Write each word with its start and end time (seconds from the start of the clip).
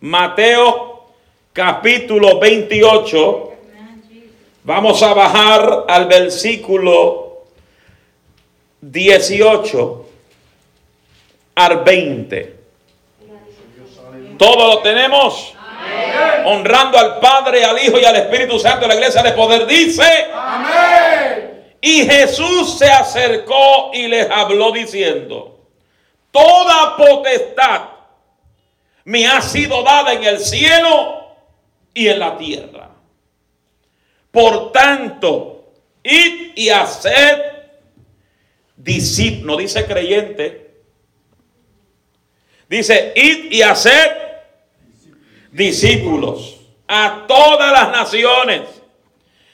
Mateo 0.00 1.04
capítulo 1.52 2.38
28. 2.38 3.52
Vamos 4.64 5.02
a 5.02 5.12
bajar 5.12 5.84
al 5.88 6.06
versículo 6.06 7.44
18 8.80 10.06
al 11.54 11.84
20. 11.84 12.56
Todo 14.38 14.74
lo 14.74 14.78
tenemos. 14.78 15.54
Honrando 16.46 16.98
al 16.98 17.20
Padre, 17.20 17.62
al 17.64 17.78
Hijo 17.82 17.98
y 17.98 18.04
al 18.04 18.16
Espíritu 18.16 18.58
Santo 18.58 18.88
la 18.88 18.94
iglesia 18.94 19.22
de 19.22 19.32
poder. 19.32 19.66
Dice. 19.66 20.02
Amén. 20.34 21.74
Y 21.82 22.06
Jesús 22.06 22.78
se 22.78 22.90
acercó 22.90 23.90
y 23.92 24.06
les 24.06 24.30
habló 24.30 24.70
diciendo, 24.72 25.58
toda 26.30 26.96
potestad 26.96 27.89
me 29.10 29.26
ha 29.26 29.42
sido 29.42 29.82
dada 29.82 30.12
en 30.12 30.22
el 30.22 30.38
cielo 30.38 31.34
y 31.92 32.06
en 32.06 32.20
la 32.20 32.38
tierra. 32.38 32.90
Por 34.30 34.70
tanto, 34.70 35.72
id 36.04 36.52
y 36.54 36.68
haced 36.68 37.42
discípulos, 38.76 39.46
no 39.46 39.56
dice 39.56 39.84
creyente, 39.84 40.74
dice 42.68 43.12
id 43.16 43.50
y 43.50 43.62
haced 43.62 44.12
discípulos 45.50 46.60
a 46.86 47.24
todas 47.26 47.72
las 47.72 47.90
naciones, 47.90 48.60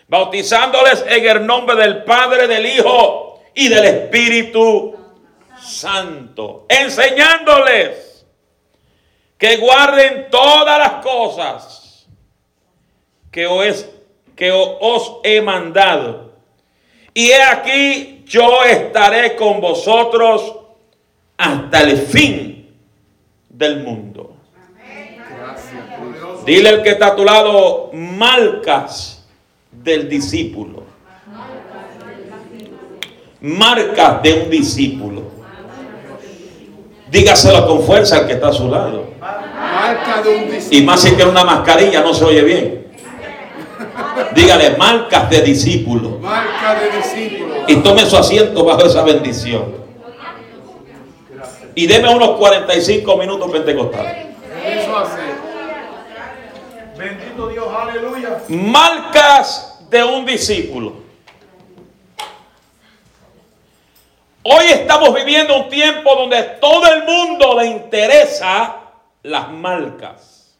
bautizándoles 0.07 1.02
en 1.09 1.29
el 1.29 1.47
nombre 1.47 1.77
del 1.77 2.05
Padre, 2.05 2.47
del 2.47 2.66
Hijo 2.66 3.43
y 3.55 3.69
del 3.69 3.87
Espíritu 3.87 4.95
Santo, 5.59 6.66
enseñándoles 6.69 8.16
que 9.39 9.57
guarden 9.59 10.29
todas 10.31 10.79
las 10.79 11.05
cosas 11.05 12.07
que 13.31 13.47
os, 13.47 13.87
que 14.35 14.51
os 14.51 15.16
he 15.23 15.41
mandado. 15.43 16.33
Y 17.13 17.29
he 17.29 17.43
aquí, 17.43 18.25
yo 18.27 18.65
estaré 18.65 19.37
con 19.37 19.60
vosotros 19.60 20.57
hasta 21.37 21.80
el 21.83 21.99
fin 21.99 22.75
del 23.49 23.83
mundo. 23.83 24.37
Dile 26.45 26.71
el 26.71 26.82
que 26.82 26.91
está 26.91 27.09
a 27.09 27.16
tu 27.16 27.25
lado, 27.25 27.91
marcas 27.93 29.27
del 29.71 30.09
discípulo. 30.09 30.85
Marcas 33.41 34.23
de 34.23 34.32
un 34.32 34.51
discípulo. 34.51 35.35
Dígaselo 37.10 37.66
con 37.66 37.82
fuerza 37.82 38.16
al 38.16 38.26
que 38.26 38.35
está 38.35 38.49
a 38.49 38.52
su 38.52 38.68
lado. 38.68 39.04
Y 40.71 40.82
más 40.82 41.01
si 41.01 41.10
tiene 41.10 41.30
una 41.30 41.45
mascarilla, 41.45 42.02
no 42.02 42.13
se 42.13 42.24
oye 42.24 42.43
bien. 42.43 42.87
Dígale, 44.35 44.76
marcas 44.76 45.30
de 45.30 45.43
discípulo. 45.43 46.21
Y 47.68 47.76
tome 47.76 48.04
su 48.07 48.16
asiento 48.16 48.65
bajo 48.65 48.85
esa 48.85 49.02
bendición. 49.02 49.87
Y 51.74 51.87
deme 51.87 52.09
unos 52.09 52.30
45 52.38 53.16
minutos 53.18 53.51
pentecostales. 53.51 54.26
Eso 54.65 54.96
hace. 54.96 55.20
Bendito 56.96 57.48
Dios, 57.48 57.66
aleluya. 57.79 58.38
Marcas 58.48 59.79
de 59.91 60.02
un 60.02 60.24
discípulo. 60.24 61.05
Hoy 64.49 64.66
estamos 64.66 65.12
viviendo 65.12 65.56
un 65.56 65.69
tiempo 65.69 66.15
donde 66.15 66.41
todo 66.61 66.87
el 66.93 67.03
mundo 67.03 67.59
le 67.59 67.66
interesa 67.66 68.77
las 69.25 69.50
marcas. 69.50 70.56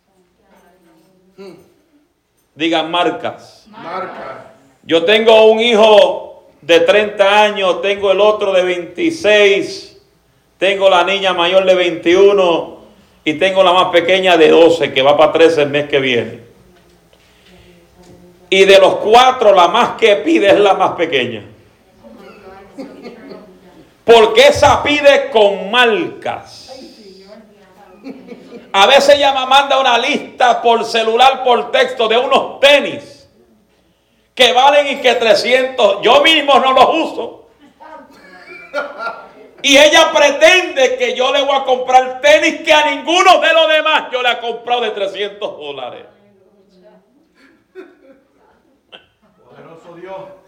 Digan 2.57 2.91
marcas. 2.91 3.69
Marcas. 3.69 4.39
Yo 4.83 5.05
tengo 5.05 5.45
un 5.53 5.61
hijo 5.61 6.49
de 6.63 6.81
30 6.81 7.43
años, 7.43 7.81
tengo 7.81 8.11
el 8.11 8.21
otro 8.21 8.53
de 8.53 8.65
26, 8.65 10.03
tengo 10.59 10.91
la 10.91 11.05
niña 11.05 11.33
mayor 11.33 11.65
de 11.65 11.77
21 11.77 12.79
y 13.25 13.35
tengo 13.35 13.63
la 13.63 13.73
más 13.73 13.91
pequeña 13.91 14.37
de 14.37 14.49
12 14.49 14.93
que 14.93 15.03
va 15.03 15.17
para 15.17 15.31
13 15.31 15.63
el 15.63 15.71
mes 15.71 15.89
que 15.89 16.01
viene. 16.01 16.41
Y 18.51 18.65
de 18.65 18.81
los 18.81 18.97
cuatro, 18.97 19.55
la 19.55 19.69
más 19.69 19.91
que 19.91 20.17
pide 20.17 20.49
es 20.49 20.59
la 20.59 20.75
más 20.75 20.93
pequeña. 20.97 21.45
Porque 24.07 24.47
esa 24.47 24.85
pide 24.85 25.31
con 25.31 25.69
marcas. 25.69 26.73
A 28.73 28.87
veces 28.87 29.17
ella 29.17 29.33
me 29.33 29.47
manda 29.47 29.81
una 29.81 29.99
lista 29.99 30.63
por 30.63 30.85
celular, 30.85 31.43
por 31.43 31.73
texto, 31.73 32.07
de 32.07 32.17
unos 32.17 32.61
tenis 32.61 33.29
que 34.33 34.53
valen 34.53 34.87
y 34.87 35.01
que 35.01 35.15
300. 35.15 36.03
Yo 36.03 36.23
mismo 36.23 36.57
no 36.61 36.73
los 36.73 37.11
uso. 37.11 37.49
Y 39.61 39.77
ella 39.77 40.13
pretende 40.15 40.97
que 40.97 41.17
yo 41.17 41.33
le 41.33 41.43
voy 41.43 41.57
a 41.57 41.65
comprar 41.65 42.21
tenis 42.21 42.61
que 42.61 42.73
a 42.73 42.89
ninguno 42.89 43.41
de 43.41 43.53
los 43.53 43.69
demás 43.69 44.05
yo 44.13 44.23
le 44.23 44.31
he 44.31 44.39
comprado 44.39 44.83
de 44.83 44.91
300 44.93 45.59
dólares. 45.59 46.07
Poderoso 49.49 49.95
Dios. 49.97 50.46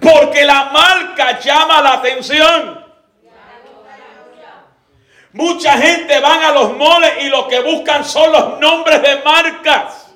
Porque 0.00 0.44
la 0.44 0.64
marca 0.64 1.38
llama 1.38 1.82
la 1.82 1.92
atención. 1.94 2.84
Mucha 5.32 5.72
gente 5.72 6.18
van 6.20 6.42
a 6.42 6.50
los 6.52 6.76
moles 6.76 7.12
y 7.22 7.28
lo 7.28 7.46
que 7.46 7.60
buscan 7.60 8.04
son 8.04 8.32
los 8.32 8.58
nombres 8.58 9.02
de 9.02 9.22
marcas. 9.22 10.14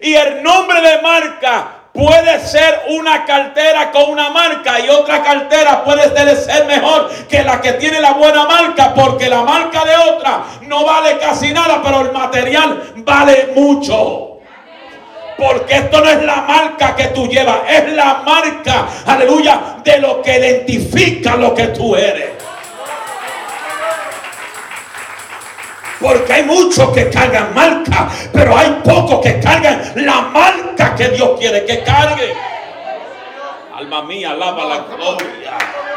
Y 0.00 0.14
el 0.14 0.42
nombre 0.42 0.80
de 0.80 1.02
marca 1.02 1.82
Puede 1.92 2.40
ser 2.40 2.84
una 2.88 3.26
cartera 3.26 3.90
con 3.90 4.10
una 4.10 4.30
marca 4.30 4.80
y 4.80 4.88
otra 4.88 5.22
cartera 5.22 5.84
puede 5.84 6.36
ser 6.36 6.64
mejor 6.64 7.10
que 7.28 7.42
la 7.42 7.60
que 7.60 7.72
tiene 7.74 8.00
la 8.00 8.12
buena 8.12 8.46
marca 8.46 8.94
porque 8.94 9.28
la 9.28 9.42
marca 9.42 9.84
de 9.84 9.94
otra 9.94 10.42
no 10.62 10.86
vale 10.86 11.18
casi 11.18 11.52
nada, 11.52 11.82
pero 11.84 12.00
el 12.00 12.12
material 12.12 12.94
vale 12.96 13.52
mucho. 13.54 14.31
Porque 15.36 15.74
esto 15.74 16.00
no 16.00 16.10
es 16.10 16.22
la 16.22 16.42
marca 16.42 16.94
que 16.94 17.06
tú 17.08 17.26
llevas, 17.26 17.60
es 17.68 17.92
la 17.92 18.22
marca, 18.24 18.86
aleluya, 19.06 19.76
de 19.82 19.98
lo 19.98 20.22
que 20.22 20.38
identifica 20.38 21.36
lo 21.36 21.54
que 21.54 21.68
tú 21.68 21.96
eres. 21.96 22.30
Porque 26.00 26.32
hay 26.32 26.42
muchos 26.44 26.90
que 26.90 27.08
cargan 27.08 27.54
marca, 27.54 28.08
pero 28.32 28.56
hay 28.56 28.80
pocos 28.84 29.20
que 29.20 29.38
cargan 29.38 29.92
la 29.96 30.22
marca 30.22 30.96
que 30.96 31.08
Dios 31.08 31.38
quiere 31.38 31.64
que 31.64 31.82
cargue. 31.84 32.34
Alma 33.76 34.02
mía, 34.02 34.32
alaba 34.32 34.64
la 34.64 34.78
gloria. 34.78 35.91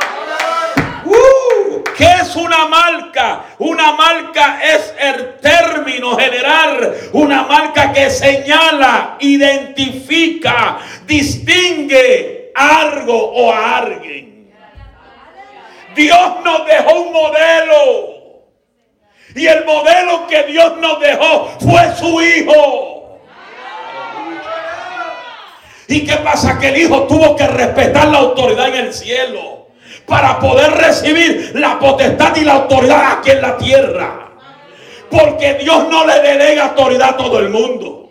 ¿Qué 1.97 2.03
es 2.21 2.35
una 2.35 2.67
marca? 2.67 3.45
Una 3.59 3.93
marca 3.93 4.59
es 4.61 4.93
el 4.99 5.37
término 5.39 6.17
general, 6.17 6.93
una 7.13 7.43
marca 7.43 7.93
que 7.93 8.09
señala, 8.09 9.15
identifica, 9.19 10.79
distingue 11.05 12.51
algo 12.53 13.15
o 13.15 13.51
a 13.51 13.77
alguien. 13.77 14.53
Dios 15.95 16.29
nos 16.43 16.65
dejó 16.65 17.01
un 17.01 17.13
modelo. 17.13 18.15
Y 19.33 19.47
el 19.47 19.65
modelo 19.65 20.27
que 20.27 20.43
Dios 20.43 20.77
nos 20.77 20.99
dejó 20.99 21.49
fue 21.61 21.95
su 21.97 22.21
Hijo. 22.21 23.19
¿Y 25.87 26.05
qué 26.05 26.15
pasa? 26.17 26.59
Que 26.59 26.69
el 26.69 26.77
Hijo 26.77 27.03
tuvo 27.03 27.35
que 27.37 27.47
respetar 27.47 28.07
la 28.07 28.17
autoridad 28.17 28.67
en 28.69 28.87
el 28.87 28.93
cielo 28.93 29.64
para 30.05 30.39
poder 30.39 30.71
recibir 30.71 31.51
la 31.55 31.79
potestad 31.79 32.35
y 32.35 32.43
la 32.43 32.53
autoridad 32.53 33.19
aquí 33.19 33.31
en 33.31 33.41
la 33.41 33.57
tierra. 33.57 34.31
Porque 35.09 35.55
Dios 35.55 35.87
no 35.89 36.05
le 36.05 36.19
delega 36.21 36.65
autoridad 36.65 37.09
a 37.09 37.17
todo 37.17 37.39
el 37.39 37.49
mundo. 37.49 38.09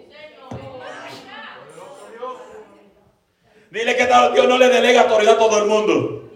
Dile 3.71 3.97
que 3.97 4.07
Dios 4.07 4.49
no 4.49 4.57
le 4.57 4.69
delega 4.69 5.03
autoridad 5.03 5.35
a 5.35 5.39
todo 5.39 5.59
el 5.59 5.67
mundo. 5.67 6.31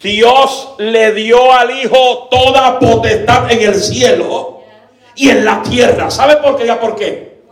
Dios 0.00 0.74
le 0.78 1.12
dio 1.12 1.52
al 1.52 1.70
Hijo 1.70 2.28
toda 2.30 2.78
potestad 2.78 3.52
en 3.52 3.60
el 3.60 3.74
cielo 3.74 4.62
y 5.14 5.28
en 5.28 5.44
la 5.44 5.62
tierra. 5.62 6.10
¿Sabe 6.10 6.38
por 6.38 6.56
qué? 6.56 6.66
¿Ya 6.66 6.80
por 6.80 6.96
qué? 6.96 7.42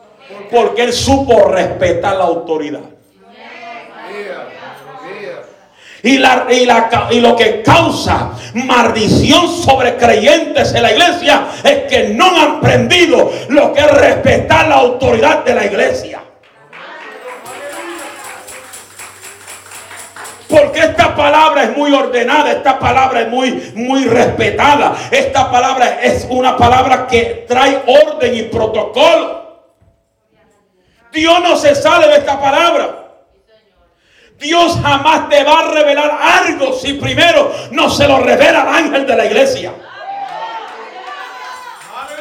Porque 0.51 0.83
Él 0.83 0.93
supo 0.93 1.45
respetar 1.45 2.17
la 2.17 2.25
autoridad. 2.25 2.98
Y, 6.03 6.19
la, 6.19 6.47
y, 6.49 6.65
la, 6.65 7.09
y, 7.11 7.21
lo 7.21 7.35
que 7.35 7.61
causa 7.61 8.31
maldición 8.55 9.49
sobre 9.49 9.97
creyentes 9.97 10.73
en 10.73 10.83
la 10.83 10.93
iglesia 10.93 11.49
es 11.65 11.91
que 11.91 12.11
no 12.11 12.27
han 12.27 12.59
aprendido 12.59 13.33
lo 13.49 13.73
que 13.73 13.81
es 13.81 13.91
respetar 13.91 14.69
la 14.69 14.77
autoridad 14.77 15.45
de 15.45 15.55
la 15.55 15.67
iglesia. 15.67 16.21
Porque 20.49 20.81
esta 20.81 21.15
palabra 21.15 21.65
es 21.65 21.77
muy 21.77 21.93
ordenada, 21.93 22.53
esta 22.53 22.79
palabra 22.79 23.23
es 23.23 23.29
muy, 23.29 23.73
muy 23.75 24.05
respetada. 24.05 24.95
Esta 25.11 25.51
palabra 25.51 26.01
es 26.01 26.27
una 26.31 26.57
palabra 26.57 27.07
que 27.07 27.45
trae 27.47 27.83
orden 27.87 28.35
y 28.35 28.43
protocolo. 28.45 29.39
Dios 31.13 31.41
no 31.43 31.57
se 31.57 31.75
sale 31.75 32.07
de 32.07 32.19
esta 32.19 32.41
palabra. 32.41 32.98
Dios 34.39 34.79
jamás 34.81 35.29
te 35.29 35.43
va 35.43 35.59
a 35.59 35.73
revelar 35.73 36.17
algo 36.23 36.73
si 36.73 36.93
primero 36.93 37.53
no 37.73 37.91
se 37.91 38.07
lo 38.07 38.21
revela 38.21 38.63
al 38.63 38.85
ángel 38.85 39.05
de 39.05 39.17
la 39.17 39.27
iglesia. 39.27 39.73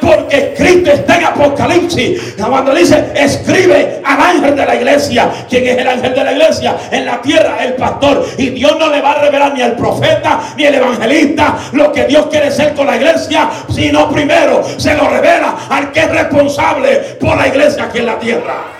Porque 0.00 0.54
Cristo 0.56 0.90
está 0.90 1.16
en 1.16 1.24
Apocalipsis. 1.26 2.34
Cuando 2.36 2.74
dice, 2.74 3.12
escribe 3.14 4.00
al 4.04 4.20
ángel 4.20 4.56
de 4.56 4.66
la 4.66 4.74
iglesia. 4.74 5.30
¿Quién 5.48 5.66
es 5.66 5.78
el 5.78 5.86
ángel 5.86 6.14
de 6.14 6.24
la 6.24 6.32
iglesia? 6.32 6.76
En 6.90 7.04
la 7.04 7.20
tierra, 7.20 7.56
el 7.62 7.74
pastor. 7.74 8.26
Y 8.36 8.50
Dios 8.50 8.76
no 8.78 8.88
le 8.88 9.00
va 9.00 9.12
a 9.12 9.20
revelar 9.20 9.54
ni 9.54 9.62
al 9.62 9.76
profeta 9.76 10.40
ni 10.56 10.66
al 10.66 10.74
evangelista 10.74 11.56
lo 11.72 11.92
que 11.92 12.04
Dios 12.04 12.26
quiere 12.26 12.50
ser 12.50 12.74
con 12.74 12.86
la 12.86 12.96
iglesia. 12.96 13.48
Sino 13.68 14.10
primero 14.10 14.64
se 14.76 14.94
lo 14.94 15.08
revela 15.08 15.56
al 15.68 15.92
que 15.92 16.00
es 16.00 16.10
responsable 16.10 16.96
por 17.20 17.36
la 17.36 17.46
iglesia 17.46 17.84
aquí 17.84 17.98
en 17.98 18.06
la 18.06 18.18
tierra. 18.18 18.77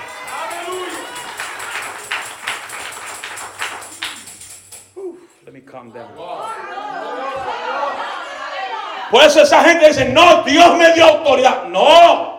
Por 9.11 9.23
eso 9.23 9.43
esa 9.43 9.63
gente 9.63 9.89
dice, 9.89 10.07
no, 10.07 10.43
Dios 10.43 10.77
me 10.77 10.93
dio 10.93 11.07
autoridad. 11.07 11.65
No, 11.65 12.39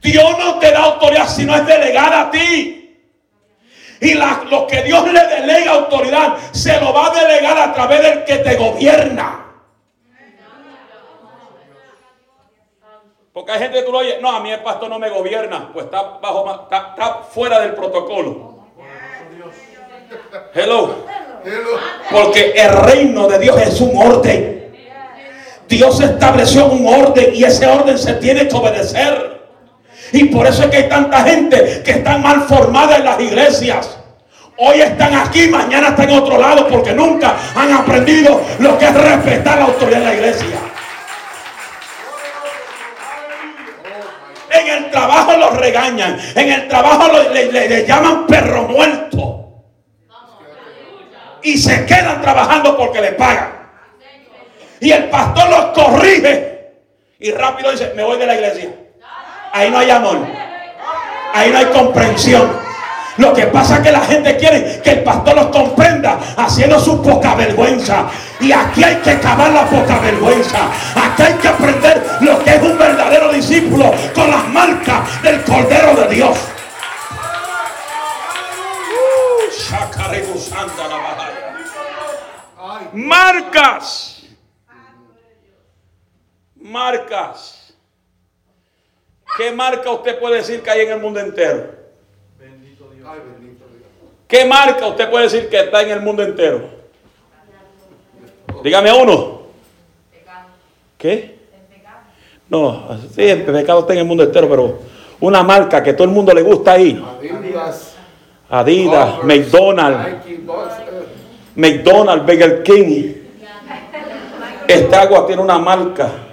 Dios 0.00 0.38
no 0.38 0.58
te 0.58 0.70
da 0.70 0.84
autoridad 0.84 1.28
si 1.28 1.44
no 1.44 1.54
es 1.54 1.66
delegada 1.66 2.22
a 2.22 2.30
ti. 2.30 2.76
Y 4.00 4.14
lo 4.14 4.66
que 4.66 4.82
Dios 4.82 5.10
le 5.10 5.26
delega 5.26 5.72
autoridad, 5.72 6.36
se 6.52 6.78
lo 6.80 6.92
va 6.92 7.06
a 7.06 7.10
delegar 7.10 7.56
a 7.58 7.72
través 7.72 8.02
del 8.02 8.24
que 8.24 8.36
te 8.38 8.56
gobierna. 8.56 9.42
Porque 13.32 13.52
hay 13.52 13.58
gente 13.58 13.78
que 13.78 13.84
tú 13.84 13.92
lo 13.92 13.98
oyes, 13.98 14.20
no, 14.20 14.30
a 14.30 14.40
mí 14.40 14.50
el 14.50 14.62
pastor 14.62 14.88
no 14.88 14.98
me 14.98 15.10
gobierna, 15.10 15.70
pues 15.72 15.86
está, 15.86 16.02
bajo, 16.22 16.68
está 16.70 17.22
fuera 17.30 17.60
del 17.60 17.74
protocolo. 17.74 18.66
Hello. 20.54 20.94
Porque 22.10 22.52
el 22.52 22.72
reino 22.72 23.28
de 23.28 23.38
Dios 23.38 23.60
es 23.60 23.80
un 23.80 23.96
orden. 23.96 24.65
Dios 25.68 26.00
estableció 26.00 26.66
un 26.66 26.86
orden 26.86 27.34
y 27.34 27.44
ese 27.44 27.66
orden 27.66 27.98
se 27.98 28.14
tiene 28.14 28.46
que 28.46 28.54
obedecer. 28.54 29.36
Y 30.12 30.24
por 30.24 30.46
eso 30.46 30.64
es 30.64 30.68
que 30.68 30.76
hay 30.76 30.88
tanta 30.88 31.24
gente 31.24 31.82
que 31.84 31.90
está 31.90 32.18
mal 32.18 32.42
formada 32.42 32.96
en 32.96 33.04
las 33.04 33.20
iglesias. 33.20 33.98
Hoy 34.58 34.80
están 34.80 35.14
aquí, 35.14 35.48
mañana 35.48 35.88
están 35.88 36.08
en 36.08 36.18
otro 36.18 36.38
lado 36.38 36.66
porque 36.68 36.92
nunca 36.92 37.36
han 37.54 37.72
aprendido 37.72 38.40
lo 38.60 38.78
que 38.78 38.86
es 38.86 38.94
respetar 38.94 39.58
la 39.58 39.64
autoridad 39.64 39.98
de 39.98 40.04
la 40.04 40.14
iglesia. 40.14 40.56
En 44.50 44.84
el 44.84 44.90
trabajo 44.90 45.36
los 45.36 45.56
regañan, 45.56 46.18
en 46.34 46.52
el 46.52 46.68
trabajo 46.68 47.08
le 47.32 47.86
llaman 47.86 48.26
perro 48.26 48.62
muerto 48.62 49.36
y 51.46 51.56
se 51.58 51.86
quedan 51.86 52.20
trabajando 52.20 52.76
porque 52.76 53.00
le 53.00 53.12
pagan. 53.12 53.55
Y 54.80 54.90
el 54.90 55.04
pastor 55.08 55.48
los 55.48 55.64
corrige 55.66 56.56
y 57.18 57.30
rápido 57.32 57.70
dice, 57.70 57.92
me 57.96 58.02
voy 58.02 58.18
de 58.18 58.26
la 58.26 58.34
iglesia. 58.34 58.68
Ahí 59.52 59.70
no 59.70 59.78
hay 59.78 59.90
amor. 59.90 60.18
Ahí 61.32 61.50
no 61.50 61.58
hay 61.58 61.66
comprensión. 61.66 62.66
Lo 63.16 63.32
que 63.32 63.46
pasa 63.46 63.76
es 63.76 63.80
que 63.80 63.92
la 63.92 64.02
gente 64.02 64.36
quiere 64.36 64.80
que 64.82 64.90
el 64.90 65.02
pastor 65.02 65.34
los 65.34 65.46
comprenda 65.46 66.18
haciendo 66.36 66.78
su 66.78 67.02
poca 67.02 67.34
vergüenza. 67.34 68.06
Y 68.40 68.52
aquí 68.52 68.84
hay 68.84 68.96
que 68.96 69.12
acabar 69.12 69.50
la 69.50 69.64
poca 69.64 69.98
vergüenza. 70.00 70.58
Aquí 70.94 71.22
hay 71.22 71.32
que 71.34 71.48
aprender 71.48 72.02
lo 72.20 72.44
que 72.44 72.50
es 72.56 72.62
un 72.62 72.76
verdadero 72.76 73.32
discípulo 73.32 73.94
con 74.14 74.30
las 74.30 74.46
marcas 74.48 75.22
del 75.22 75.42
Cordero 75.42 75.94
de 75.94 76.14
Dios. 76.14 76.36
Marcas. 82.92 84.15
Marcas. 86.66 87.74
¿Qué 89.36 89.52
marca 89.52 89.90
usted 89.90 90.18
puede 90.18 90.36
decir 90.36 90.62
que 90.62 90.70
hay 90.70 90.80
en 90.86 90.92
el 90.92 91.00
mundo 91.00 91.20
entero? 91.20 91.74
¿Qué 94.26 94.44
marca 94.44 94.86
usted 94.86 95.08
puede 95.08 95.24
decir 95.24 95.48
que 95.48 95.60
está 95.60 95.82
en 95.82 95.90
el 95.90 96.00
mundo 96.00 96.22
entero? 96.22 96.68
Dígame 98.62 98.92
uno. 98.92 99.42
¿Qué? 100.98 101.36
No, 102.48 102.98
sí, 103.14 103.22
el 103.22 103.44
pecado 103.44 103.80
está 103.80 103.92
en 103.92 104.00
el 104.00 104.04
mundo 104.04 104.24
entero, 104.24 104.48
pero 104.48 104.78
una 105.20 105.42
marca 105.42 105.82
que 105.82 105.92
todo 105.92 106.04
el 106.04 106.10
mundo 106.10 106.32
le 106.32 106.42
gusta 106.42 106.72
ahí. 106.72 107.04
Adidas, 108.48 109.24
McDonald's, 109.24 110.24
McDonald's, 111.54 112.26
Burger 112.26 112.62
King. 112.62 113.14
Esta 114.66 115.02
agua 115.02 115.26
tiene 115.26 115.42
una 115.42 115.58
marca. 115.58 116.25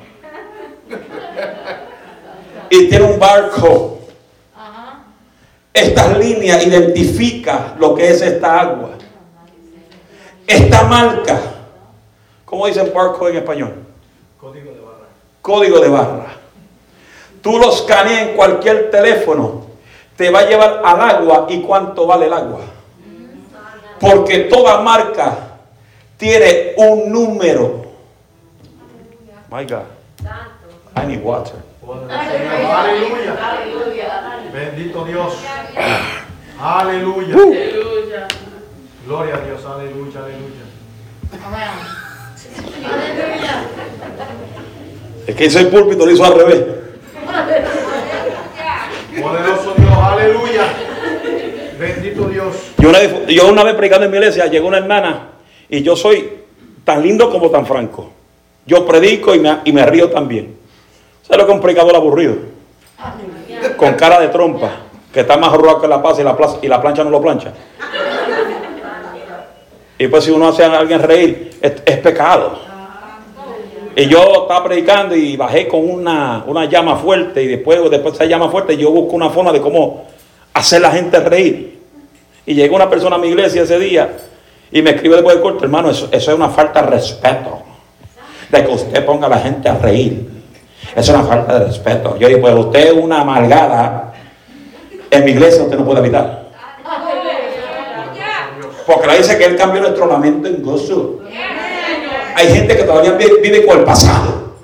Y 2.74 2.90
tiene 2.90 3.06
un 3.06 3.20
barco. 3.20 4.00
Esta 5.72 6.18
línea 6.18 6.64
identifica 6.64 7.76
lo 7.78 7.94
que 7.94 8.10
es 8.10 8.20
esta 8.24 8.62
agua. 8.62 8.90
Esta 10.48 10.82
marca. 10.86 11.40
¿Cómo 12.44 12.66
dicen 12.66 12.92
barco 12.92 13.30
en 13.30 13.38
español? 13.38 13.76
Código 14.40 14.72
de 14.72 14.80
barra. 14.80 15.08
Código 15.40 15.80
de 15.82 15.90
barra. 15.90 16.34
Tú 17.44 17.60
lo 17.60 17.72
escaneas 17.72 18.30
en 18.30 18.36
cualquier 18.36 18.90
teléfono 18.90 19.68
te 20.16 20.32
va 20.32 20.40
a 20.40 20.46
llevar 20.48 20.82
al 20.84 21.02
agua 21.02 21.46
y 21.50 21.62
cuánto 21.62 22.08
vale 22.08 22.26
el 22.26 22.34
agua. 22.34 22.62
Porque 24.00 24.46
toda 24.46 24.82
marca 24.82 25.60
tiene 26.18 26.74
un 26.78 27.12
número. 27.12 27.84
My 29.52 29.64
God. 29.64 29.84
I 30.96 31.06
need 31.06 31.24
water. 31.24 31.73
Aleluya. 32.74 33.36
Bendito 34.54 35.06
Dios. 35.06 35.34
Aleluya. 36.60 37.36
Gloria 39.06 39.36
a 39.36 39.42
Dios. 39.42 39.66
Aleluya, 39.66 40.20
aleluya. 40.20 40.64
Es 45.28 45.36
que 45.36 45.46
ese 45.46 45.66
púlpito 45.66 46.06
lo 46.06 46.12
hizo 46.12 46.24
al 46.24 46.36
revés. 46.36 46.64
Poderoso 49.22 49.74
Dios, 49.78 49.98
aleluya. 50.02 50.64
Bendito 51.80 52.30
Dios. 52.30 52.56
Yo 52.78 52.90
una, 52.90 53.00
vez, 53.00 53.28
yo 53.28 53.48
una 53.50 53.64
vez 53.64 53.76
predicando 53.76 54.06
en 54.06 54.12
mi 54.12 54.18
iglesia, 54.18 54.46
llegó 54.48 54.68
una 54.68 54.78
hermana 54.78 55.30
y 55.70 55.82
yo 55.82 55.96
soy 55.96 56.30
tan 56.86 57.02
lindo 57.02 57.30
como 57.30 57.50
tan 57.50 57.66
franco. 57.66 58.12
Yo 58.66 58.86
predico 58.86 59.36
y 59.36 59.40
me, 59.40 59.60
y 59.66 59.74
me 59.74 59.86
río 59.86 60.10
también. 60.10 60.63
¿Sabes 61.24 61.38
lo 61.38 61.46
que 61.46 61.52
es 61.52 61.56
un 61.56 61.62
predicador 61.62 61.96
aburrido? 61.96 62.36
Con 63.78 63.94
cara 63.94 64.20
de 64.20 64.28
trompa, 64.28 64.72
que 65.12 65.22
está 65.22 65.38
más 65.38 65.54
arrugado 65.54 65.82
que 65.82 65.88
la 65.88 66.02
paz 66.02 66.20
y 66.20 66.68
la, 66.68 66.82
plancha 66.82 67.04
no 67.04 67.10
lo 67.10 67.22
plancha. 67.22 67.54
Y 69.98 70.08
pues 70.08 70.26
si 70.26 70.32
uno 70.32 70.50
hace 70.50 70.66
a 70.66 70.78
alguien 70.78 71.02
reír, 71.02 71.58
es, 71.62 71.98
pecado. 72.00 72.60
Y 73.96 74.08
yo 74.08 74.42
estaba 74.42 74.66
predicando 74.66 75.16
y 75.16 75.38
bajé 75.38 75.68
con 75.68 75.90
una, 75.90 76.66
llama 76.70 76.98
fuerte 76.98 77.42
y 77.42 77.48
después, 77.48 77.80
después 77.90 78.18
de 78.18 78.26
esa 78.26 78.26
llama 78.26 78.50
fuerte 78.50 78.76
yo 78.76 78.92
busco 78.92 79.16
una 79.16 79.30
forma 79.30 79.54
de 79.54 79.62
cómo 79.62 80.06
hacer 80.54 80.82
la 80.82 80.92
gente 80.92 81.20
reír. 81.22 81.80
Y 82.46 82.54
llegó 82.56 82.76
una 82.76 82.90
persona 82.90 83.16
a 83.16 83.20
mi 83.20 83.30
iglesia 83.30 83.62
ese 83.62 83.80
día 83.80 84.18
y 84.74 84.82
me 84.82 84.90
escribe 84.90 85.16
después 85.16 85.36
del 85.36 85.44
corto, 85.44 85.64
hermano, 85.64 85.90
eso, 85.90 86.10
es 86.12 86.28
una 86.28 86.50
falta 86.50 86.82
de 86.82 86.90
respeto. 86.90 87.62
De 88.50 88.66
que 88.66 88.72
usted 88.72 89.06
ponga 89.06 89.28
a 89.28 89.30
la 89.30 89.38
gente 89.40 89.70
a 89.70 89.78
reír. 89.78 90.43
Es 90.96 91.10
una 91.10 91.24
falta 91.24 91.60
de 91.60 91.66
respeto. 91.66 92.18
Yo 92.18 92.28
digo, 92.28 92.42
pues 92.42 92.54
usted 92.54 92.88
es 92.88 92.94
una 92.94 93.22
amargada. 93.22 94.14
En 95.10 95.26
mi 95.26 95.32
iglesia 95.32 95.64
usted 95.64 95.78
no 95.78 95.86
puede 95.86 96.00
evitar. 96.00 96.44
Porque 98.86 99.08
la 99.08 99.14
dice 99.16 99.38
que 99.38 99.46
él 99.46 99.56
cambió 99.56 99.82
nuestro 99.82 100.06
lamento 100.06 100.48
en 100.48 100.62
gozo. 100.62 101.20
Hay 102.36 102.48
gente 102.48 102.76
que 102.76 102.84
todavía 102.84 103.12
vive 103.14 103.66
con 103.66 103.80
el 103.80 103.84
pasado. 103.84 104.56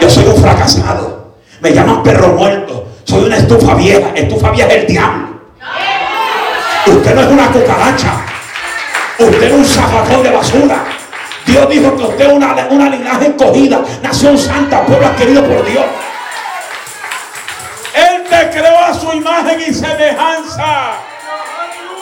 Yo 0.00 0.08
soy 0.08 0.24
un 0.26 0.36
fracasado. 0.36 1.34
Me 1.60 1.72
llaman 1.72 2.02
perro 2.02 2.28
muerto. 2.28 2.86
Soy 3.04 3.24
una 3.24 3.36
estufa 3.36 3.74
vieja. 3.74 4.10
Estufa 4.14 4.50
vieja 4.50 4.68
es 4.68 4.76
el 4.76 4.86
diablo. 4.86 5.28
Usted 6.86 7.14
no 7.14 7.20
es 7.22 7.28
una 7.28 7.46
cucaracha. 7.48 8.26
Usted 9.18 9.42
es 9.42 9.52
un 9.52 9.64
zafacón 9.64 10.22
de 10.22 10.30
basura. 10.30 10.84
Dios 11.46 11.68
dijo 11.68 11.96
que 11.96 12.02
usted 12.02 12.26
es 12.26 12.32
una, 12.32 12.54
una 12.70 12.88
linaje 12.88 13.26
escogida, 13.28 13.82
nación 14.02 14.38
santa, 14.38 14.84
pueblo 14.86 15.14
querido 15.16 15.44
por 15.44 15.64
Dios. 15.64 15.84
Él 17.94 18.24
te 18.24 18.50
creó 18.50 18.78
a 18.78 18.94
su 18.94 19.12
imagen 19.12 19.60
y 19.60 19.72
semejanza. 19.74 20.94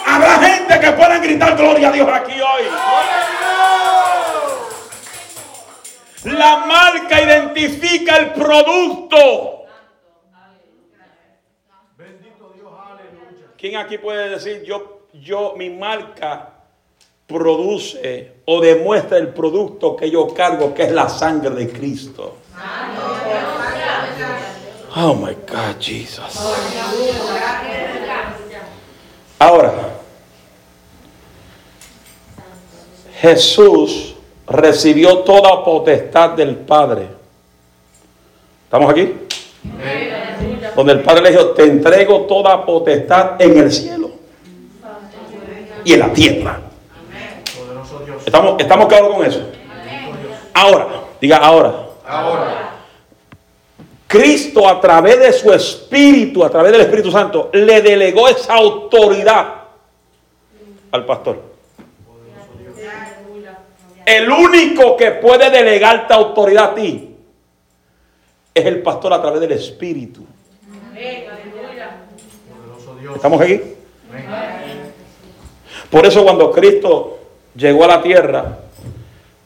Habrá 0.05 0.39
gente 0.39 0.79
que 0.79 0.91
pueda 0.91 1.17
gritar 1.19 1.55
gloria 1.55 1.89
a 1.89 1.91
Dios 1.91 2.09
aquí 2.11 2.33
hoy. 2.33 2.63
La 6.23 6.57
marca 6.65 7.21
identifica 7.21 8.17
el 8.17 8.31
producto. 8.31 9.65
Bendito 11.97 12.53
Dios, 12.55 12.71
aleluya. 12.89 13.47
¿Quién 13.57 13.75
aquí 13.75 13.97
puede 13.97 14.29
decir 14.29 14.63
yo, 14.63 15.07
yo, 15.13 15.53
mi 15.57 15.69
marca 15.69 16.53
produce 17.27 18.32
o 18.45 18.61
demuestra 18.61 19.17
el 19.17 19.29
producto 19.29 19.95
que 19.95 20.09
yo 20.09 20.27
cargo, 20.33 20.73
que 20.73 20.83
es 20.83 20.91
la 20.91 21.07
sangre 21.07 21.51
de 21.51 21.71
Cristo? 21.71 22.37
Oh 24.95 25.13
my 25.15 25.33
God, 25.47 25.79
Jesus. 25.79 26.39
Ahora, 29.39 29.73
Jesús 33.19 34.15
recibió 34.45 35.19
toda 35.19 35.63
potestad 35.63 36.31
del 36.31 36.55
Padre. 36.57 37.07
¿Estamos 38.65 38.91
aquí? 38.91 39.13
Donde 40.75 40.93
el 40.93 41.01
Padre 41.01 41.21
le 41.23 41.31
dijo, 41.31 41.47
te 41.51 41.63
entrego 41.63 42.21
toda 42.21 42.65
potestad 42.65 43.41
en 43.41 43.57
el 43.57 43.71
cielo 43.71 44.11
y 45.83 45.93
en 45.93 45.99
la 45.99 46.13
tierra. 46.13 46.59
¿Estamos, 48.25 48.55
estamos 48.59 48.87
claros 48.87 49.15
con 49.15 49.25
eso? 49.25 49.41
Ahora, 50.53 50.87
diga 51.19 51.37
ahora. 51.37 51.73
Ahora. 52.05 52.69
Cristo 54.07 54.69
a 54.69 54.79
través 54.79 55.19
de 55.19 55.33
su 55.33 55.51
Espíritu, 55.51 56.43
a 56.43 56.49
través 56.49 56.71
del 56.71 56.81
Espíritu 56.81 57.11
Santo, 57.11 57.49
le 57.53 57.81
delegó 57.81 58.27
esa 58.27 58.53
autoridad 58.53 59.55
al 60.91 61.05
pastor. 61.05 61.41
El 64.05 64.29
único 64.29 64.95
que 64.97 65.11
puede 65.11 65.49
delegarte 65.49 66.13
autoridad 66.13 66.71
a 66.71 66.75
ti 66.75 67.15
es 68.53 68.65
el 68.65 68.83
pastor 68.83 69.13
a 69.13 69.21
través 69.21 69.41
del 69.41 69.53
Espíritu. 69.53 70.25
¿Estamos 73.15 73.41
aquí? 73.41 73.61
Por 75.89 76.05
eso 76.05 76.23
cuando 76.23 76.51
Cristo 76.51 77.22
llegó 77.55 77.83
a 77.85 77.87
la 77.87 78.01
tierra, 78.01 78.59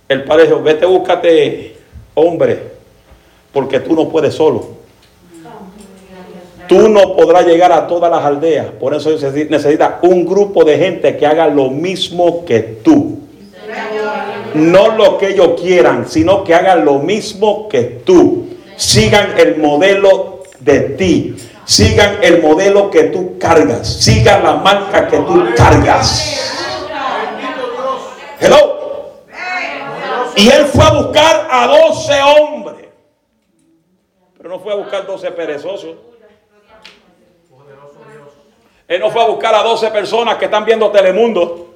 el 0.08 0.24
Padre 0.24 0.46
dijo, 0.46 0.62
vete, 0.62 0.86
búscate 0.86 1.76
hombre, 2.14 2.64
porque 3.52 3.80
tú 3.80 3.94
no 3.94 4.10
puedes 4.10 4.34
solo. 4.34 4.78
Tú 6.68 6.90
no 6.90 7.16
podrás 7.16 7.46
llegar 7.46 7.72
a 7.72 7.88
todas 7.88 8.12
las 8.12 8.24
aldeas. 8.26 8.68
Por 8.78 8.94
eso 8.94 9.12
necesita 9.12 10.00
un 10.02 10.26
grupo 10.26 10.66
de 10.66 10.78
gente 10.78 11.16
que 11.16 11.26
haga 11.26 11.48
lo 11.48 11.70
mismo 11.70 12.44
que 12.46 12.60
tú. 12.60 13.20
No 14.54 14.96
lo 14.96 15.18
que 15.18 15.30
ellos 15.30 15.62
quieran, 15.62 16.08
sino 16.10 16.44
que 16.44 16.54
hagan 16.54 16.84
lo 16.84 17.00
mismo 17.00 17.70
que 17.70 18.02
tú. 18.06 18.48
Sigan 18.76 19.38
el 19.38 19.58
modelo 19.58 20.44
de 20.60 20.80
ti. 20.82 21.36
Sigan 21.64 22.18
el 22.22 22.42
modelo 22.42 22.90
que 22.90 23.04
tú 23.04 23.38
cargas. 23.40 23.88
Sigan 23.88 24.44
la 24.44 24.56
marca 24.56 25.08
que 25.08 25.18
tú 25.18 25.46
cargas. 25.56 26.67
Hello. 28.40 29.14
Y 30.36 30.50
él 30.50 30.66
fue 30.66 30.84
a 30.86 30.92
buscar 30.92 31.48
a 31.50 31.68
12 31.68 32.22
hombres. 32.22 32.88
Pero 34.38 34.50
no 34.50 34.60
fue 34.60 34.74
a 34.74 34.76
buscar 34.76 35.06
12 35.08 35.32
perezosos. 35.32 35.96
Él 38.88 39.00
no 39.02 39.10
fue 39.10 39.22
a 39.22 39.26
buscar 39.26 39.54
a 39.56 39.64
12 39.64 39.90
personas 39.92 40.36
que 40.36 40.46
están 40.46 40.64
viendo 40.64 40.90
Telemundo. 40.92 41.74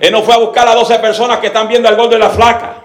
Él 0.00 0.12
no 0.12 0.22
fue 0.22 0.34
a 0.34 0.38
buscar 0.38 0.68
a 0.68 0.74
12 0.74 0.98
personas 0.98 1.38
que 1.38 1.46
están 1.46 1.68
viendo 1.68 1.88
el 1.88 1.96
gol 1.96 2.10
de 2.10 2.18
la 2.18 2.28
flaca. 2.30 2.82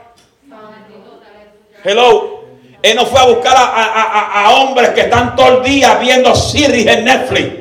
Hello. 1.83 2.41
Él 2.81 2.95
no 2.95 3.05
fue 3.05 3.19
a 3.19 3.25
buscar 3.25 3.55
a, 3.57 3.63
a- 3.65 4.03
a- 4.03 4.45
a 4.45 4.49
hombres 4.61 4.89
que 4.91 5.01
están 5.01 5.35
todo 5.35 5.57
el 5.57 5.63
día 5.63 5.95
viendo 5.95 6.33
series 6.33 6.87
en 6.87 7.05
Netflix. 7.05 7.60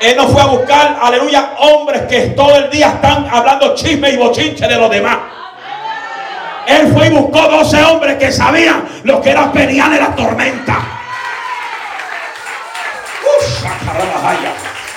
Él 0.00 0.16
no 0.16 0.28
fue 0.28 0.40
a 0.40 0.46
buscar, 0.46 0.98
aleluya, 1.00 1.54
hombres 1.58 2.02
que 2.02 2.28
todo 2.28 2.56
el 2.56 2.70
día 2.70 2.88
están 2.88 3.26
hablando 3.30 3.74
chisme 3.74 4.10
y 4.10 4.16
bochinche 4.16 4.66
de 4.66 4.76
los 4.76 4.90
demás. 4.90 5.18
Él 6.66 6.92
fue 6.92 7.06
y 7.06 7.10
buscó 7.10 7.48
12 7.48 7.82
hombres 7.84 8.16
que 8.16 8.30
sabían 8.30 8.84
lo 9.04 9.20
que 9.20 9.30
era 9.30 9.50
pelear 9.50 9.92
en 9.92 10.00
la 10.00 10.14
tormenta. 10.14 10.76
Uf. 13.24 13.64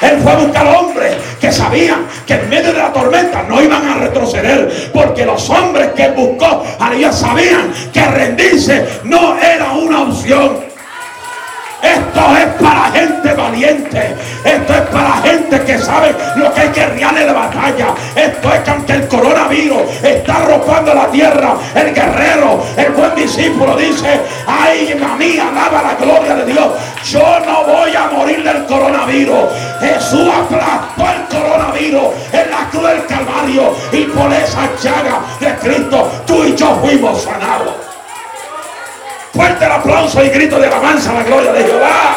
Él 0.02 0.20
fue 0.22 0.32
a 0.32 0.36
buscar 0.36 0.68
hombres 0.68 1.16
que 1.40 1.52
sabían 1.52 2.08
que 2.26 2.34
en 2.34 2.50
medio 2.50 2.74
de 2.74 2.80
la 2.80 2.92
tormenta 2.92 3.44
no 3.44 3.62
iban 3.62 3.88
a 3.88 3.96
retroceder. 3.96 4.92
Porque 4.92 5.26
los 5.26 5.50
hombres 5.50 5.92
que 5.96 6.10
buscó, 6.10 6.64
aleluya, 6.80 7.14
sabían 7.14 7.72
que 7.94 8.06
rendirse 8.06 9.00
no 9.04 9.38
era 9.42 9.72
una 9.72 10.04
opción. 10.04 10.71
Esto 11.82 12.38
es 12.38 12.46
para 12.62 12.92
gente 12.92 13.34
valiente. 13.34 14.16
Esto 14.44 14.74
es 14.74 14.82
para 14.82 15.14
gente 15.24 15.62
que 15.62 15.78
sabe 15.78 16.16
lo 16.36 16.54
que 16.54 16.62
hay 16.62 16.70
que 16.70 16.86
reales 16.86 17.26
de 17.26 17.34
batalla. 17.34 17.88
Esto 18.16 18.54
es 18.54 18.60
que 18.62 18.72
aunque 18.72 18.94
el 18.94 19.08
coronavirus 19.08 19.82
está 20.04 20.38
arropando 20.38 20.94
la 20.94 21.08
tierra, 21.08 21.56
el 21.76 21.94
guerrero, 21.94 22.64
el 22.78 22.92
buen 22.92 23.16
discípulo 23.16 23.76
dice, 23.78 24.22
ay, 24.48 25.00
mí, 25.18 25.40
alaba 25.40 25.82
la 25.84 25.96
gloria 25.96 26.36
de 26.36 26.52
Dios. 26.52 26.68
Yo 27.06 27.40
no 27.46 27.64
voy 27.66 27.96
a 27.96 28.08
morir 28.12 28.44
del 28.44 28.66
coronavirus. 28.66 29.50
Jesús 29.80 30.30
aplastó 30.30 31.04
el 31.10 31.38
coronavirus 31.38 32.14
en 32.32 32.52
la 32.52 32.70
cruz 32.70 32.88
del 32.88 33.06
Calvario 33.06 33.76
y 33.92 34.04
por 34.04 34.32
esa 34.32 34.70
llaga 34.82 35.22
de 35.40 35.56
Cristo 35.56 36.12
tú 36.26 36.44
y 36.44 36.56
yo 36.56 36.80
fuimos 36.84 37.24
sanados. 37.24 37.71
Fuerte 39.42 39.66
el 39.66 39.72
aplauso 39.72 40.24
y 40.24 40.30
grito 40.30 40.60
de 40.60 40.68
alabanza 40.68 41.10
a 41.10 41.14
la 41.16 41.24
gloria 41.24 41.52
de 41.52 41.64
Jehová. 41.64 42.16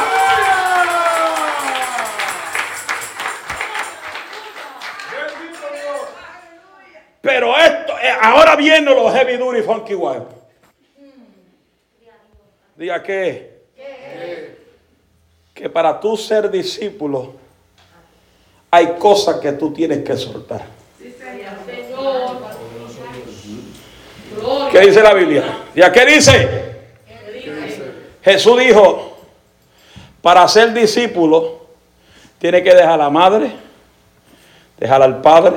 Pero 7.22 7.56
esto, 7.56 7.94
eh, 7.98 8.12
ahora 8.20 8.56
vienen 8.56 8.94
los 8.94 9.10
heavy 9.14 9.38
duty 9.38 9.62
funky 9.62 9.94
wild. 9.94 10.26
Diga 12.76 13.02
que, 13.02 13.62
que 15.54 15.70
para 15.70 15.98
tú 15.98 16.18
ser 16.18 16.50
discípulo 16.50 17.36
hay 18.70 18.98
cosas 18.98 19.36
que 19.36 19.52
tú 19.52 19.72
tienes 19.72 20.04
que 20.04 20.14
soltar. 20.18 20.66
¿Qué 24.70 24.80
dice 24.80 25.02
la 25.02 25.14
Biblia? 25.14 25.44
¿Ya 25.74 25.90
qué 25.90 26.04
dice? 26.04 26.73
Jesús 28.24 28.58
dijo, 28.58 29.18
para 30.22 30.48
ser 30.48 30.72
discípulo, 30.72 31.66
tiene 32.38 32.62
que 32.62 32.74
dejar 32.74 32.94
a 32.94 32.96
la 32.96 33.10
madre, 33.10 33.52
dejar 34.78 35.02
al 35.02 35.20
padre, 35.20 35.56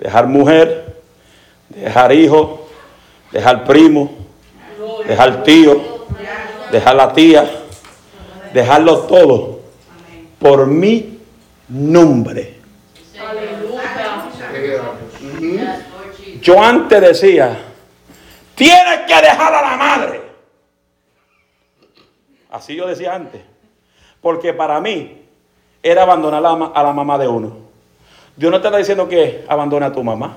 dejar 0.00 0.26
mujer, 0.26 0.96
dejar 1.68 2.12
hijo, 2.12 2.66
dejar 3.30 3.64
primo, 3.64 4.10
dejar 5.06 5.44
tío, 5.44 6.06
dejar 6.72 6.96
la 6.96 7.12
tía, 7.12 7.48
dejarlo 8.52 8.98
todo 9.02 9.60
por 10.40 10.66
mi 10.66 11.20
nombre. 11.68 12.58
Yo 16.40 16.60
antes 16.60 17.00
decía, 17.00 17.56
tienes 18.56 19.00
que 19.06 19.14
dejar 19.14 19.54
a 19.54 19.62
la 19.62 19.76
madre. 19.76 20.25
Así 22.50 22.74
yo 22.76 22.86
decía 22.86 23.14
antes. 23.14 23.42
Porque 24.20 24.52
para 24.52 24.80
mí 24.80 25.22
era 25.82 26.02
abandonar 26.02 26.38
a 26.38 26.48
la, 26.50 26.56
ma- 26.56 26.72
a 26.74 26.82
la 26.82 26.92
mamá 26.92 27.18
de 27.18 27.28
uno. 27.28 27.56
Dios 28.36 28.50
no 28.52 28.60
te 28.60 28.66
está 28.68 28.78
diciendo 28.78 29.08
que 29.08 29.44
abandone 29.48 29.86
a 29.86 29.92
tu 29.92 30.02
mamá. 30.02 30.36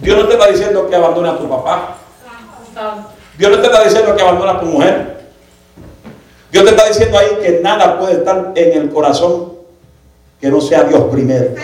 Dios 0.00 0.16
no 0.18 0.26
te 0.26 0.32
está 0.34 0.46
diciendo 0.48 0.88
que 0.88 0.96
abandone 0.96 1.28
a 1.28 1.38
tu 1.38 1.48
papá. 1.48 1.96
Dios 3.38 3.50
no 3.50 3.58
te 3.58 3.66
está 3.66 3.84
diciendo 3.84 4.16
que 4.16 4.22
abandone 4.22 4.50
a 4.52 4.60
tu 4.60 4.66
mujer. 4.66 5.22
Dios 6.50 6.64
te 6.64 6.70
está 6.70 6.86
diciendo 6.88 7.18
ahí 7.18 7.28
que 7.42 7.60
nada 7.62 7.98
puede 7.98 8.14
estar 8.14 8.52
en 8.54 8.82
el 8.82 8.90
corazón 8.90 9.52
que 10.40 10.48
no 10.50 10.60
sea 10.60 10.82
Dios 10.84 11.04
primero. 11.10 11.54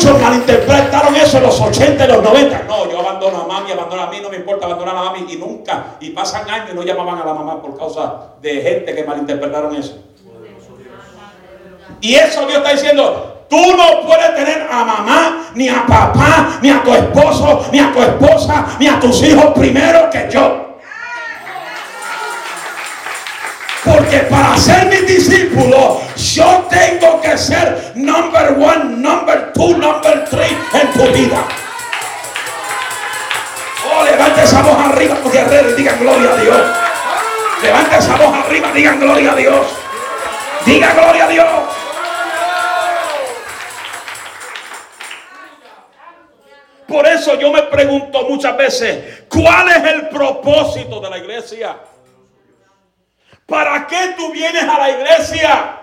Muchos 0.00 0.18
malinterpretaron 0.22 1.14
eso 1.14 1.36
en 1.36 1.42
los 1.42 1.60
80 1.60 2.02
y 2.02 2.08
los 2.08 2.22
90. 2.22 2.62
No, 2.62 2.90
yo 2.90 3.00
abandono 3.00 3.42
a 3.42 3.46
mami, 3.46 3.72
abandono 3.72 4.00
a 4.00 4.06
mí, 4.06 4.18
no 4.22 4.30
me 4.30 4.36
importa 4.36 4.64
abandonar 4.64 4.96
a 4.96 5.02
mami. 5.02 5.26
Y 5.30 5.36
nunca, 5.36 5.96
y 6.00 6.08
pasan 6.08 6.48
años 6.48 6.70
y 6.72 6.74
no 6.74 6.82
llamaban 6.82 7.20
a 7.20 7.26
la 7.26 7.34
mamá 7.34 7.60
por 7.60 7.76
causa 7.76 8.30
de 8.40 8.62
gente 8.62 8.94
que 8.94 9.04
malinterpretaron 9.04 9.76
eso. 9.76 9.98
Y 12.00 12.14
eso 12.14 12.46
Dios 12.46 12.56
está 12.56 12.72
diciendo, 12.72 13.44
tú 13.50 13.60
no 13.76 14.06
puedes 14.06 14.34
tener 14.34 14.66
a 14.72 14.84
mamá 14.84 15.50
ni 15.54 15.68
a 15.68 15.84
papá, 15.86 16.58
ni 16.62 16.70
a 16.70 16.82
tu 16.82 16.94
esposo, 16.94 17.66
ni 17.70 17.78
a 17.78 17.92
tu 17.92 18.00
esposa, 18.00 18.68
ni 18.78 18.88
a 18.88 18.98
tus 18.98 19.22
hijos 19.22 19.52
primero 19.54 20.08
que 20.08 20.30
yo. 20.32 20.59
Porque 23.90 24.18
para 24.18 24.56
ser 24.56 24.86
mi 24.86 24.98
discípulo, 24.98 26.00
yo 26.16 26.68
tengo 26.70 27.20
que 27.20 27.36
ser 27.36 27.92
number 27.96 28.52
one, 28.52 28.96
number 28.96 29.52
two, 29.52 29.76
number 29.76 30.24
three 30.28 30.56
en 30.74 30.92
tu 30.92 31.12
vida. 31.12 31.44
Oh, 33.92 34.04
levante 34.04 34.44
esa 34.44 34.62
voz 34.62 34.76
arriba, 34.76 35.18
los 35.22 35.32
guerreros, 35.32 35.72
y 35.72 35.76
digan 35.76 35.98
gloria 35.98 36.30
a 36.30 36.36
Dios. 36.36 36.60
Levante 37.62 37.96
esa 37.96 38.16
voz 38.16 38.34
arriba, 38.44 38.70
digan 38.72 39.00
gloria 39.00 39.32
a 39.32 39.34
Dios. 39.34 39.66
Diga 40.64 40.92
gloria 40.92 41.24
a 41.24 41.28
Dios. 41.28 41.46
Por 46.86 47.06
eso 47.06 47.38
yo 47.40 47.52
me 47.52 47.62
pregunto 47.64 48.22
muchas 48.28 48.56
veces, 48.56 49.24
¿cuál 49.28 49.68
es 49.68 49.84
el 49.92 50.08
propósito 50.08 51.00
de 51.00 51.10
la 51.10 51.18
iglesia? 51.18 51.76
¿Para 53.50 53.84
qué 53.88 54.14
tú 54.16 54.32
vienes 54.32 54.62
a 54.62 54.78
la 54.78 54.90
iglesia? 54.90 55.76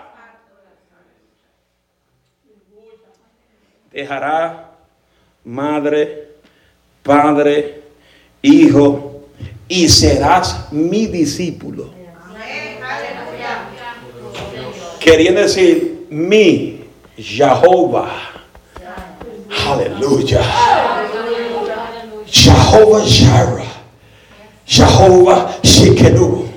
Dejará 3.92 4.70
madre, 5.44 6.28
padre, 7.02 7.82
hijo 8.40 9.28
y 9.68 9.86
serás 9.86 10.72
mi 10.72 11.08
discípulo. 11.08 11.90
Queriendo 14.98 15.42
decir 15.42 16.06
mi 16.08 16.84
Jehová. 17.18 18.10
Aleluya. 19.66 20.42
Jehová 22.26 23.00
Jireh. 23.04 23.68
Jehová 24.64 25.58
Shekenu. 25.62 26.47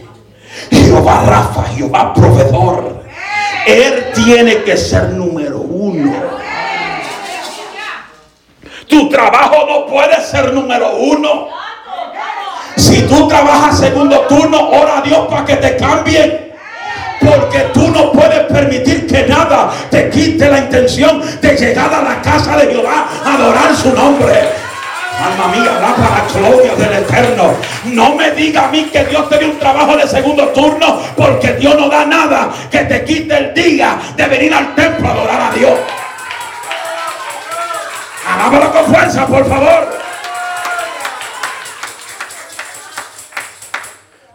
Jehová 0.72 1.24
Rafa, 1.25 1.63
Jehová 1.75 2.13
proveedor. 2.13 3.01
Él 3.66 4.12
tiene 4.13 4.63
que 4.63 4.75
ser 4.78 5.10
número 5.10 5.60
uno. 5.60 6.13
Tu 8.88 9.10
trabajo 9.10 9.66
no 9.68 9.86
puede 9.86 10.20
ser 10.25 10.54
número 10.54 10.96
uno. 10.96 11.48
Si 12.75 13.01
tú 13.04 13.28
trabajas 13.28 13.80
segundo 13.80 14.22
turno, 14.22 14.70
ora 14.70 15.00
a 15.00 15.01
Dios 15.01 15.28
para 15.28 15.46
que 15.46 15.56
te 15.58 15.78
cambien. 15.78 16.51
Porque 17.20 17.60
tú 17.74 17.88
no 17.90 18.12
puedes 18.12 18.46
permitir 18.46 19.06
que 19.06 19.28
nada 19.28 19.72
te 19.90 20.10
quite 20.10 20.50
la 20.50 20.58
intención 20.58 21.22
de 21.40 21.56
llegar 21.56 21.94
a 21.94 22.01
la 22.01 22.22
casa 22.22 22.58
de 22.58 22.74
Jehová 22.74 23.08
a 23.24 23.36
adorar 23.36 23.75
su 23.75 23.94
nombre. 23.94 24.61
Alma 25.22 25.48
mía, 25.50 25.72
da 25.80 25.96
para 25.96 26.24
la 26.24 26.34
gloria 26.34 26.75
del 26.75 27.04
Eterno. 27.04 27.54
No 27.86 28.16
me 28.16 28.32
diga 28.32 28.68
a 28.68 28.72
mí 28.72 28.86
que 28.86 29.06
Dios 29.06 29.30
te 29.30 29.38
dio 29.38 29.50
un 29.50 29.60
trabajo 29.60 29.96
de 29.96 30.08
segundo 30.08 30.48
turno, 30.50 31.01
porque 31.16 31.54
Dios 31.54 31.75
no 31.75 31.90
da 31.90 32.06
nada 32.06 32.51
que 32.72 32.80
te 32.86 33.04
quite 33.06 33.38
el 33.38 33.54
día 33.54 34.00
de 34.16 34.28
venir 34.28 34.54
al 34.54 34.74
templo 34.74 35.08
a 35.08 35.12
adorar 35.12 35.42
a 35.42 35.51
Dios. 35.51 35.80
Hagámoslo 38.28 38.72
con 38.72 38.86
fuerza, 38.86 39.28
por 39.28 39.48
favor. 39.48 40.01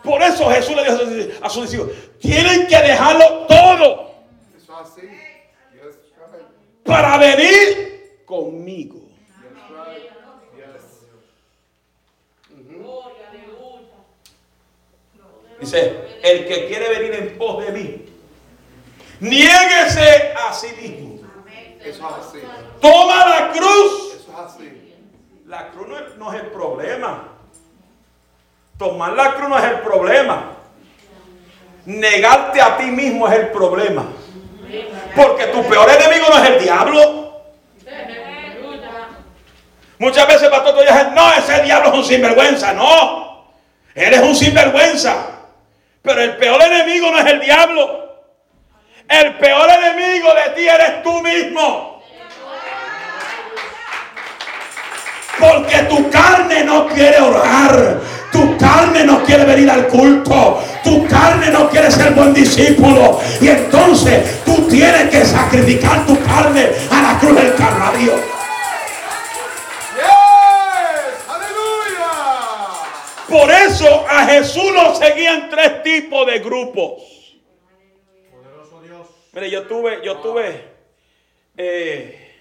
Por 0.04 0.22
eso 0.22 0.48
Jesús 0.50 0.76
le 0.76 0.84
dijo 0.84 0.94
a 1.42 1.50
sus 1.50 1.62
discípulos, 1.64 1.96
tienen 2.20 2.68
que 2.68 2.76
dejarlo 2.76 3.46
todo 3.48 4.14
para 6.84 7.18
venir 7.18 8.22
conmigo. 8.24 9.05
Dice, 15.66 16.20
el 16.22 16.46
que 16.46 16.68
quiere 16.68 16.88
venir 16.88 17.14
en 17.14 17.38
pos 17.38 17.64
de 17.64 17.72
mí, 17.72 18.06
niéguese 19.18 20.32
a 20.32 20.52
sí 20.52 20.68
mismo. 20.80 21.26
Eso 21.80 22.08
es 22.08 22.26
así. 22.26 22.38
Toma 22.80 23.26
la 23.26 23.50
cruz. 23.52 24.14
Eso 24.14 24.30
es 24.32 24.38
así. 24.38 24.94
La 25.46 25.70
cruz 25.70 25.88
no 25.88 25.98
es, 25.98 26.16
no 26.16 26.32
es 26.32 26.40
el 26.40 26.46
problema. 26.48 27.28
Tomar 28.78 29.12
la 29.14 29.34
cruz 29.34 29.48
no 29.48 29.58
es 29.58 29.64
el 29.64 29.80
problema. 29.80 30.52
Negarte 31.84 32.60
a 32.60 32.76
ti 32.76 32.84
mismo 32.84 33.26
es 33.26 33.34
el 33.34 33.48
problema. 33.48 34.06
Porque 35.16 35.46
tu 35.46 35.64
peor 35.66 35.88
enemigo 35.90 36.26
no 36.28 36.44
es 36.44 36.50
el 36.50 36.62
diablo. 36.62 37.42
Muchas 39.98 40.28
veces, 40.28 40.48
pastor, 40.48 40.74
tú 40.74 40.80
dices, 40.80 41.12
no, 41.12 41.32
ese 41.32 41.62
diablo 41.62 41.88
es 41.88 41.94
un 41.94 42.04
sinvergüenza. 42.04 42.72
No, 42.72 43.52
él 43.94 44.12
es 44.14 44.20
un 44.20 44.36
sinvergüenza. 44.36 45.35
Pero 46.06 46.22
el 46.22 46.36
peor 46.36 46.62
enemigo 46.62 47.10
no 47.10 47.18
es 47.18 47.26
el 47.26 47.40
diablo. 47.40 48.06
El 49.08 49.34
peor 49.38 49.68
enemigo 49.68 50.28
de 50.34 50.54
ti 50.54 50.68
eres 50.68 51.02
tú 51.02 51.20
mismo. 51.20 52.00
Porque 55.40 55.78
tu 55.88 56.08
carne 56.08 56.62
no 56.62 56.86
quiere 56.86 57.20
orar. 57.20 57.98
Tu 58.30 58.56
carne 58.56 59.02
no 59.02 59.24
quiere 59.24 59.44
venir 59.46 59.68
al 59.68 59.88
culto. 59.88 60.62
Tu 60.84 61.04
carne 61.08 61.50
no 61.50 61.68
quiere 61.68 61.90
ser 61.90 62.12
buen 62.12 62.32
discípulo. 62.32 63.20
Y 63.40 63.48
entonces 63.48 64.44
tú 64.44 64.68
tienes 64.68 65.10
que 65.10 65.24
sacrificar 65.24 66.06
tu 66.06 66.16
carne 66.22 66.70
a 66.88 67.02
la 67.02 67.18
cruz 67.18 67.34
del 67.34 67.52
Calvario. 67.56 68.35
Por 73.38 73.50
eso 73.50 74.06
a 74.08 74.24
Jesús 74.24 74.72
lo 74.72 74.94
seguían 74.94 75.50
tres 75.50 75.82
tipos 75.82 76.26
de 76.26 76.38
grupos. 76.38 77.36
Poderoso 78.30 78.80
Dios. 78.82 79.06
Mire, 79.34 79.50
yo 79.50 79.66
tuve, 79.66 80.00
yo 80.02 80.16
tuve 80.18 80.64
eh, 81.54 82.32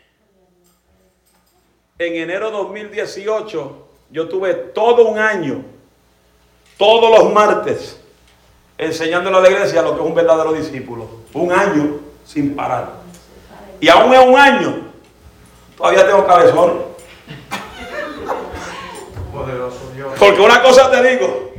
en 2.00 2.16
enero 2.16 2.50
2018, 2.50 3.88
yo 4.10 4.30
tuve 4.30 4.54
todo 4.54 5.06
un 5.06 5.20
año, 5.20 5.66
todos 6.78 7.20
los 7.20 7.34
martes, 7.34 8.00
enseñándole 8.78 9.36
a 9.36 9.42
la 9.42 9.52
iglesia 9.52 9.82
lo 9.82 9.96
que 9.96 10.02
es 10.02 10.08
un 10.08 10.16
verdadero 10.16 10.54
discípulo. 10.54 11.10
Un 11.34 11.52
año 11.52 12.00
sin 12.24 12.56
parar. 12.56 12.94
Y 13.82 13.90
aún 13.90 14.14
en 14.14 14.30
un 14.30 14.40
año, 14.40 14.92
todavía 15.76 16.08
tengo 16.08 16.26
cabezón. 16.26 16.86
Poderoso. 19.34 19.85
Porque 20.18 20.42
una 20.42 20.62
cosa 20.62 20.90
te 20.90 21.04
digo, 21.04 21.54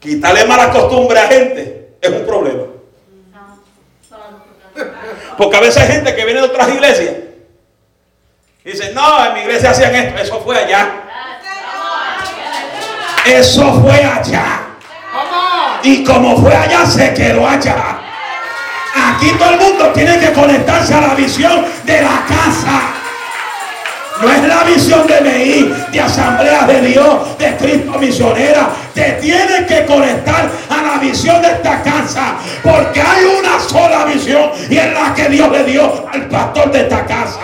quitarle 0.00 0.44
mala 0.44 0.70
costumbre 0.70 1.18
a 1.18 1.28
gente 1.28 1.90
es 2.00 2.10
un 2.10 2.24
problema. 2.24 2.64
Porque 5.36 5.56
a 5.56 5.60
veces 5.60 5.82
hay 5.82 5.92
gente 5.92 6.14
que 6.14 6.24
viene 6.24 6.40
de 6.40 6.46
otras 6.46 6.68
iglesias 6.68 7.14
y 8.64 8.72
dice, 8.72 8.92
no, 8.92 9.24
en 9.24 9.34
mi 9.34 9.40
iglesia 9.40 9.70
hacían 9.70 9.94
esto, 9.94 10.20
eso 10.20 10.40
fue 10.40 10.58
allá. 10.58 11.04
Eso 13.24 13.80
fue 13.80 14.04
allá. 14.04 14.60
Y 15.82 16.04
como 16.04 16.36
fue 16.36 16.54
allá, 16.54 16.84
se 16.84 17.14
quedó 17.14 17.46
allá. 17.46 18.00
Aquí 18.94 19.30
todo 19.38 19.50
el 19.50 19.60
mundo 19.60 19.92
tiene 19.92 20.18
que 20.18 20.32
conectarse 20.32 20.92
a 20.92 21.00
la 21.00 21.14
visión 21.14 21.64
de 21.84 22.02
la 22.02 22.24
casa. 22.26 22.97
No 24.20 24.32
es 24.32 24.48
la 24.48 24.64
visión 24.64 25.06
de 25.06 25.20
MEI, 25.20 25.74
de 25.92 26.00
Asamblea 26.00 26.66
de 26.66 26.80
Dios, 26.80 27.38
de 27.38 27.56
Cristo 27.56 27.98
Misionera. 27.98 28.70
Te 28.92 29.12
tienes 29.12 29.66
que 29.66 29.86
conectar 29.86 30.50
a 30.68 30.82
la 30.82 30.98
visión 30.98 31.40
de 31.40 31.48
esta 31.48 31.82
casa. 31.82 32.36
Porque 32.64 33.00
hay 33.00 33.24
una 33.26 33.60
sola 33.60 34.06
visión 34.06 34.50
y 34.68 34.76
es 34.76 34.92
la 34.92 35.14
que 35.14 35.28
Dios 35.28 35.50
le 35.52 35.64
dio 35.64 36.08
al 36.08 36.28
pastor 36.28 36.72
de 36.72 36.80
esta 36.80 37.06
casa. 37.06 37.40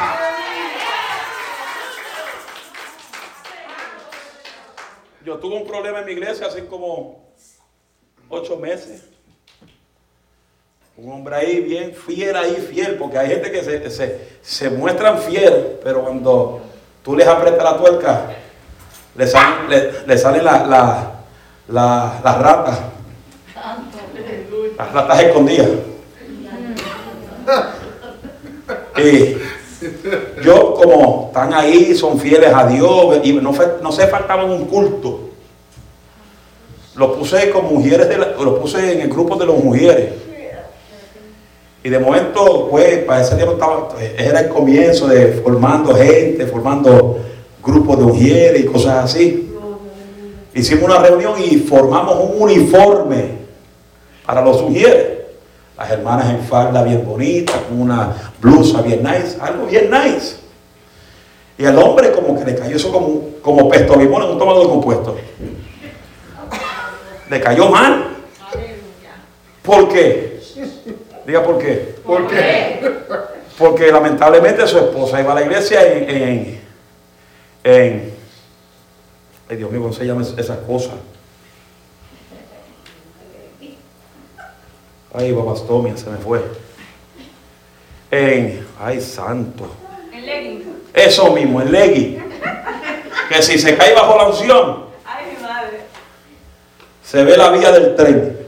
Yo 5.25 5.39
tuve 5.39 5.57
un 5.57 5.67
problema 5.67 6.01
en 6.01 6.07
mi 6.07 6.13
iglesia 6.13 6.49
hace 6.49 6.67
como 6.67 7.33
ocho 8.29 8.57
meses. 8.57 9.13
Un 10.97 11.11
hombre 11.13 11.35
ahí 11.35 11.61
bien 11.61 11.93
fiel, 11.93 12.37
ahí 12.37 12.55
fiel, 12.71 12.95
porque 12.97 13.19
hay 13.19 13.29
gente 13.29 13.51
que 13.51 13.63
se, 13.65 13.91
se, 13.91 14.21
se 14.43 14.71
muestran 14.71 15.19
fiel, 15.19 15.79
pero 15.83 16.03
cuando 16.03 16.61
tú 17.03 17.17
les 17.17 17.27
aprietas 17.27 17.65
la 17.65 17.77
tuerca, 17.77 18.27
le 19.17 19.27
salen, 19.27 19.69
le, 19.69 19.93
le 20.07 20.19
salen 20.19 20.45
la- 20.45 20.65
la- 20.67 21.11
la- 21.69 22.21
las 22.23 22.39
ratas. 22.39 22.79
Las 24.79 24.93
ratas 24.93 25.21
escondidas. 25.23 25.69
Y 28.97 29.37
yo, 30.45 30.75
como 30.75 31.27
están 31.29 31.53
ahí, 31.55 31.95
son 31.97 32.19
fieles 32.21 32.53
a 32.55 32.67
Dios, 32.69 33.19
y 33.25 33.33
no, 33.33 33.53
no 33.83 33.93
se 33.93 34.07
faltaban 34.07 34.49
un 34.49 34.67
culto. 34.67 35.31
Lo 36.95 37.17
puse 37.19 37.51
con 37.51 37.65
mujeres, 37.75 38.09
de 38.09 38.17
la- 38.17 38.29
lo 38.29 38.61
puse 38.61 38.93
en 38.93 39.01
el 39.01 39.09
grupo 39.09 39.35
de 39.37 39.47
las 39.47 39.57
mujeres. 39.57 40.13
Y 41.85 41.90
de 41.90 41.99
momento, 41.99 42.68
pues, 42.70 43.01
para 43.01 43.20
ese 43.20 43.37
tiempo 43.37 43.53
estaba, 43.53 43.90
era 44.16 44.40
el 44.40 44.49
comienzo 44.49 45.07
de 45.07 45.42
formando 45.42 45.94
gente, 45.94 46.47
formando 46.47 47.18
grupos 47.62 47.99
de 47.99 48.05
ujieres 48.05 48.61
y 48.62 48.64
cosas 48.64 49.05
así. 49.05 49.55
Hicimos 50.55 50.85
una 50.85 51.01
reunión 51.01 51.35
y 51.38 51.59
formamos 51.59 52.31
un 52.31 52.40
uniforme 52.40 53.33
para 54.25 54.40
los 54.40 54.62
ujieres. 54.62 55.09
Las 55.77 55.90
hermanas 55.90 56.31
en 56.31 56.40
falda 56.44 56.83
bien 56.83 57.05
bonita, 57.05 57.53
con 57.68 57.83
una 57.83 58.33
blusa 58.40 58.81
bien 58.81 59.03
nice, 59.03 59.37
algo 59.38 59.66
bien 59.66 59.90
nice. 59.90 60.37
Y 61.59 61.66
el 61.66 61.77
hombre 61.77 62.12
como 62.12 62.38
que 62.38 62.47
le 62.47 62.55
cayó 62.55 62.77
eso 62.77 62.90
como, 62.90 63.20
como 63.42 63.68
pesto 63.68 63.94
limón 63.97 64.23
en 64.23 64.31
un 64.31 64.38
tomado 64.38 64.62
de 64.62 64.68
compuesto. 64.68 65.16
Le 67.29 67.40
cayó 67.42 67.68
mal. 67.68 68.07
¿Por 69.62 69.88
qué? 69.90 70.35
Diga 71.27 71.43
por 71.43 71.59
qué. 71.59 71.95
¿Por 72.05 72.27
qué? 72.29 72.81
Porque 73.57 73.91
lamentablemente 73.91 74.67
su 74.67 74.79
esposa 74.79 75.21
iba 75.21 75.33
a 75.33 75.37
la 75.37 75.43
iglesia 75.43 75.83
en, 75.93 76.11
en, 76.11 76.61
en 77.63 78.15
ay 79.49 79.57
Dios 79.57 79.71
mío, 79.71 79.81
¿cómo 79.83 79.93
se 79.93 80.05
llaman 80.05 80.25
esas 80.37 80.59
cosas? 80.67 80.95
Ay, 85.13 85.33
babastomia, 85.33 85.97
se 85.97 86.11
me 86.11 86.17
fue. 86.19 86.43
En, 88.11 88.67
ay, 88.81 89.01
santo. 89.01 89.69
El 90.13 90.27
legging. 90.27 90.65
Eso 90.93 91.31
mismo, 91.33 91.61
el 91.61 91.71
legui. 91.71 92.19
Que 93.29 93.43
si 93.43 93.59
se 93.59 93.77
cae 93.77 93.95
bajo 93.95 94.17
la 94.19 94.27
unción, 94.29 94.85
Ay, 95.05 95.37
mi 95.37 95.43
madre. 95.43 95.81
se 97.05 97.23
ve 97.25 97.37
la 97.37 97.51
vía 97.51 97.71
del 97.71 97.95
tren. 97.95 98.39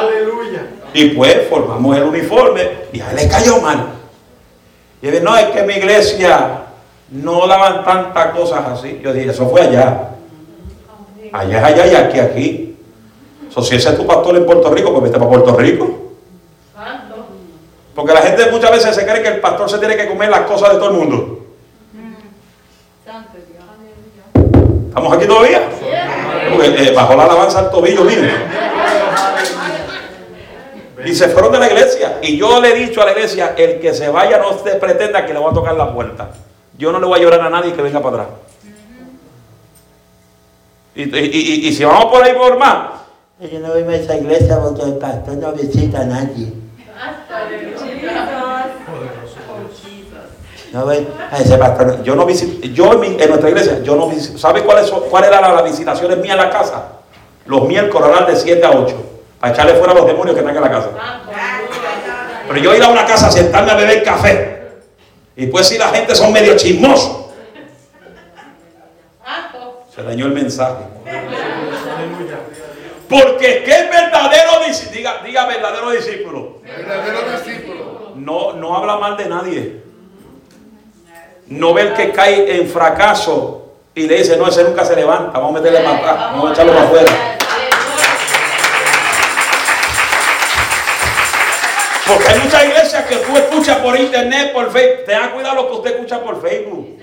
Aleluya. 0.00 0.66
Y 0.92 1.10
pues 1.10 1.48
formamos 1.48 1.96
el 1.96 2.04
uniforme 2.04 2.68
y 2.92 3.00
a 3.00 3.10
él 3.10 3.16
le 3.16 3.28
cayó 3.28 3.60
mal. 3.60 3.86
Y 5.02 5.06
él 5.06 5.12
dice, 5.12 5.24
no, 5.24 5.36
es 5.36 5.46
que 5.46 5.62
mi 5.62 5.74
iglesia 5.74 6.62
no 7.10 7.46
daban 7.46 7.84
tantas 7.84 8.34
cosas 8.34 8.66
así. 8.66 9.00
Yo 9.02 9.12
dije, 9.12 9.30
eso 9.30 9.48
fue 9.48 9.62
allá. 9.62 10.10
Allá 11.32 11.58
es 11.58 11.64
allá 11.64 11.86
y 11.86 11.94
aquí 11.94 12.18
aquí. 12.18 12.76
So, 13.50 13.62
si 13.62 13.76
ese 13.76 13.90
es 13.90 13.96
tu 13.96 14.06
pastor 14.06 14.36
en 14.36 14.46
Puerto 14.46 14.70
Rico, 14.70 14.90
pues 14.90 15.04
vete 15.04 15.18
para 15.18 15.30
Puerto 15.30 15.56
Rico. 15.56 16.12
Santo. 16.74 17.26
Porque 17.94 18.14
la 18.14 18.22
gente 18.22 18.50
muchas 18.50 18.70
veces 18.70 18.94
se 18.94 19.04
cree 19.04 19.22
que 19.22 19.28
el 19.28 19.40
pastor 19.40 19.68
se 19.68 19.78
tiene 19.78 19.96
que 19.96 20.08
comer 20.08 20.30
las 20.30 20.42
cosas 20.42 20.72
de 20.72 20.78
todo 20.78 20.90
el 20.90 20.96
mundo. 20.96 21.40
Santo 23.04 23.38
Dios. 23.48 24.86
¿Estamos 24.88 25.12
aquí 25.12 25.26
todavía? 25.26 25.62
Porque, 26.50 26.88
eh, 26.88 26.92
bajó 26.92 27.14
la 27.14 27.24
alabanza 27.24 27.58
al 27.60 27.70
tobillo 27.70 28.04
mío. 28.04 28.18
Y 31.04 31.14
se 31.14 31.28
fueron 31.28 31.52
de 31.52 31.58
la 31.58 31.66
iglesia. 31.68 32.18
Y 32.22 32.36
yo 32.36 32.60
le 32.60 32.68
he 32.70 32.86
dicho 32.86 33.00
a 33.02 33.06
la 33.06 33.12
iglesia, 33.12 33.54
el 33.56 33.80
que 33.80 33.94
se 33.94 34.08
vaya 34.08 34.38
no 34.38 34.58
se 34.62 34.74
pretenda 34.76 35.24
que 35.24 35.32
le 35.32 35.38
voy 35.38 35.50
a 35.50 35.54
tocar 35.54 35.74
la 35.74 35.92
puerta. 35.94 36.28
Yo 36.76 36.92
no 36.92 36.98
le 37.00 37.06
voy 37.06 37.18
a 37.18 37.22
llorar 37.22 37.40
a 37.40 37.50
nadie 37.50 37.72
que 37.72 37.82
venga 37.82 38.00
para 38.02 38.22
atrás. 38.22 38.28
Y, 40.94 41.02
y- 41.02 41.26
y- 41.26 41.68
y 41.68 41.72
si 41.72 41.84
vamos 41.84 42.06
por 42.06 42.22
ahí 42.22 42.34
por 42.34 42.58
más, 42.58 42.88
Yo 43.40 43.58
no 43.60 43.68
voy 43.68 43.82
a 43.82 43.96
esa 43.96 44.16
iglesia 44.16 44.60
porque 44.60 44.82
el 44.82 44.94
pastor 44.98 45.34
no 45.36 45.52
visita 45.52 46.00
a 46.00 46.04
nadie. 46.04 46.52
No 50.72 50.84
voy 50.84 51.08
a 51.32 51.38
ese 51.38 51.56
pastor. 51.58 52.02
yo 52.04 52.14
no 52.14 52.24
visito, 52.26 52.66
yo 52.68 52.92
en, 52.92 53.00
mi- 53.00 53.16
en 53.20 53.28
nuestra 53.28 53.48
iglesia, 53.48 53.80
yo 53.82 53.96
no 53.96 54.08
visito. 54.08 54.38
¿Sabe 54.38 54.62
cuáles 54.62 54.86
son- 54.88 55.02
cuál 55.10 55.24
era 55.24 55.40
la, 55.40 55.52
la 55.54 55.62
visitaciones 55.62 56.18
mía 56.18 56.32
en 56.32 56.38
la 56.38 56.50
casa? 56.50 56.84
Los 57.46 57.66
miércoles 57.66 58.26
de 58.28 58.36
7 58.36 58.64
a 58.64 58.70
8. 58.70 58.96
Para 59.40 59.54
echarle 59.54 59.74
fuera 59.74 59.92
a 59.92 59.96
los 59.96 60.06
demonios 60.06 60.34
que 60.34 60.40
están 60.40 60.54
en 60.54 60.62
la 60.62 60.70
casa. 60.70 60.90
Pero 62.46 62.60
yo 62.60 62.74
ir 62.74 62.82
a 62.82 62.88
una 62.88 63.06
casa 63.06 63.28
a 63.28 63.30
sentarme 63.30 63.72
a 63.72 63.74
beber 63.74 64.02
café. 64.02 64.68
Y 65.34 65.46
pues 65.46 65.66
si 65.66 65.78
la 65.78 65.88
gente 65.88 66.14
son 66.14 66.32
medio 66.32 66.56
chismosos. 66.56 67.28
Se 69.94 70.02
dañó 70.02 70.26
el 70.26 70.32
mensaje. 70.32 70.84
Porque 73.08 73.64
qué 73.64 73.88
verdadero 73.90 74.64
discípulo, 74.66 74.96
diga, 74.96 75.22
diga 75.24 75.46
verdadero 75.46 75.90
discípulo. 75.90 76.58
Verdadero 76.62 77.30
discípulo. 77.32 78.12
No, 78.16 78.52
no 78.52 78.76
habla 78.76 78.98
mal 78.98 79.16
de 79.16 79.26
nadie. 79.26 79.82
No 81.46 81.72
ve 81.74 81.82
el 81.82 81.94
que 81.94 82.12
cae 82.12 82.56
en 82.60 82.68
fracaso 82.68 83.72
y 83.94 84.06
le 84.06 84.18
dice, 84.18 84.36
no, 84.36 84.46
ese 84.46 84.62
nunca 84.62 84.84
se 84.84 84.94
levanta, 84.94 85.38
vamos 85.38 85.56
a 85.56 85.60
meterle 85.60 85.80
para 85.80 85.96
atrás, 85.96 86.16
vamos 86.32 86.50
a 86.50 86.52
echarlo 86.52 86.72
para 86.72 86.84
afuera. 86.84 87.38
Porque 92.10 92.28
hay 92.28 92.40
muchas 92.40 92.64
iglesias 92.64 93.04
que 93.04 93.16
tú 93.16 93.36
escuchas 93.36 93.76
por 93.78 93.96
internet, 93.96 94.52
por 94.52 94.72
Facebook. 94.72 95.04
Tenga 95.06 95.30
cuidado 95.30 95.54
lo 95.54 95.68
que 95.68 95.74
usted 95.74 95.90
escucha 95.92 96.20
por 96.20 96.42
Facebook. 96.42 96.98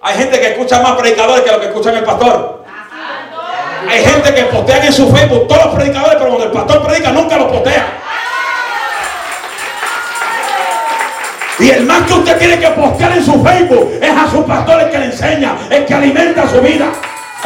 Hay 0.00 0.16
gente 0.18 0.38
que 0.38 0.50
escucha 0.50 0.80
más 0.80 0.92
predicadores 0.92 1.42
que 1.42 1.50
lo 1.50 1.60
que 1.60 1.66
escuchan 1.66 1.96
el 1.96 2.04
pastor. 2.04 2.64
Hay 3.90 4.04
gente 4.04 4.34
que 4.34 4.42
postean 4.44 4.84
en 4.84 4.92
su 4.92 5.10
Facebook 5.10 5.48
todos 5.48 5.64
los 5.64 5.74
predicadores, 5.74 6.16
pero 6.16 6.28
cuando 6.28 6.44
el 6.44 6.52
pastor 6.52 6.86
predica 6.86 7.10
nunca 7.10 7.36
lo 7.38 7.50
postea. 7.50 7.86
Y 11.58 11.70
el 11.70 11.86
más 11.86 12.02
que 12.02 12.12
usted 12.12 12.38
tiene 12.38 12.60
que 12.60 12.68
postear 12.68 13.12
en 13.12 13.24
su 13.24 13.42
Facebook 13.42 13.98
es 14.00 14.10
a 14.10 14.30
su 14.30 14.44
pastor 14.46 14.82
el 14.82 14.90
que 14.90 14.98
le 14.98 15.04
enseña, 15.06 15.56
el 15.70 15.86
que 15.86 15.94
alimenta 15.94 16.48
su 16.48 16.60
vida, 16.60 16.92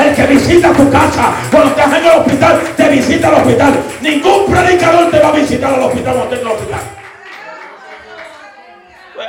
el 0.07 0.15
que 0.15 0.27
visita 0.27 0.73
tu 0.73 0.91
casa. 0.91 1.35
Cuando 1.51 1.71
estás 1.71 1.99
en 1.99 2.05
el 2.05 2.19
hospital, 2.19 2.61
te 2.77 2.89
visita 2.89 3.29
al 3.29 3.35
hospital. 3.35 3.73
Ningún 4.01 4.47
predicador 4.47 5.11
te 5.11 5.19
va 5.19 5.29
a 5.29 5.33
visitar 5.33 5.75
al 5.75 5.83
hospital 5.83 6.15
cuando 6.15 6.25
estés 6.25 6.41
en 6.41 6.47
el 6.47 6.53
hospital. 6.53 6.81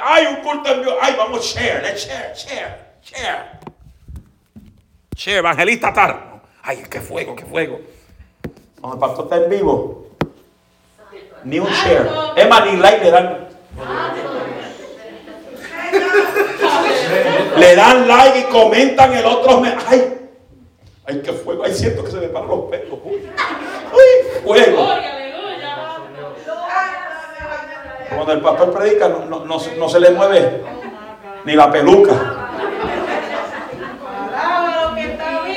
Hay 0.03 0.25
un 0.25 0.35
culto 0.37 0.73
en 0.73 0.81
vivo. 0.81 0.93
Ay, 1.01 1.15
vamos, 1.17 1.43
share, 1.43 1.81
let's 1.83 2.05
share, 2.05 2.33
share, 2.35 2.77
share. 3.03 3.59
Share, 5.15 5.37
evangelista 5.37 5.93
Tar. 5.93 6.41
Ay, 6.63 6.83
qué 6.89 7.01
fuego, 7.01 7.35
qué 7.35 7.45
fuego. 7.45 7.79
Cuando 8.79 8.95
el 8.95 8.99
pastor 8.99 9.25
está 9.25 9.37
en 9.37 9.49
vivo, 9.49 10.07
ni 11.43 11.59
un 11.59 11.67
share. 11.67 12.07
Es 12.35 12.49
más, 12.49 12.65
ni 12.65 12.77
like 12.77 13.03
le 13.03 13.11
dan. 13.11 13.47
Le 17.57 17.75
dan 17.75 18.07
like 18.07 18.39
y 18.39 18.43
comentan 18.43 19.13
el 19.13 19.25
otro. 19.25 19.59
Me... 19.59 19.75
Ay, 19.87 20.20
ay, 21.07 21.21
qué 21.23 21.33
fuego. 21.33 21.63
Ay, 21.63 21.73
siento 21.73 22.03
que 22.03 22.11
se 22.11 22.17
me 22.17 22.27
paran 22.27 22.49
los 22.49 22.61
pelos. 22.69 22.99
Uy. 23.03 23.21
Fuego. 24.43 24.87
Cuando 28.15 28.33
el 28.33 28.41
pastor 28.41 28.71
predica, 28.73 29.07
no, 29.09 29.25
no- 29.25 29.45
no 29.45 29.57
no 29.77 29.89
se 29.89 29.99
le 29.99 30.09
mueve 30.11 30.61
ni 31.45 31.53
la 31.53 31.71
peluca. 31.71 32.37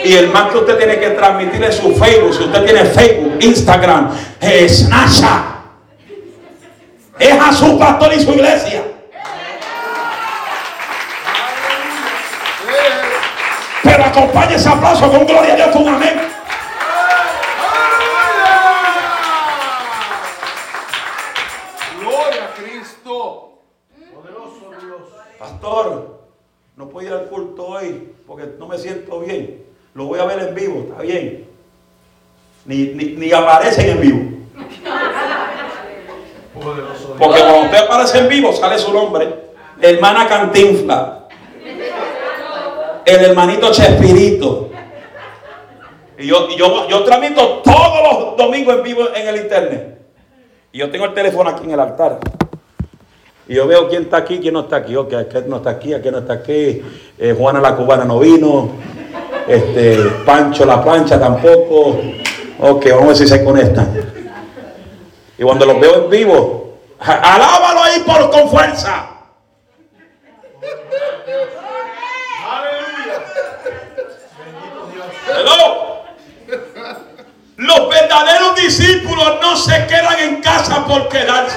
Y 0.05 0.15
el 0.17 0.29
más 0.29 0.51
que 0.53 0.59
usted 0.59 0.77
tiene 0.77 0.99
que 0.99 1.11
transmitir 1.11 1.65
en 1.65 1.73
su 1.73 1.95
Facebook, 1.95 2.35
si 2.35 2.45
usted 2.45 2.65
tiene 2.65 2.85
Facebook, 2.85 3.37
Instagram, 3.41 4.11
Snapchat, 4.69 5.45
es 7.19 7.33
a 7.41 7.53
su 7.53 7.79
pastor 7.79 8.13
y 8.13 8.21
su 8.21 8.33
iglesia. 8.33 8.83
Pero 13.85 14.03
acompañe 14.03 14.55
ese 14.55 14.69
aplauso 14.69 15.11
con 15.11 15.27
gloria 15.27 15.53
a 15.53 15.57
Dios, 15.57 15.69
con 15.69 15.87
amén. 15.87 16.21
Gloria 22.01 22.45
a 22.45 22.55
Cristo. 22.55 23.59
Poderoso 24.15 24.71
Dios. 24.81 25.03
Pastor, 25.39 26.21
no 26.77 26.89
puedo 26.89 27.07
ir 27.07 27.13
al 27.13 27.27
culto 27.27 27.67
hoy 27.67 28.15
porque 28.27 28.49
no 28.59 28.67
me 28.67 28.79
siento 28.79 29.21
bien. 29.21 29.63
Lo 29.93 30.07
voy 30.07 30.19
a 30.19 30.25
ver 30.25 30.41
en 30.41 30.55
vivo, 30.55 30.87
está 30.89 31.03
bien. 31.03 31.47
Ni, 32.65 32.87
ni, 32.87 33.05
ni 33.17 33.33
aparecen 33.33 33.91
en 33.91 34.01
vivo. 34.01 34.35
Porque 37.19 37.41
cuando 37.41 37.61
usted 37.65 37.79
aparece 37.79 38.19
en 38.19 38.29
vivo 38.29 38.53
sale 38.53 38.79
su 38.79 38.93
nombre. 38.93 39.45
Hermana 39.81 40.27
Cantinfla. 40.27 41.24
El 43.07 43.25
hermanito 43.25 43.71
Chespirito. 43.71 44.71
Y 46.19 46.27
yo, 46.27 46.49
y 46.49 46.57
yo, 46.57 46.89
yo 46.89 47.03
transmito 47.05 47.63
todos 47.63 48.03
los 48.03 48.37
domingos 48.37 48.77
en 48.77 48.83
vivo 48.83 49.09
en 49.15 49.29
el 49.29 49.37
internet. 49.37 49.99
Y 50.73 50.79
yo 50.79 50.91
tengo 50.91 51.05
el 51.07 51.15
teléfono 51.15 51.51
aquí 51.51 51.65
en 51.65 51.73
el 51.73 51.81
altar. 51.81 52.19
Y 53.47 53.55
yo 53.55 53.67
veo 53.67 53.89
quién 53.89 54.05
está 54.05 54.19
aquí, 54.19 54.39
quién 54.41 54.55
no 54.55 54.61
está 54.61 54.77
aquí. 54.77 54.97
Ok, 54.97 55.13
aquel 55.15 55.49
no 55.49 55.57
está 55.57 55.71
aquí, 55.71 55.93
aquel 55.93 56.13
no 56.13 56.19
está 56.19 56.33
aquí. 56.35 56.83
Eh, 57.19 57.35
Juana 57.37 57.61
la 57.61 57.77
cubana 57.77 58.05
no 58.05 58.19
vino. 58.19 58.71
Este, 59.47 59.99
Pancho 60.25 60.65
la 60.65 60.83
plancha 60.83 61.21
tampoco. 61.21 62.01
Ok, 62.59 62.87
vamos 62.91 63.05
a 63.05 63.07
ver 63.09 63.17
si 63.17 63.29
se 63.29 63.45
conectan. 63.45 63.93
Y 65.37 65.43
cuando 65.43 65.67
los 65.67 65.79
veo 65.81 66.05
en 66.05 66.11
vivo, 66.11 66.79
alábalo 66.99 67.83
ahí 67.83 68.01
por, 68.01 68.31
con 68.31 68.49
fuerza. 68.49 69.11
Aleluya. 72.51 73.25
Bendito 74.39 74.87
Dios. 74.93 75.07
Hello. 75.29 75.95
Los 77.65 77.89
verdaderos 77.89 78.57
discípulos 78.57 79.39
no 79.41 79.57
se 79.57 79.87
quedan 79.87 80.19
en 80.21 80.43
casa 80.43 80.85
por 80.85 81.09
quedarse. 81.09 81.57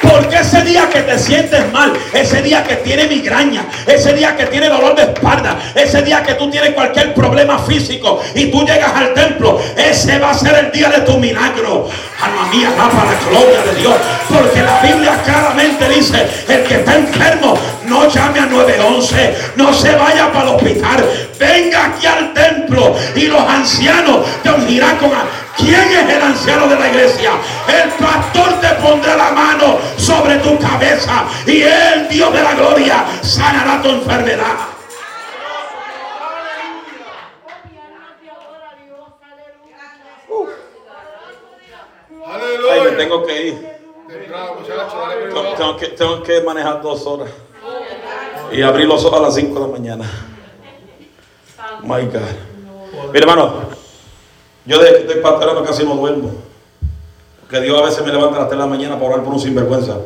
Porque 0.00 0.36
ese 0.36 0.62
día 0.62 0.88
que 0.88 1.00
te 1.00 1.18
sientes 1.18 1.72
mal, 1.72 1.92
ese 2.12 2.42
día 2.42 2.62
que 2.62 2.76
tiene 2.76 3.08
migraña, 3.08 3.64
ese 3.86 4.12
día 4.12 4.36
que 4.36 4.46
tiene 4.46 4.68
dolor 4.68 4.94
de 4.94 5.02
espalda, 5.02 5.58
ese 5.74 6.02
día 6.02 6.22
que 6.22 6.34
tú 6.34 6.48
tienes 6.48 6.74
cualquier 6.74 7.12
problema 7.12 7.58
físico 7.58 8.20
y 8.36 8.52
tú 8.52 8.64
llegas 8.64 8.94
al 8.94 9.14
templo, 9.14 9.60
ese 9.76 10.20
va 10.20 10.30
a 10.30 10.34
ser 10.34 10.54
el 10.66 10.70
día 10.70 10.88
de 10.90 11.00
tu 11.00 11.18
milagro. 11.18 11.88
Alma 12.20 12.46
mía, 12.52 12.70
va 12.78 12.88
para 12.88 13.10
la 13.10 13.30
gloria 13.30 13.62
de 13.62 13.80
Dios. 13.80 13.94
Porque 14.28 14.62
la 14.62 14.80
Biblia 14.80 15.20
claramente 15.24 15.88
dice, 15.88 16.24
el 16.46 16.62
que 16.62 16.74
está 16.76 16.94
enfermo, 16.94 17.58
no 17.92 18.08
llame 18.08 18.40
a 18.40 18.46
911, 18.46 19.36
no 19.56 19.72
se 19.72 19.94
vaya 19.94 20.32
para 20.32 20.50
el 20.50 20.56
hospital, 20.56 21.04
venga 21.38 21.86
aquí 21.86 22.06
al 22.06 22.32
templo 22.32 22.96
y 23.14 23.26
los 23.26 23.40
ancianos 23.42 24.26
te 24.42 24.50
ungirán 24.50 24.96
con... 24.96 25.12
a- 25.14 25.24
¿Quién 25.54 25.74
es 25.92 26.08
el 26.16 26.22
anciano 26.22 26.66
de 26.66 26.76
la 26.76 26.88
iglesia? 26.88 27.32
El 27.68 27.90
pastor 27.90 28.58
te 28.62 28.68
pondrá 28.82 29.14
la 29.16 29.32
mano 29.32 29.78
sobre 29.98 30.36
tu 30.36 30.58
cabeza 30.58 31.24
y 31.46 31.60
el 31.62 32.08
Dios 32.08 32.32
de 32.32 32.42
la 32.42 32.54
gloria 32.54 33.04
sanará 33.20 33.82
tu 33.82 33.90
enfermedad. 33.90 34.56
Ay, 42.26 42.40
me 42.40 42.68
Aleluya. 42.72 42.96
tengo 42.96 43.24
que 43.24 43.42
ir. 43.48 43.72
Tengo 45.56 45.76
que, 45.76 45.86
tengo 45.88 46.22
que 46.22 46.40
manejar 46.42 46.82
dos 46.82 47.06
horas. 47.06 47.30
Y 48.52 48.62
abrir 48.62 48.86
los 48.86 49.04
ojos 49.04 49.18
a 49.18 49.22
las 49.22 49.34
5 49.34 49.54
de 49.54 49.60
la 49.60 49.72
mañana. 49.72 50.10
My 51.82 52.02
God. 52.06 53.12
Mira, 53.12 53.20
hermano, 53.26 53.54
yo 54.66 54.80
que 54.80 54.88
estoy 54.88 55.16
pastorando 55.20 55.64
casi 55.64 55.84
no 55.84 55.94
duermo. 55.94 56.32
Porque 57.40 57.60
Dios 57.60 57.80
a 57.80 57.84
veces 57.84 58.04
me 58.04 58.12
levanta 58.12 58.36
a 58.36 58.40
las 58.40 58.48
3 58.48 58.58
de 58.58 58.64
la 58.64 58.70
mañana 58.70 58.94
para 58.98 59.06
orar 59.12 59.24
por 59.24 59.34
un 59.34 59.40
sinvergüenza. 59.40 59.96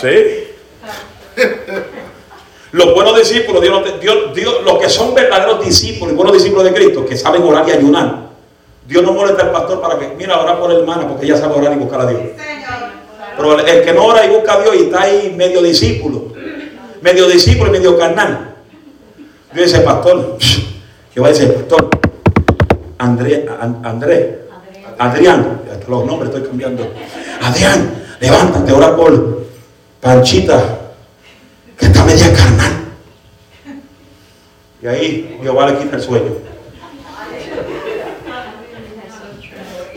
Sí. 0.00 0.44
Los 2.72 2.94
buenos 2.94 3.16
discípulos, 3.16 3.62
Dios, 3.62 4.00
Dios- 4.00 4.34
Dios- 4.34 4.62
los 4.64 4.78
que 4.78 4.88
son 4.90 5.14
verdaderos 5.14 5.64
discípulos 5.64 6.12
y 6.12 6.16
buenos 6.16 6.34
discípulos 6.34 6.64
de 6.64 6.74
Cristo, 6.74 7.06
que 7.06 7.16
saben 7.16 7.42
orar 7.42 7.66
y 7.68 7.72
ayunar. 7.72 8.26
Dios 8.86 9.02
no 9.02 9.12
molesta 9.12 9.42
al 9.44 9.52
pastor 9.52 9.80
para 9.80 9.98
que, 9.98 10.08
mira, 10.08 10.38
ora 10.40 10.58
por 10.58 10.70
la 10.70 10.78
hermana, 10.78 11.08
porque 11.08 11.26
ella 11.26 11.36
sabe 11.36 11.54
orar 11.54 11.72
y 11.72 11.76
buscar 11.76 12.00
a 12.02 12.06
Dios. 12.06 12.20
Pero 13.36 13.58
el, 13.58 13.82
que 13.84 13.92
no 13.92 14.04
ora 14.06 14.24
y 14.24 14.30
busca 14.30 14.54
a 14.54 14.62
Dios 14.62 14.74
y 14.76 14.82
está 14.84 15.02
ahí 15.02 15.34
medio 15.36 15.62
discípulo, 15.62 16.32
medio 17.02 17.28
discípulo 17.28 17.68
y 17.68 17.72
medio 17.78 17.98
carnal. 17.98 18.54
Dios 19.52 19.70
dice, 19.70 19.80
pastor, 19.82 20.38
a 21.24 21.28
decir, 21.28 21.52
pastor, 21.54 21.90
André, 22.98 23.46
An- 23.60 23.80
André, 23.84 24.40
Adrián, 24.98 25.60
los 25.88 26.04
nombres 26.06 26.30
estoy 26.30 26.46
cambiando. 26.48 26.90
Adrián, 27.42 28.04
levántate, 28.20 28.72
ora 28.72 28.96
por 28.96 29.44
Panchita, 30.00 30.78
que 31.78 31.86
está 31.86 32.04
media 32.04 32.32
carnal. 32.32 32.72
Y 34.82 34.86
ahí 34.86 35.38
Jehová 35.42 35.70
le 35.70 35.78
quita 35.78 35.96
el 35.96 36.02
sueño. 36.02 36.32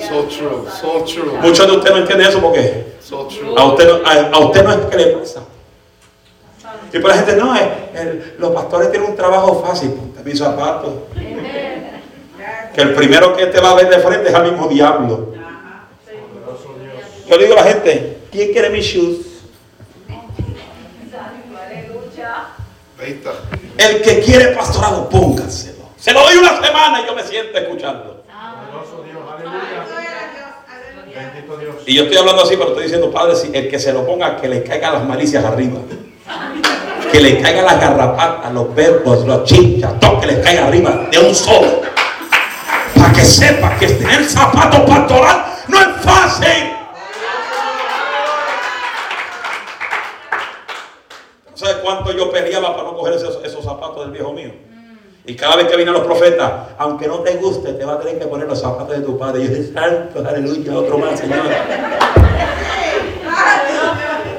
So 0.10 0.24
true, 0.24 0.65
so 0.82 1.04
true, 1.06 1.38
Muchos 1.41 1.67
de 1.67 1.74
ustedes 1.74 1.95
no 1.95 2.02
entienden 2.02 2.28
eso 2.28 2.39
porque 2.41 2.95
so 3.00 3.28
true. 3.28 3.54
A 3.56 3.65
usted, 3.65 3.88
no- 3.88 4.08
a, 4.08 4.13
a 4.36 4.39
usted 4.39 4.63
no 4.63 4.72
es 4.72 4.78
que 4.88 4.98
le 4.98 5.06
pasa. 5.17 5.41
Y 6.91 7.00
para 7.00 7.15
la 7.15 7.22
gente, 7.22 7.36
no, 7.39 7.56
el- 7.56 8.36
los 8.39 8.52
pastores 8.52 8.89
tienen 8.91 9.10
un 9.12 9.15
trabajo 9.15 9.63
fácil. 9.65 9.91
Ponte 9.91 10.24
mis 10.24 10.39
zapatos. 10.39 10.93
Que 12.74 12.82
el 12.82 12.93
primero 12.95 13.36
que 13.36 13.45
te 13.48 13.60
va 13.60 13.72
a 13.72 13.76
ver 13.76 13.89
de 13.89 14.00
frente 14.00 14.30
es 14.30 14.36
al 14.36 14.52
mismo 14.52 14.67
diablo. 14.67 15.34
Yo 17.28 17.38
le 17.38 17.43
digo 17.45 17.54
a 17.60 17.63
la 17.63 17.72
gente, 17.72 18.17
¿quién 18.32 18.52
quiere 18.52 18.69
mis 18.72 18.86
shoes? 18.86 19.17
Ahí 23.00 23.12
está. 23.12 23.32
El 23.78 24.02
que 24.02 24.19
quiere 24.22 24.48
pastorado, 24.56 25.08
póngaselo. 25.10 25.80
Se 25.98 26.12
lo 26.13 26.22
doy 26.22 26.38
una 26.38 26.60
semana 26.62 27.02
y 27.02 27.06
yo 27.06 27.15
me 27.15 27.24
siento 27.24 27.58
escuchando. 27.58 28.24
Y 31.86 31.95
yo 31.95 32.03
estoy 32.03 32.17
hablando 32.17 32.43
así, 32.43 32.55
pero 32.55 32.69
estoy 32.69 32.84
diciendo, 32.84 33.12
Padre, 33.12 33.36
si 33.36 33.49
el 33.53 33.69
que 33.69 33.79
se 33.79 33.91
lo 33.91 34.05
ponga, 34.05 34.38
que 34.38 34.47
le 34.47 34.63
caigan 34.63 34.93
las 34.93 35.05
malicias 35.05 35.43
arriba. 35.43 35.79
Que 37.12 37.19
le 37.19 37.41
caigan 37.41 37.65
las 37.65 37.79
garrapatas, 37.79 38.53
los 38.53 38.73
verbos, 38.75 39.25
los 39.25 39.43
chinchas, 39.43 39.99
todo 39.99 40.19
que 40.19 40.27
les 40.27 40.39
caiga 40.39 40.67
arriba 40.67 41.08
de 41.12 41.19
un 41.19 41.34
solo. 41.34 41.82
Para 42.95 43.13
que 43.13 43.25
sepa 43.25 43.75
que 43.77 43.88
tener 43.88 44.23
zapatos 44.25 44.82
pastoral 44.82 45.45
no 45.67 45.79
es 45.79 45.88
fácil. 46.03 46.73
¿No 51.49 51.58
sabes 51.58 51.77
cuánto 51.77 52.12
yo 52.12 52.32
peleaba 52.32 52.75
para 52.75 52.84
no 52.84 52.95
coger 52.95 53.15
esos 53.15 53.63
zapatos 53.63 54.01
del 54.01 54.12
viejo 54.12 54.32
mío? 54.32 54.68
Y 55.29 55.35
cada 55.35 55.55
vez 55.57 55.67
que 55.67 55.75
vienen 55.75 55.93
los 55.93 56.03
profetas, 56.03 56.51
aunque 56.79 57.07
no 57.07 57.19
te 57.19 57.35
guste, 57.35 57.73
te 57.73 57.85
va 57.85 57.93
a 57.93 57.99
tener 57.99 58.17
que 58.17 58.25
poner 58.25 58.47
los 58.47 58.59
zapatos 58.59 58.97
de 58.97 59.03
tu 59.05 59.15
padre. 59.15 59.43
Y 59.43 59.47
yo 59.47 59.53
dije, 59.53 59.71
santo, 59.73 60.27
aleluya, 60.27 60.73
otro 60.75 60.97
más, 60.97 61.19
Señor. 61.19 61.37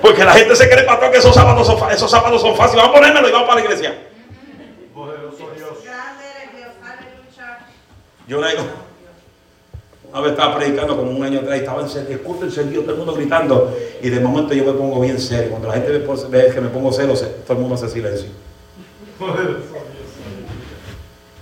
Porque 0.02 0.24
la 0.24 0.32
gente 0.32 0.56
se 0.56 0.68
cree, 0.68 0.82
pastor, 0.82 1.12
que 1.12 1.18
esos 1.18 1.32
zapatos 1.32 1.64
son, 1.68 1.92
esos 1.92 2.10
zapatos 2.10 2.40
son 2.40 2.56
fáciles. 2.56 2.82
Vamos 2.82 2.96
a 2.96 3.00
ponérmelo 3.00 3.28
y 3.28 3.30
vamos 3.30 3.46
para 3.48 3.60
la 3.60 3.66
iglesia. 3.66 3.94
Yo 8.26 8.40
le 8.40 8.50
digo, 8.50 8.62
una 10.10 10.20
vez 10.22 10.32
estaba 10.32 10.56
predicando 10.56 10.96
como 10.96 11.12
un 11.12 11.22
año 11.22 11.38
atrás 11.38 11.56
y 11.56 11.60
estaba 11.60 11.82
encendido, 11.82 12.14
el 12.14 12.20
culto 12.22 12.44
encendido, 12.46 12.82
todo 12.82 12.92
el 12.92 12.98
mundo 12.98 13.14
gritando. 13.14 13.76
Y 14.02 14.08
de 14.10 14.18
momento 14.18 14.54
yo 14.54 14.64
me 14.64 14.72
pongo 14.72 14.98
bien 15.00 15.20
serio. 15.20 15.50
Cuando 15.50 15.68
la 15.68 15.74
gente 15.74 15.92
ve, 16.30 16.50
que 16.52 16.60
me 16.60 16.68
pongo 16.70 16.92
serio, 16.92 17.14
se- 17.14 17.26
todo 17.26 17.52
el 17.52 17.58
mundo 17.60 17.76
hace 17.76 17.88
silencio. 17.88 18.28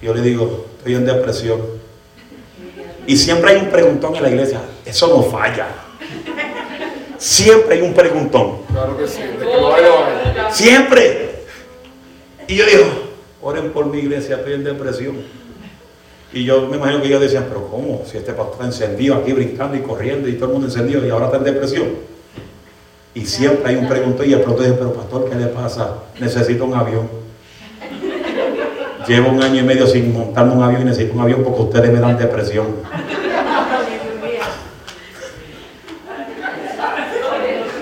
Yo 0.01 0.15
le 0.15 0.23
digo, 0.23 0.67
estoy 0.79 0.95
en 0.95 1.07
depresión. 1.07 1.61
Y 3.07 3.17
siempre 3.17 3.53
hay 3.53 3.57
un 3.57 3.71
preguntón 3.71 4.15
en 4.17 4.23
la 4.23 4.31
iglesia. 4.31 4.61
Eso 4.85 5.09
no 5.09 5.23
falla. 5.23 5.67
Siempre 7.17 7.77
hay 7.77 7.83
un 7.83 7.95
preguntón. 7.95 8.59
Claro 8.71 8.97
que 8.97 9.09
sí. 9.09 9.23
De 9.23 9.39
que 9.39 9.55
hay. 9.55 10.53
Siempre. 10.53 11.45
Y 12.47 12.57
yo 12.57 12.65
digo, 12.67 12.85
oren 13.43 13.73
por 13.73 13.87
mi 13.87 13.99
iglesia, 13.99 14.37
estoy 14.37 14.55
en 14.55 14.65
depresión. 14.65 15.17
Y 16.33 16.45
yo 16.45 16.67
me 16.67 16.77
imagino 16.77 17.01
que 17.01 17.09
ellos 17.09 17.21
decían, 17.21 17.47
pero 17.49 17.67
¿cómo? 17.69 18.05
Si 18.05 18.19
este 18.19 18.33
pastor 18.33 18.53
está 18.55 18.67
encendido 18.67 19.17
aquí 19.17 19.33
brincando 19.33 19.77
y 19.77 19.81
corriendo 19.81 20.29
y 20.29 20.35
todo 20.35 20.47
el 20.47 20.53
mundo 20.53 20.67
encendido 20.67 21.05
y 21.05 21.11
ahora 21.11 21.27
está 21.27 21.39
en 21.39 21.45
depresión. 21.45 21.89
Y 23.15 23.25
siempre 23.27 23.71
hay 23.71 23.77
un 23.77 23.89
preguntón 23.89 24.29
y 24.29 24.33
el 24.33 24.41
pronto 24.43 24.63
dice, 24.63 24.75
pero 24.79 24.93
pastor, 24.93 25.29
¿qué 25.29 25.35
le 25.35 25.47
pasa? 25.47 26.03
Necesito 26.21 26.65
un 26.65 26.75
avión. 26.75 27.18
Llevo 29.09 29.31
un 29.31 29.43
año 29.43 29.61
y 29.61 29.63
medio 29.63 29.87
sin 29.87 30.13
montarme 30.13 30.53
un 30.53 30.63
avión 30.63 30.83
y 30.83 30.85
necesito 30.85 31.15
un 31.15 31.21
avión 31.23 31.43
porque 31.43 31.63
ustedes 31.63 31.91
me 31.91 31.99
dan 31.99 32.19
depresión. 32.19 32.67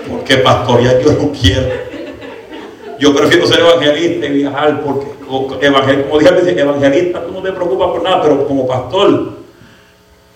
Porque 0.09 0.37
pastorear 0.37 0.99
yo 1.01 1.11
no 1.13 1.31
quiero. 1.31 1.67
Yo 2.99 3.13
prefiero 3.15 3.45
ser 3.45 3.59
evangelista 3.59 4.25
y 4.25 4.29
viajar 4.29 4.81
porque, 4.81 5.67
evangel- 5.69 6.05
como 6.07 6.19
dije, 6.19 6.59
evangelista, 6.59 7.23
tú 7.25 7.31
no 7.33 7.41
te 7.43 7.51
preocupas 7.51 7.89
por 7.89 8.01
nada, 8.03 8.21
pero 8.23 8.47
como 8.47 8.65
pastor, 8.65 9.33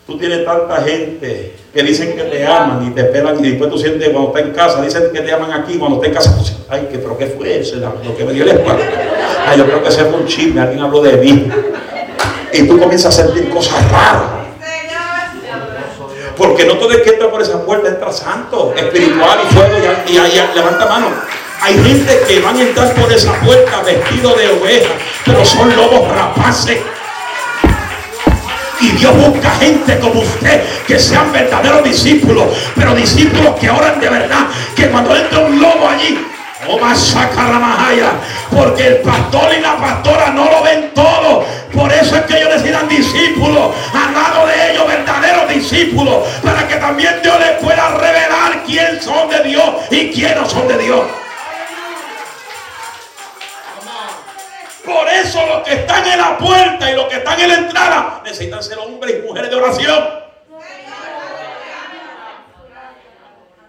tú 0.06 0.18
tienes 0.18 0.46
tanta 0.46 0.76
gente 0.82 1.54
que 1.74 1.84
dicen 1.84 2.16
que 2.16 2.24
te 2.24 2.46
aman 2.46 2.86
y 2.86 2.92
te 2.92 3.02
esperan 3.02 3.44
y 3.44 3.50
después 3.50 3.72
tú 3.72 3.78
sientes 3.80 4.10
cuando 4.10 4.30
estás 4.30 4.44
en 4.46 4.52
casa, 4.54 4.82
dicen 4.82 5.04
que 5.12 5.22
te 5.22 5.32
aman 5.32 5.52
aquí, 5.54 5.78
cuando 5.78 6.04
estás 6.04 6.10
en 6.10 6.14
casa, 6.14 6.38
tú 6.38 6.44
sientes, 6.46 6.66
ay, 6.70 6.88
que, 6.92 7.00
pero 7.00 7.18
¿qué 7.18 7.28
fue 7.28 7.60
eso? 7.60 7.78
Lo 7.78 8.16
que 8.16 8.26
me 8.26 8.34
dio 8.34 8.46
la 8.46 8.54
espalda. 8.54 8.84
Ay, 9.48 9.58
yo 9.58 9.66
creo 9.66 9.82
que 9.84 9.90
ese 9.90 10.06
fue 10.06 10.20
un 10.20 10.28
chisme, 10.28 10.62
alguien 10.62 10.80
habló 10.82 11.02
de 11.02 11.18
mí. 11.18 11.50
Y 12.54 12.68
tú 12.68 12.78
comienzas 12.80 13.18
a 13.18 13.24
sentir 13.24 13.50
cosas 13.50 13.76
raras. 13.92 14.22
Porque 16.38 16.66
no 16.66 16.76
todo 16.78 16.92
el 16.92 17.02
que 17.04 17.12
entra 17.12 17.30
por 17.30 17.42
esa 17.42 17.64
puerta 17.66 17.88
entra 17.90 18.12
santo, 18.12 18.74
espiritual 18.76 19.40
y 19.50 19.54
fuego. 19.54 19.76
Y, 20.08 20.12
y, 20.12 20.16
y- 20.18 20.56
levanta 20.56 20.86
mano. 20.88 21.08
Hay 21.62 21.76
gente 21.84 22.20
que 22.28 22.40
van 22.40 22.58
a 22.58 22.62
entrar 22.62 22.92
por 22.96 23.12
esa 23.14 23.34
puerta 23.42 23.82
vestido 23.82 24.34
de 24.34 24.50
oveja, 24.50 24.90
pero 25.26 25.46
son 25.46 25.76
lobos 25.76 26.08
rapaces. 26.10 26.80
Y 28.80 28.88
Dios 28.94 29.16
busca 29.16 29.52
gente 29.52 30.00
como 30.00 30.22
usted 30.22 30.64
que 30.88 30.98
sean 30.98 31.32
verdaderos 31.32 31.84
discípulos, 31.84 32.46
pero 32.76 32.96
discípulos 32.96 33.60
que 33.60 33.70
oran 33.70 34.00
de 34.00 34.10
verdad. 34.10 34.48
Que 34.76 34.88
cuando 34.90 35.16
entra 35.16 35.40
un 35.40 35.62
lobo 35.62 35.88
allí, 35.88 36.18
porque 38.50 38.88
el 38.88 38.98
pastor 38.98 39.54
y 39.58 39.62
la 39.62 39.78
pastora 39.78 40.30
no 40.30 40.46
lo 40.50 40.64
ven 40.64 40.92
todo. 40.94 41.46
Por 41.74 41.92
eso 41.92 42.16
es 42.16 42.22
que 42.24 42.38
ellos 42.38 42.50
necesitan 42.50 42.88
discípulos, 42.88 43.74
al 43.94 44.14
lado 44.14 44.48
de 44.48 44.72
ellos 44.72 44.88
verdaderos 44.88 45.50
discípulos, 45.50 46.28
para 46.44 46.68
que 46.68 46.76
también 46.76 47.22
Dios 47.24 47.40
les 47.40 47.52
pueda 47.64 47.90
revelar 47.90 48.64
quién 48.66 49.02
son 49.02 49.30
de 49.30 49.44
Dios 49.44 49.66
y 49.90 50.12
quién 50.12 50.36
no 50.36 50.48
son 50.48 50.68
de 50.68 50.78
Dios. 50.78 51.02
Por 54.86 55.08
eso 55.10 55.46
los 55.46 55.64
que 55.64 55.74
están 55.76 56.06
en 56.08 56.18
la 56.18 56.38
puerta 56.38 56.92
y 56.92 56.96
los 56.96 57.06
que 57.06 57.18
están 57.18 57.40
en 57.40 57.48
la 57.50 57.56
entrada 57.56 58.22
necesitan 58.24 58.64
ser 58.64 58.80
hombres 58.80 59.16
y 59.20 59.28
mujeres 59.28 59.50
de 59.50 59.56
oración. 59.56 60.31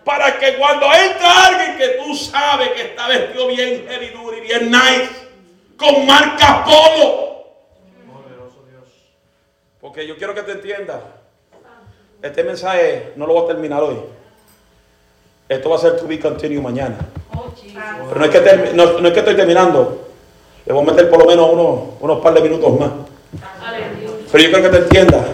Para 0.05 0.38
que 0.38 0.57
cuando 0.57 0.87
entra 0.87 1.47
alguien 1.47 1.77
que 1.79 1.88
tú 2.03 2.15
sabes 2.15 2.71
que 2.71 2.83
está 2.83 3.07
vestido 3.09 3.47
bien 3.47 3.87
heavy 3.88 4.09
duty, 4.09 4.41
bien 4.41 4.71
nice, 4.71 5.11
con 5.77 6.07
marca 6.07 6.65
polo. 6.65 7.33
Porque 9.81 10.07
yo 10.07 10.17
quiero 10.17 10.35
que 10.35 10.43
te 10.43 10.53
entiendas. 10.53 11.01
Este 12.21 12.45
mensaje 12.45 13.12
no 13.17 13.27
lo 13.27 13.35
voy 13.35 13.45
a 13.45 13.49
terminar 13.49 13.83
hoy. 13.83 13.97
Esto 15.49 15.71
va 15.71 15.77
a 15.77 15.79
ser 15.81 15.97
to 15.97 16.07
be 16.07 16.19
continue 16.21 16.61
mañana. 16.61 16.97
Pero 18.09 18.19
no 18.21 18.25
es 18.25 18.31
que, 18.31 18.45
termi- 18.45 18.73
no, 18.73 18.99
no 19.01 19.09
es 19.09 19.12
que 19.15 19.19
estoy 19.21 19.35
terminando. 19.37 20.09
Le 20.65 20.73
voy 20.73 20.83
a 20.83 20.87
meter 20.93 21.11
por 21.11 21.19
lo 21.19 21.27
menos 21.27 21.51
unos, 21.51 21.81
unos 22.01 22.21
par 22.21 22.33
de 22.35 22.41
minutos 22.43 22.79
más. 22.79 22.91
Pero 24.31 24.45
yo 24.45 24.51
quiero 24.51 24.62
que 24.62 24.77
te 24.79 24.83
entiendas. 24.85 25.27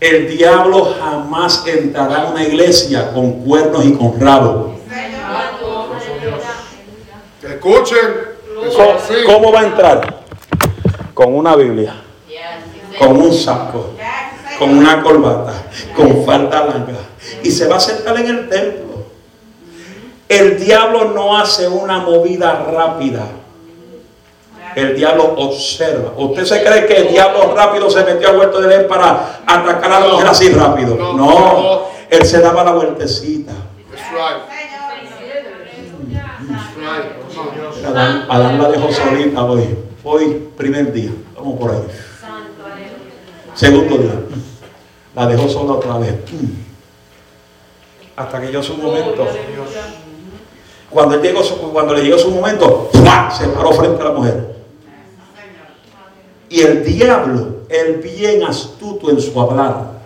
El 0.00 0.28
diablo 0.36 0.94
jamás 0.98 1.64
entrará 1.66 2.26
en 2.26 2.32
una 2.32 2.44
iglesia 2.44 3.12
con 3.12 3.44
cuernos 3.44 3.84
y 3.84 3.94
con 3.94 4.20
rabo. 4.20 4.78
Escuchen. 7.42 8.28
¿Cómo, 9.26 9.52
va 9.52 9.60
a 9.60 9.66
entrar? 9.66 10.20
Con 11.14 11.34
una 11.34 11.56
Biblia, 11.56 11.94
con 12.98 13.16
un 13.16 13.32
saco, 13.32 13.94
con 14.58 14.76
una 14.76 15.02
corbata, 15.02 15.64
con 15.96 16.24
falda 16.24 16.66
larga. 16.66 16.98
Y 17.42 17.50
se 17.50 17.66
va 17.66 17.76
a 17.76 17.80
sentar 17.80 18.18
en 18.18 18.26
el 18.26 18.48
templo. 18.48 19.06
El 20.28 20.62
diablo 20.62 21.12
no 21.12 21.38
hace 21.38 21.66
una 21.68 22.00
movida 22.00 22.64
rápida. 22.70 23.26
El 24.74 24.94
diablo 24.96 25.34
observa. 25.36 26.12
¿Usted 26.16 26.44
se 26.44 26.62
cree 26.62 26.86
que 26.86 26.94
el 26.96 27.08
diablo 27.08 27.54
rápido 27.54 27.90
se 27.90 28.04
metió 28.04 28.28
al 28.28 28.38
huerto 28.38 28.60
de 28.60 28.74
él 28.74 28.86
para 28.86 29.40
atacar 29.46 29.92
a 29.92 30.00
la 30.00 30.08
mujer 30.08 30.26
así 30.28 30.48
rápido? 30.50 30.96
No, 31.14 31.82
él 32.10 32.24
se 32.24 32.40
daba 32.40 32.64
la 32.64 32.72
vueltecita. 32.72 33.52
Adán, 37.86 38.26
Adán 38.28 38.58
la 38.62 38.68
dejó 38.70 38.92
solita 38.92 39.44
hoy. 39.44 39.76
Hoy, 40.04 40.48
primer 40.56 40.92
día. 40.92 41.10
Vamos 41.36 41.58
por 41.58 41.70
ahí. 41.70 41.82
Segundo 43.54 43.96
día. 43.98 44.12
La 45.14 45.26
dejó 45.26 45.48
sola 45.48 45.72
otra 45.72 45.98
vez. 45.98 46.14
Hasta 48.16 48.40
que 48.40 48.46
llegó 48.48 48.62
su 48.62 48.76
momento. 48.76 49.26
Cuando, 50.90 51.14
él 51.16 51.22
llegó 51.22 51.42
su- 51.42 51.56
cuando 51.72 51.94
le 51.94 52.02
llegó 52.02 52.18
su 52.18 52.30
momento, 52.30 52.88
¡fua! 52.92 53.30
se 53.30 53.46
paró 53.48 53.72
frente 53.72 54.00
a 54.00 54.04
la 54.06 54.10
mujer. 54.12 54.57
Y 56.50 56.62
el 56.62 56.84
diablo, 56.84 57.58
el 57.68 57.96
bien 57.96 58.42
astuto 58.44 59.10
en 59.10 59.20
su 59.20 59.38
hablar. 59.40 59.98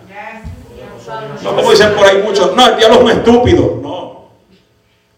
No 1.43 1.55
como 1.55 1.71
dicen 1.71 1.93
por 1.95 2.05
ahí 2.05 2.21
muchos, 2.23 2.55
no, 2.55 2.67
el 2.67 2.77
diablo 2.77 2.97
es 2.97 3.03
un 3.03 3.11
estúpido. 3.11 3.79
No. 3.81 4.25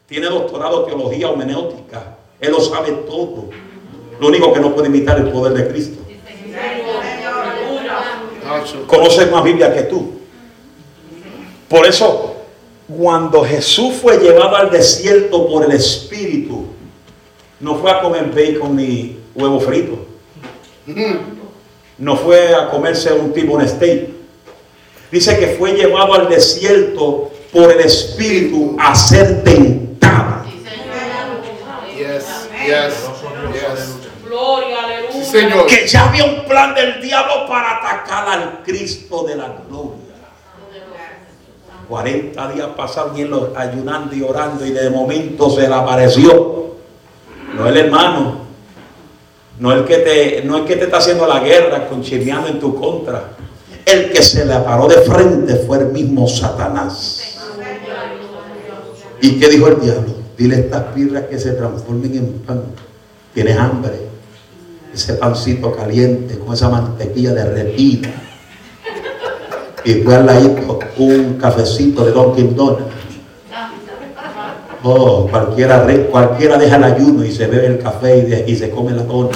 Tiene 0.07 0.27
doctorado 0.27 0.81
en 0.81 0.85
teología 0.87 1.29
homenéutica. 1.29 2.15
Él 2.39 2.51
lo 2.51 2.59
sabe 2.59 2.91
todo. 2.91 3.49
Lo 4.19 4.27
único 4.27 4.53
que 4.53 4.59
no 4.59 4.73
puede 4.73 4.87
imitar 4.87 5.17
el 5.17 5.29
poder 5.29 5.53
de 5.53 5.67
Cristo. 5.67 6.03
Conoce 8.87 9.25
más 9.27 9.43
Biblia 9.43 9.73
que 9.73 9.83
tú. 9.83 10.11
Por 11.67 11.85
eso, 11.85 12.35
cuando 12.87 13.43
Jesús 13.43 13.95
fue 13.95 14.17
llevado 14.17 14.55
al 14.55 14.69
desierto 14.69 15.47
por 15.47 15.63
el 15.63 15.71
Espíritu, 15.71 16.65
no 17.59 17.75
fue 17.75 17.91
a 17.91 18.01
comer 18.01 18.31
bacon 18.31 18.75
ni 18.75 19.17
huevo 19.33 19.59
frito. 19.59 20.04
No 21.97 22.15
fue 22.17 22.53
a 22.53 22.69
comerse 22.69 23.13
un 23.13 23.33
tipo 23.33 23.53
un 23.53 23.67
steak. 23.67 24.09
Dice 25.11 25.37
que 25.39 25.47
fue 25.57 25.73
llevado 25.73 26.13
al 26.13 26.29
desierto 26.29 27.31
por 27.51 27.71
el 27.71 27.79
Espíritu 27.79 28.75
a 28.79 28.93
ser 28.93 29.43
tentado. 29.43 30.43
Yes. 31.95 32.25
Yes. 32.65 32.93
Yes. 33.53 33.95
Gloria, 34.25 34.83
aleluya. 34.83 35.11
Sí, 35.13 35.23
señor. 35.23 35.65
Que 35.67 35.87
ya 35.87 36.09
había 36.09 36.25
un 36.25 36.45
plan 36.45 36.75
del 36.75 37.01
diablo 37.01 37.47
para 37.47 37.77
atacar 37.77 38.27
al 38.27 38.63
Cristo 38.63 39.23
de 39.23 39.35
la 39.35 39.55
gloria. 39.67 40.05
40 41.87 42.51
días 42.51 42.67
pasaron 42.75 43.17
y 43.17 43.21
él 43.21 43.33
ayunando 43.55 44.15
y 44.15 44.21
orando 44.21 44.65
y 44.65 44.71
de 44.71 44.89
momento 44.89 45.49
se 45.49 45.67
le 45.67 45.73
apareció. 45.73 46.75
No 47.53 47.67
el 47.67 47.77
hermano, 47.77 48.44
no 49.59 49.71
el 49.71 49.85
que 49.85 49.97
te, 49.97 50.43
no 50.43 50.65
que 50.65 50.75
te 50.75 50.85
está 50.85 50.97
haciendo 50.97 51.25
la 51.25 51.39
guerra, 51.39 51.87
conciliando 51.87 52.47
en 52.49 52.59
tu 52.59 52.75
contra. 52.75 53.31
El 53.85 54.11
que 54.11 54.21
se 54.21 54.45
le 54.45 54.55
paró 54.59 54.87
de 54.87 54.97
frente 54.97 55.55
fue 55.55 55.77
el 55.79 55.87
mismo 55.87 56.27
Satanás. 56.27 57.21
¿Y 59.21 59.39
qué 59.39 59.49
dijo 59.49 59.67
el 59.67 59.79
diablo? 59.79 60.13
Dile 60.37 60.55
a 60.55 60.59
estas 60.59 60.83
piedras 60.93 61.23
que 61.29 61.39
se 61.39 61.51
transformen 61.53 62.15
en 62.15 62.33
pan. 62.39 62.63
Tienes 63.33 63.57
hambre. 63.57 63.93
Ese 64.93 65.13
pancito 65.13 65.75
caliente 65.75 66.37
con 66.39 66.53
esa 66.53 66.69
mantequilla 66.69 67.33
derretida. 67.33 68.09
Y 69.83 69.93
fue 69.95 70.23
ladito 70.23 70.79
un 70.97 71.37
cafecito 71.39 72.05
de 72.05 72.11
Dunkin' 72.11 72.55
Donuts. 72.55 72.94
Oh, 74.87 75.27
cualquiera, 75.27 75.81
re- 75.83 76.05
cualquiera 76.05 76.57
deja 76.57 76.75
el 76.75 76.83
ayuno 76.83 77.25
y 77.25 77.31
se 77.31 77.47
bebe 77.47 77.65
el 77.67 77.79
café 77.79 78.17
y, 78.19 78.21
de- 78.21 78.45
y 78.47 78.55
se 78.55 78.69
come 78.69 78.91
la 78.91 79.01
dona. 79.01 79.31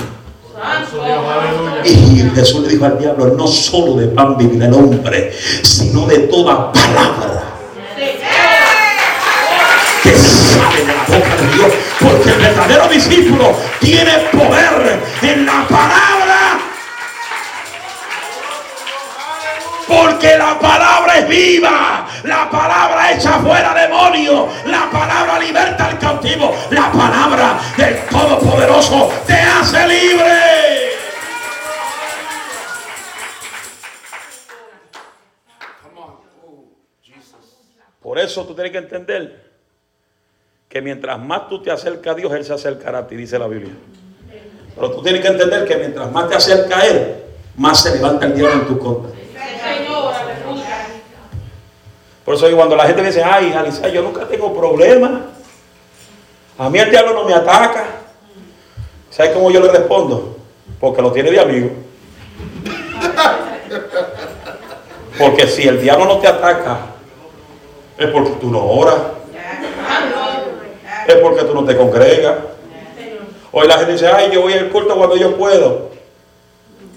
Y 1.85 2.29
Jesús 2.35 2.61
le 2.61 2.67
dijo 2.69 2.85
al 2.85 2.99
diablo, 2.99 3.33
no 3.35 3.47
solo 3.47 3.95
de 3.95 4.07
pan 4.09 4.37
vivirá 4.37 4.67
el 4.67 4.73
hombre, 4.75 5.31
sino 5.63 6.05
de 6.05 6.19
toda 6.19 6.71
palabra 6.71 7.43
que 10.03 10.13
sale 10.15 10.81
de 10.81 10.93
la 10.93 11.03
boca 11.03 11.35
de 11.41 11.55
Dios. 11.55 11.71
Porque 11.99 12.29
el 12.29 12.35
verdadero 12.39 12.87
discípulo 12.87 13.51
tiene 13.79 14.11
poder 14.31 14.99
en 15.23 15.45
la 15.47 15.65
palabra. 15.67 16.08
Porque 20.19 20.37
la 20.37 20.59
palabra 20.59 21.19
es 21.19 21.29
viva, 21.29 22.05
la 22.25 22.49
palabra 22.51 23.13
echa 23.13 23.39
fuera 23.39 23.73
demonios, 23.73 24.49
la 24.65 24.91
palabra 24.91 25.39
liberta 25.39 25.85
al 25.85 25.97
cautivo, 25.97 26.53
la 26.71 26.91
palabra 26.91 27.57
del 27.77 28.05
Todopoderoso 28.07 29.13
te 29.25 29.35
hace 29.35 29.87
libre. 29.87 30.91
Por 38.01 38.19
eso 38.19 38.45
tú 38.45 38.53
tienes 38.53 38.73
que 38.73 38.79
entender 38.79 39.51
que 40.67 40.81
mientras 40.81 41.17
más 41.17 41.47
tú 41.47 41.63
te 41.63 41.71
acercas 41.71 42.11
a 42.11 42.15
Dios, 42.17 42.33
Él 42.33 42.43
se 42.43 42.51
acercará 42.51 42.97
a 42.97 43.07
ti, 43.07 43.15
dice 43.15 43.39
la 43.39 43.47
Biblia. 43.47 43.71
Pero 44.75 44.91
tú 44.91 45.01
tienes 45.01 45.21
que 45.21 45.29
entender 45.29 45.65
que 45.65 45.77
mientras 45.77 46.11
más 46.11 46.27
te 46.27 46.35
acercas 46.35 46.77
a 46.77 46.87
Él, 46.87 47.15
más 47.55 47.83
se 47.83 47.95
levanta 47.95 48.25
el 48.25 48.35
diablo 48.35 48.55
en 48.55 48.67
tu 48.67 48.77
contra. 48.77 49.18
Por 52.29 52.35
eso 52.35 52.55
cuando 52.55 52.75
la 52.75 52.85
gente 52.85 53.01
me 53.01 53.07
dice, 53.07 53.23
ay, 53.23 53.51
Alisa, 53.53 53.89
yo 53.89 54.03
nunca 54.03 54.23
tengo 54.27 54.53
problemas. 54.53 55.13
A 56.59 56.69
mí 56.69 56.77
el 56.77 56.91
diablo 56.91 57.15
no 57.15 57.23
me 57.23 57.33
ataca. 57.33 57.85
¿Sabes 59.09 59.31
cómo 59.31 59.49
yo 59.49 59.59
le 59.59 59.71
respondo? 59.71 60.37
Porque 60.79 61.01
lo 61.01 61.11
tiene 61.11 61.31
de 61.31 61.39
amigo. 61.39 61.71
Porque 65.17 65.47
si 65.47 65.67
el 65.67 65.81
diablo 65.81 66.05
no 66.05 66.19
te 66.19 66.27
ataca, 66.27 66.77
es 67.97 68.07
porque 68.11 68.29
tú 68.39 68.51
no 68.51 68.63
oras, 68.63 68.97
es 71.07 71.15
porque 71.15 71.45
tú 71.45 71.55
no 71.55 71.65
te 71.65 71.75
congregas. 71.75 72.35
Hoy 73.51 73.67
la 73.67 73.77
gente 73.77 73.93
dice, 73.93 74.05
ay, 74.05 74.29
yo 74.31 74.41
voy 74.41 74.53
al 74.53 74.69
culto 74.69 74.95
cuando 74.95 75.17
yo 75.17 75.35
puedo. 75.35 75.88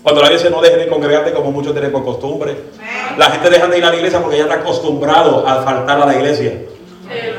Cuando 0.02 0.20
la 0.20 0.28
gente 0.28 0.50
no 0.50 0.60
dejes 0.60 0.78
de 0.78 0.88
congregarte 0.88 1.32
como 1.32 1.52
muchos 1.52 1.72
tienen 1.72 1.92
por 1.92 2.04
costumbre. 2.04 2.56
La 3.16 3.26
gente 3.26 3.50
deja 3.50 3.68
de 3.68 3.78
ir 3.78 3.84
a 3.84 3.90
la 3.90 3.96
iglesia 3.96 4.20
porque 4.20 4.36
ya 4.36 4.44
está 4.44 4.56
acostumbrado 4.56 5.46
a 5.46 5.62
faltar 5.62 6.00
a 6.00 6.06
la 6.06 6.14
iglesia. 6.14 6.60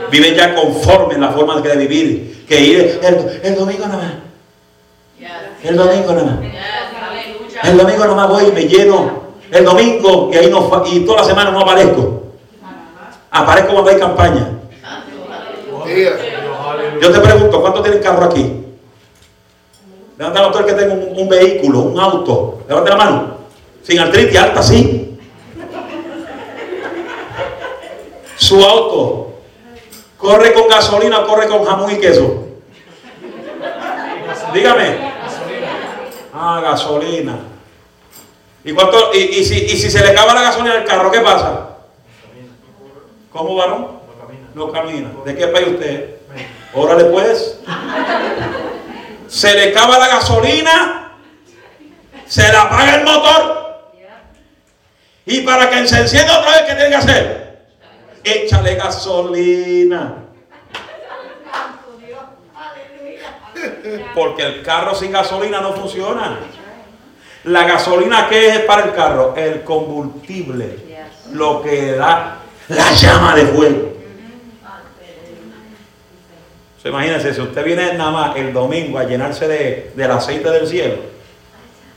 Viven 0.10 0.34
ya 0.36 0.56
conforme 0.56 1.16
en 1.16 1.22
la 1.22 1.30
forma 1.30 1.60
de 1.60 1.76
vivir. 1.76 2.46
Que 2.48 2.62
ir 2.62 3.00
el, 3.04 3.42
el 3.44 3.56
domingo 3.56 3.86
nada 3.86 3.98
más. 3.98 4.14
El 5.64 5.76
domingo 5.76 6.14
nada 6.14 6.24
más. 6.24 6.40
El 7.64 7.78
domingo 7.78 8.04
nada 8.06 8.16
más 8.16 8.30
voy 8.30 8.46
y 8.46 8.52
me 8.52 8.66
lleno. 8.66 9.24
El 9.52 9.66
domingo 9.66 10.30
y 10.32 10.38
ahí 10.38 10.50
no 10.50 10.84
y 10.86 11.00
toda 11.02 11.22
la 11.22 11.28
semana 11.28 11.52
no 11.52 11.62
aparezco. 11.62 12.24
Aparezco 13.30 13.74
cuando 13.74 13.92
hay 13.92 13.98
campaña. 13.98 14.50
Yo 17.02 17.12
te 17.12 17.20
pregunto, 17.20 17.62
¿cuántos 17.62 17.84
tienen 17.84 18.02
carro 18.02 18.26
aquí? 18.26 18.63
Levanta 20.24 20.42
la 20.42 20.60
el 20.60 20.66
que 20.66 20.74
tenga 20.74 20.94
un, 20.94 21.20
un 21.20 21.30
vehículo, 21.30 21.80
un 21.80 22.00
auto. 22.00 22.60
Levanta 22.68 22.90
la 22.92 22.96
mano. 22.96 23.38
Sin 23.82 24.00
artritis, 24.00 24.38
alta, 24.38 24.64
sí. 24.64 25.20
Su 28.38 28.64
auto. 28.64 29.34
¿Corre 30.18 30.54
con 30.54 30.70
gasolina 30.70 31.20
o 31.20 31.28
corre 31.28 31.48
con 31.50 31.66
jamón 31.66 31.92
y 31.92 31.96
queso? 31.96 32.46
Dígame. 34.54 35.12
Ah, 36.34 36.62
gasolina. 36.64 37.40
¿Y, 38.64 38.72
cuánto, 38.72 39.14
y, 39.14 39.18
y 39.18 39.44
si, 39.44 39.66
y 39.66 39.78
si 39.78 39.92
se 39.92 40.00
le 40.00 40.12
acaba 40.12 40.34
la 40.34 40.44
gasolina 40.44 40.76
al 40.76 40.86
carro, 40.86 41.12
qué 41.12 41.20
pasa? 41.20 41.80
¿Cómo, 43.34 43.56
varón? 43.56 43.88
No 44.08 44.22
camina. 44.22 44.48
No 44.54 44.72
camina. 44.72 45.12
¿De 45.26 45.36
qué 45.36 45.48
país 45.48 45.68
usted? 45.68 46.16
Órale 46.74 47.06
pues. 47.06 47.60
Se 49.34 49.52
le 49.56 49.70
acaba 49.70 49.98
la 49.98 50.10
gasolina, 50.10 51.12
se 52.28 52.44
le 52.44 52.56
apaga 52.56 52.98
el 52.98 53.04
motor. 53.04 53.92
Y 55.26 55.42
para 55.42 55.72
que 55.72 55.88
se 55.88 56.02
encienda 56.02 56.38
otra 56.38 56.52
vez, 56.52 56.62
¿qué 56.68 56.76
tiene 56.76 56.90
que 56.90 56.96
hacer? 56.96 57.66
Échale 58.24 58.76
gasolina. 58.76 60.18
Porque 64.14 64.44
el 64.44 64.62
carro 64.62 64.94
sin 64.94 65.12
gasolina 65.12 65.62
no 65.62 65.74
funciona. 65.74 66.38
La 67.46 67.64
gasolina, 67.64 68.30
¿qué 68.30 68.50
es 68.50 68.60
para 68.60 68.84
el 68.84 68.94
carro? 68.94 69.34
El 69.36 69.64
combustible. 69.64 70.78
Lo 71.32 71.64
que 71.64 71.94
da 71.94 72.38
la 72.68 72.92
llama 72.92 73.36
de 73.36 73.48
fuego. 73.48 73.93
Se 76.84 76.90
imagínense, 76.90 77.34
si 77.34 77.40
usted 77.40 77.64
viene 77.64 77.94
nada 77.94 78.12
más 78.12 78.36
el 78.36 78.52
domingo 78.52 79.00
a 79.00 79.06
llenarse 79.06 79.48
de, 79.48 79.94
del 79.96 80.12
aceite 80.12 80.52
del 80.52 80.68
cielo 80.68 80.96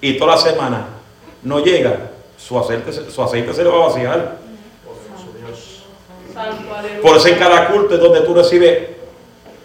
y 0.01 0.17
toda 0.17 0.37
la 0.37 0.41
semana 0.41 0.87
no 1.43 1.59
llega, 1.59 2.11
su 2.39 2.57
aceite, 2.57 2.93
su 2.93 3.21
aceite 3.21 3.53
se 3.53 3.65
le 3.65 3.69
va 3.71 3.85
a 3.85 3.89
vaciar. 3.89 4.37
Por 7.03 7.17
eso 7.17 7.27
en 7.27 7.35
cada 7.37 7.67
culto 7.67 7.97
es 7.97 8.01
donde 8.01 8.21
tú 8.21 8.33
recibes 8.33 8.91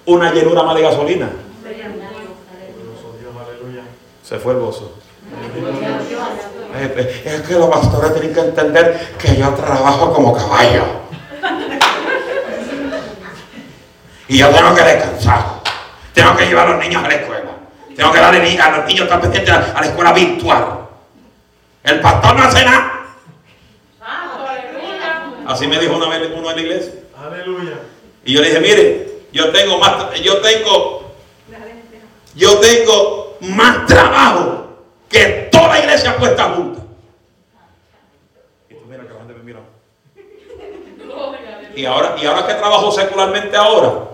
una 0.08 0.34
llenura 0.34 0.64
más 0.64 0.76
de 0.76 0.82
gasolina. 0.82 1.30
Se 4.24 4.40
fue 4.40 4.54
el 4.54 4.60
gozo. 4.60 4.94
Es 7.26 7.42
que 7.42 7.54
los 7.54 7.70
pastores 7.70 8.14
tienen 8.14 8.34
que 8.34 8.40
entender 8.40 9.16
que 9.20 9.36
yo 9.36 9.50
trabajo 9.50 10.14
como 10.14 10.34
caballo. 10.34 11.01
Y 14.32 14.38
yo 14.38 14.48
tengo 14.50 14.74
que 14.74 14.82
descansar. 14.82 15.44
Tengo 16.14 16.38
que 16.38 16.46
llevar 16.46 16.68
a 16.68 16.72
los 16.72 16.80
niños 16.82 17.04
a 17.04 17.08
la 17.10 17.16
escuela. 17.16 17.52
Tengo 17.98 18.14
que 18.14 18.20
darle 18.20 18.40
ni- 18.40 18.58
a 18.58 18.78
los 18.78 18.86
niños 18.86 19.10
pendientes 19.10 19.50
a 19.54 19.82
la 19.82 19.86
escuela 19.88 20.14
virtual. 20.14 20.88
El 21.84 22.00
pastor 22.00 22.36
no 22.38 22.44
hace 22.44 22.64
nada. 22.64 23.08
Así 25.48 25.68
me 25.68 25.78
dijo 25.80 25.98
una 25.98 26.08
vez 26.08 26.32
uno 26.34 26.50
en 26.50 26.56
la 26.56 26.62
iglesia. 26.62 26.94
Aleluya. 27.22 27.74
Y 28.24 28.34
yo 28.34 28.42
le 28.42 28.48
dije, 28.48 28.62
mire, 28.62 29.08
yo 29.34 29.52
tengo 29.52 29.78
más, 29.80 30.22
yo 30.22 30.38
tengo, 30.40 31.12
yo 32.34 32.58
tengo 32.62 33.38
más 33.42 33.86
trabajo 33.86 34.78
que 35.10 35.50
toda 35.52 35.68
la 35.68 35.80
iglesia 35.80 36.16
puesta 36.16 36.46
junta. 36.52 36.80
Y 38.70 38.76
tú 38.76 38.86
mira 38.88 39.04
que 39.04 39.10
la 39.14 39.20
gente 39.20 39.34
me 39.34 39.42
aleluya. 39.42 39.60
Y 41.76 41.86
ahora, 41.86 42.16
y 42.22 42.26
ahora 42.26 42.48
que 42.48 42.54
trabajo 42.54 42.92
secularmente 42.94 43.58
ahora, 43.58 44.11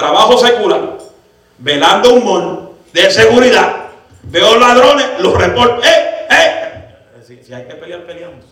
trabajo 0.00 0.38
secular, 0.38 0.96
velando 1.58 2.14
un 2.14 2.24
mall 2.24 2.70
de 2.92 3.10
seguridad, 3.10 3.90
veo 4.22 4.58
ladrones, 4.58 5.06
los 5.18 5.34
reporto, 5.34 5.82
¡eh! 5.84 6.26
¡eh! 6.30 7.42
Si, 7.44 7.52
hay 7.52 7.66
que 7.66 7.74
pelear, 7.74 8.06
peleamos. 8.06 8.46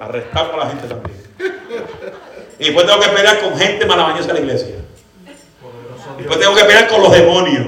Arrestar 0.00 0.50
a 0.52 0.56
la 0.56 0.66
gente 0.66 0.88
también. 0.88 1.18
Y 2.58 2.64
después 2.64 2.86
tengo 2.86 3.00
que 3.00 3.08
pelear 3.08 3.40
con 3.40 3.56
gente 3.58 3.84
malabañosa 3.84 4.28
de 4.28 4.34
la 4.34 4.40
iglesia. 4.40 4.76
Después 6.16 6.40
tengo 6.40 6.54
que 6.54 6.64
pelear 6.64 6.88
con 6.88 7.02
los 7.02 7.12
demonios. 7.12 7.66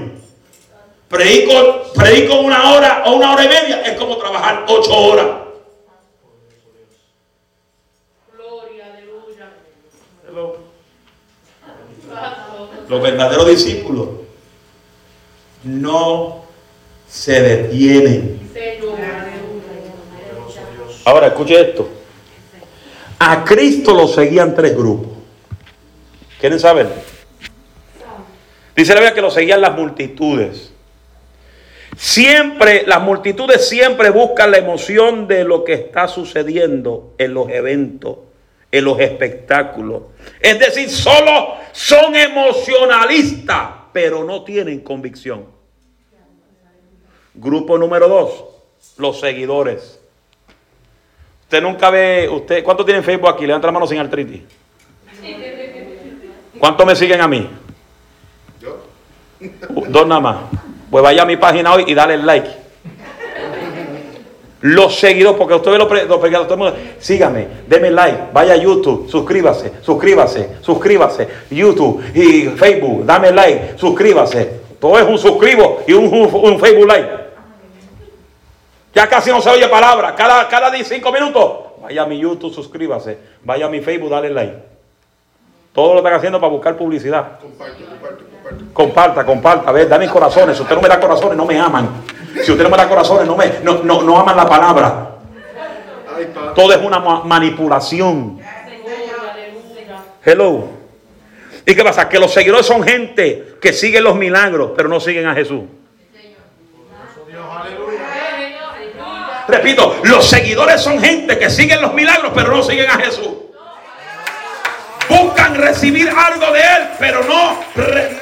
Predico, 1.08 1.92
predico 1.94 2.40
una 2.40 2.72
hora 2.72 3.02
o 3.06 3.16
una 3.16 3.32
hora 3.32 3.44
y 3.44 3.48
media, 3.48 3.82
es 3.82 3.98
como 3.98 4.16
trabajar 4.16 4.64
ocho 4.66 4.96
horas. 4.96 5.26
Gloria, 8.32 8.86
aleluya. 8.86 9.50
Hello. 10.26 10.70
Santo. 12.10 12.79
Los 12.90 13.00
verdaderos 13.00 13.46
discípulos 13.46 14.08
no 15.62 16.42
se 17.08 17.40
detienen. 17.40 18.40
Ahora 21.04 21.28
escuche 21.28 21.60
esto. 21.60 21.88
A 23.20 23.44
Cristo 23.44 23.94
lo 23.94 24.08
seguían 24.08 24.56
tres 24.56 24.76
grupos. 24.76 25.12
¿Quieren 26.40 26.58
saber? 26.58 26.88
Dice 28.74 28.92
la 28.92 29.00
Biblia 29.00 29.14
que 29.14 29.20
lo 29.20 29.30
seguían 29.30 29.60
las 29.60 29.76
multitudes. 29.76 30.72
Siempre, 31.96 32.82
las 32.88 33.00
multitudes 33.00 33.68
siempre 33.68 34.10
buscan 34.10 34.50
la 34.50 34.58
emoción 34.58 35.28
de 35.28 35.44
lo 35.44 35.62
que 35.62 35.74
está 35.74 36.08
sucediendo 36.08 37.14
en 37.18 37.34
los 37.34 37.50
eventos, 37.50 38.16
en 38.72 38.84
los 38.84 38.98
espectáculos. 39.00 40.02
Es 40.40 40.58
decir, 40.58 40.90
solo 40.90 41.54
son 41.72 42.14
emocionalistas, 42.14 43.70
pero 43.92 44.24
no 44.24 44.44
tienen 44.44 44.80
convicción. 44.80 45.46
Grupo 47.34 47.78
número 47.78 48.08
dos, 48.08 48.44
los 48.98 49.18
seguidores. 49.20 50.00
Usted 51.42 51.62
nunca 51.62 51.90
ve, 51.90 52.28
usted, 52.30 52.62
¿cuántos 52.62 52.86
tienen 52.86 53.02
Facebook 53.02 53.30
aquí? 53.30 53.46
Levanta 53.46 53.66
la 53.66 53.72
mano 53.72 53.86
sin 53.86 53.98
artritis. 53.98 54.42
¿Cuántos 56.58 56.86
me 56.86 56.94
siguen 56.94 57.20
a 57.20 57.26
mí? 57.26 57.48
Yo. 58.60 58.84
Dos 59.88 60.06
nada 60.06 60.20
más. 60.20 60.36
Pues 60.90 61.02
vaya 61.02 61.22
a 61.22 61.26
mi 61.26 61.36
página 61.36 61.72
hoy 61.72 61.84
y 61.86 61.94
dale 61.94 62.14
el 62.14 62.26
like. 62.26 62.59
Los 64.62 64.98
seguidores, 64.98 65.38
porque 65.38 65.54
ustedes 65.54 65.78
lo, 65.78 65.88
pre- 65.88 66.04
lo 66.04 66.20
predicadores, 66.20 66.52
todo 66.54 66.66
el 66.66 66.72
mundo, 66.74 66.86
sígame, 66.98 67.46
deme 67.66 67.90
like, 67.90 68.24
vaya 68.32 68.52
a 68.52 68.56
YouTube, 68.56 69.08
suscríbase, 69.08 69.72
suscríbase, 69.80 70.56
suscríbase, 70.60 71.28
YouTube 71.50 72.02
y 72.14 72.42
Facebook, 72.58 73.06
dame 73.06 73.32
like, 73.32 73.74
suscríbase. 73.78 74.60
Todo 74.78 74.98
es 74.98 75.04
un 75.06 75.16
suscribo 75.18 75.80
y 75.86 75.94
un, 75.94 76.04
un- 76.06 76.30
un 76.52 76.58
Facebook 76.60 76.86
like. 76.86 77.08
Ya 78.94 79.08
casi 79.08 79.30
no 79.30 79.40
se 79.40 79.48
oye 79.50 79.66
palabra. 79.68 80.14
Cada, 80.14 80.46
cada 80.48 80.70
5 80.76 81.12
minutos, 81.12 81.52
vaya 81.82 82.02
a 82.02 82.06
mi 82.06 82.18
YouTube, 82.18 82.52
suscríbase, 82.52 83.16
vaya 83.44 83.66
a 83.66 83.68
mi 83.68 83.80
Facebook, 83.80 84.10
dale 84.10 84.30
like. 84.30 84.54
Todo 85.72 85.92
lo 85.94 85.98
están 86.00 86.14
haciendo 86.14 86.40
para 86.40 86.50
buscar 86.52 86.76
publicidad. 86.76 87.38
Comparte, 87.40 87.84
comparte, 87.84 88.24
comparte. 88.24 88.64
Comparta, 88.74 89.24
comparta, 89.24 89.70
a 89.70 89.72
ver, 89.72 89.88
dame 89.88 90.08
corazones. 90.08 90.56
Si 90.56 90.62
usted 90.62 90.74
no 90.74 90.82
me 90.82 90.88
da 90.88 90.98
corazones, 91.00 91.36
no 91.36 91.46
me 91.46 91.58
aman. 91.58 91.88
Si 92.44 92.50
usted 92.52 92.62
no 92.64 92.70
me 92.70 92.76
da 92.76 92.88
corazones, 92.88 93.26
no, 93.26 93.36
me, 93.36 93.46
no, 93.62 93.82
no, 93.82 94.02
no 94.02 94.18
aman 94.18 94.36
la 94.36 94.48
palabra. 94.48 95.06
Todo 96.54 96.72
es 96.72 96.78
una 96.78 96.98
ma- 96.98 97.22
manipulación. 97.24 98.38
Hello. 100.24 100.68
¿Y 101.66 101.74
qué 101.74 101.82
pasa? 101.84 102.08
Que 102.08 102.18
los 102.18 102.32
seguidores 102.32 102.66
son 102.66 102.82
gente 102.82 103.56
que 103.60 103.72
siguen 103.72 104.04
los 104.04 104.14
milagros, 104.16 104.72
pero 104.76 104.88
no 104.88 105.00
siguen 105.00 105.26
a 105.26 105.34
Jesús. 105.34 105.62
Repito, 109.48 109.96
los 110.04 110.28
seguidores 110.28 110.80
son 110.80 111.00
gente 111.00 111.38
que 111.38 111.50
siguen 111.50 111.80
los 111.82 111.92
milagros, 111.92 112.32
pero 112.34 112.50
no 112.54 112.62
siguen 112.62 112.88
a 112.88 112.98
Jesús. 112.98 113.28
Buscan 115.08 115.56
recibir 115.56 116.08
algo 116.08 116.52
de 116.52 116.60
Él, 116.60 116.88
pero 117.00 117.24
no, 117.24 117.60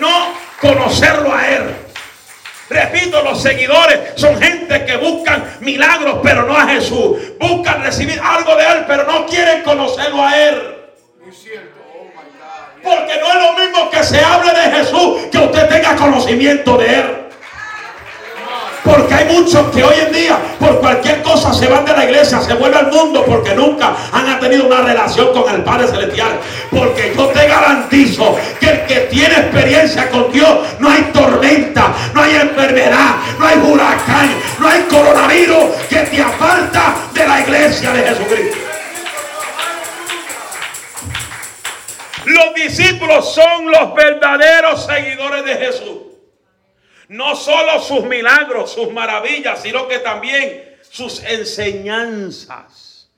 no 0.01 0.29
conocerlo 0.61 1.35
a 1.35 1.47
Él. 1.49 1.63
Repito, 2.69 3.23
los 3.23 3.43
seguidores 3.43 4.12
son 4.16 4.41
gente 4.41 4.85
que 4.85 4.97
buscan 4.97 5.57
milagros, 5.61 6.19
pero 6.23 6.45
no 6.45 6.57
a 6.57 6.66
Jesús. 6.66 7.16
Buscan 7.39 7.83
recibir 7.83 8.21
algo 8.23 8.57
de 8.57 8.64
Él, 8.64 8.85
pero 8.87 9.05
no 9.05 9.27
quieren 9.27 9.62
conocerlo 9.62 10.23
a 10.23 10.37
Él. 10.37 10.77
Oh. 11.21 12.07
Porque 12.83 13.21
no 13.21 13.29
es 13.29 13.35
lo 13.35 13.53
mismo 13.55 13.91
que 13.91 14.03
se 14.05 14.21
hable 14.21 14.53
de 14.53 14.77
Jesús 14.77 15.27
que 15.31 15.39
usted 15.39 15.69
tenga 15.69 15.97
conocimiento 15.97 16.77
de 16.77 16.95
Él. 16.95 17.28
Porque 18.89 19.12
hay 19.12 19.26
muchos 19.26 19.70
que 19.70 19.84
hoy 19.84 19.95
en 20.01 20.12
día 20.12 20.39
por 20.59 20.80
cualquier 20.80 21.22
cosa 21.22 21.53
se 21.53 21.66
van 21.66 21.84
de 21.84 21.93
la 21.93 22.05
iglesia, 22.05 22.41
se 22.41 22.55
vuelven 22.55 22.86
al 22.86 22.91
mundo 22.91 23.22
porque 23.26 23.55
nunca 23.55 23.95
han 24.12 24.41
tenido 24.41 24.64
una 24.64 24.80
relación 24.80 25.30
con 25.34 25.55
el 25.55 25.62
Padre 25.62 25.89
Celestial. 25.89 26.41
Porque 26.70 27.12
yo 27.14 27.26
te 27.26 27.47
garantizo 27.47 28.36
que 28.59 28.70
el 28.70 28.86
que 28.86 29.01
tiene 29.11 29.34
experiencia 29.34 30.09
con 30.09 30.32
Dios, 30.32 30.49
no 30.78 30.89
hay 30.89 31.03
tormenta, 31.12 31.93
no 32.14 32.22
hay 32.22 32.36
enfermedad, 32.36 33.16
no 33.39 33.47
hay 33.47 33.59
huracán, 33.59 34.30
no 34.59 34.68
hay 34.68 34.80
coronavirus 34.82 35.64
que 35.91 35.99
te 35.99 36.22
aparta 36.22 36.95
de 37.12 37.28
la 37.28 37.41
iglesia 37.41 37.93
de 37.93 38.03
Jesucristo. 38.03 38.59
Los 42.24 42.55
discípulos 42.55 43.34
son 43.34 43.70
los 43.70 43.95
verdaderos 43.95 44.86
seguidores 44.86 45.45
de 45.45 45.55
Jesús. 45.57 46.08
No 47.09 47.35
solo 47.35 47.81
sus 47.81 48.05
milagros, 48.05 48.73
sus 48.73 48.93
maravillas, 48.93 49.63
sino 49.63 49.89
que 49.89 49.99
también 49.99 50.77
sus 50.91 51.23
enseñanzas. 51.25 53.09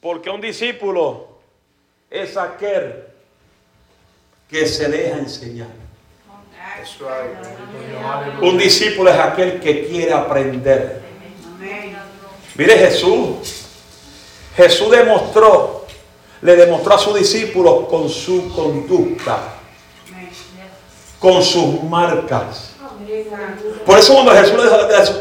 Porque 0.00 0.30
un 0.30 0.40
discípulo 0.40 1.38
es 2.10 2.36
aquel 2.36 3.04
que 4.48 4.66
se 4.66 4.88
deja 4.88 5.18
enseñar. 5.18 5.68
Un 8.40 8.58
discípulo 8.58 9.10
es 9.10 9.18
aquel 9.18 9.60
que 9.60 9.86
quiere 9.86 10.12
aprender. 10.12 11.00
Mire 12.54 12.78
Jesús. 12.78 13.62
Jesús 14.56 14.90
demostró, 14.90 15.86
le 16.42 16.56
demostró 16.56 16.94
a 16.94 16.98
sus 16.98 17.14
discípulos 17.14 17.88
con 17.88 18.08
su 18.08 18.52
conducta, 18.54 19.51
con 21.22 21.40
sus 21.40 21.84
marcas. 21.84 22.72
Por 23.86 23.96
eso 23.96 24.12
cuando 24.12 24.32
Jesús 24.32 24.56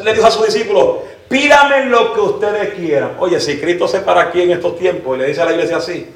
le 0.04 0.14
dijo, 0.14 0.26
a 0.26 0.32
sus 0.32 0.48
discípulos, 0.48 0.96
pídame 1.30 1.86
lo 1.86 2.16
que 2.16 2.22
ustedes 2.22 2.74
quieran. 2.74 3.12
Oye, 3.20 3.40
si 3.40 3.60
Cristo 3.60 3.88
se 3.88 4.00
para 4.00 4.22
aquí 4.22 4.42
en 4.42 4.52
estos 4.52 4.80
tiempos 4.80 5.16
y 5.16 5.22
le 5.22 5.28
dice 5.28 5.42
a 5.42 5.46
la 5.46 5.52
iglesia 5.52 5.78
así, 5.78 6.10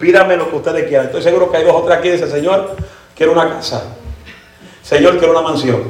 pídame 0.00 0.38
lo 0.38 0.48
que 0.48 0.56
ustedes 0.56 0.88
quieran. 0.88 1.06
Estoy 1.06 1.22
seguro 1.22 1.50
que 1.50 1.58
hay 1.58 1.64
dos 1.64 1.74
o 1.74 1.82
tres 1.82 1.98
aquí 1.98 2.08
que 2.08 2.12
dicen, 2.14 2.30
Señor, 2.30 2.74
quiero 3.14 3.32
una 3.32 3.50
casa. 3.50 3.84
Señor, 4.82 5.18
quiero 5.18 5.38
una 5.38 5.42
mansión. 5.42 5.82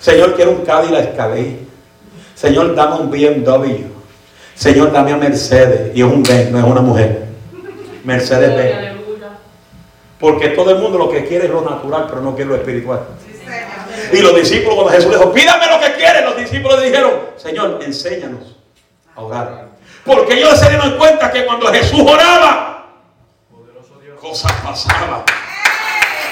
Señor, 0.00 0.34
quiero 0.34 0.50
un 0.50 0.64
Cadillac 0.64 1.10
Escalade. 1.10 1.56
Señor, 2.34 2.74
dame 2.74 2.96
un 2.96 3.10
BMW. 3.12 3.84
Señor, 4.56 4.90
dame 4.90 5.12
a 5.12 5.16
Mercedes. 5.16 5.92
Y 5.94 6.00
es 6.00 6.06
un 6.06 6.24
Benz, 6.24 6.50
no 6.50 6.58
es 6.58 6.64
una 6.64 6.80
mujer. 6.80 7.26
Mercedes 8.02 8.50
aleluya. 8.50 8.89
Porque 10.20 10.48
todo 10.48 10.70
el 10.70 10.78
mundo 10.78 10.98
lo 10.98 11.10
que 11.10 11.24
quiere 11.24 11.46
es 11.46 11.50
lo 11.50 11.62
natural, 11.62 12.06
pero 12.08 12.20
no 12.20 12.34
quiere 12.34 12.50
lo 12.50 12.56
espiritual. 12.56 13.00
Y 14.12 14.18
los 14.18 14.34
discípulos, 14.34 14.74
cuando 14.74 14.92
Jesús 14.92 15.10
le 15.10 15.16
dijo, 15.16 15.32
pídame 15.32 15.66
lo 15.66 15.80
que 15.80 15.94
quieren, 15.94 16.24
los 16.24 16.36
discípulos 16.36 16.78
le 16.78 16.86
dijeron, 16.90 17.12
Señor, 17.36 17.80
enséñanos 17.82 18.56
a 19.16 19.20
orar. 19.20 19.68
Porque 20.04 20.34
ellos 20.34 20.58
se 20.58 20.68
dieron 20.68 20.96
cuenta 20.98 21.30
que 21.30 21.44
cuando 21.46 21.72
Jesús 21.72 22.00
oraba, 22.00 22.70
cosas 24.20 24.52
pasaban. 24.62 25.22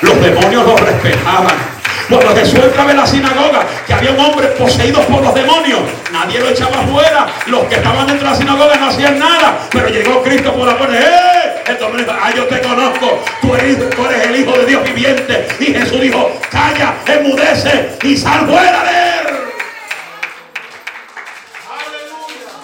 Los 0.02 0.20
demonios 0.20 0.66
lo 0.66 0.76
respetaban. 0.76 1.78
Cuando 2.08 2.34
Jesús 2.34 2.60
entraba 2.60 2.90
en 2.90 2.96
la 2.96 3.06
sinagoga, 3.06 3.66
que 3.86 3.92
había 3.92 4.12
un 4.12 4.20
hombre 4.20 4.46
poseído 4.48 5.00
por 5.02 5.22
los 5.22 5.34
demonios, 5.34 5.80
nadie 6.12 6.40
lo 6.40 6.48
echaba 6.48 6.80
afuera. 6.80 7.26
Los 7.46 7.64
que 7.64 7.74
estaban 7.74 8.06
dentro 8.06 8.26
de 8.26 8.32
la 8.32 8.38
sinagoga 8.38 8.76
no 8.76 8.88
hacían 8.88 9.18
nada. 9.18 9.68
Pero 9.70 9.88
llegó 9.88 10.22
Cristo 10.22 10.54
por 10.54 10.66
la 10.66 10.78
puerta. 10.78 10.98
¡Eh! 10.98 11.37
Dijo, 11.68 12.12
ah, 12.12 12.32
yo 12.34 12.46
te 12.46 12.60
conozco. 12.62 13.22
Tú 13.42 13.54
eres, 13.54 13.90
tú 13.90 14.06
eres 14.06 14.26
el 14.26 14.36
Hijo 14.36 14.56
de 14.58 14.66
Dios 14.66 14.84
viviente. 14.84 15.48
Y 15.60 15.66
Jesús 15.66 16.00
dijo, 16.00 16.30
calla, 16.50 16.94
emudece 17.06 17.98
y 18.02 18.16
sal 18.16 18.46
fuera 18.46 18.84
de 18.84 18.90
él. 18.90 19.36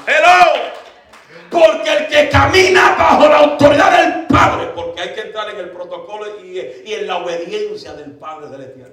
Hello. 0.06 0.62
Porque 1.50 1.92
el 1.92 2.08
que 2.08 2.28
camina 2.30 2.94
bajo 2.96 3.28
la 3.28 3.38
autoridad 3.38 4.02
del 4.02 4.26
Padre, 4.26 4.68
porque 4.74 5.02
hay 5.02 5.14
que 5.14 5.20
entrar 5.20 5.50
en 5.50 5.58
el 5.58 5.70
protocolo 5.70 6.40
y, 6.42 6.58
y 6.58 6.94
en 6.94 7.06
la 7.06 7.18
obediencia 7.18 7.92
del 7.92 8.12
Padre 8.12 8.48
celestial. 8.48 8.92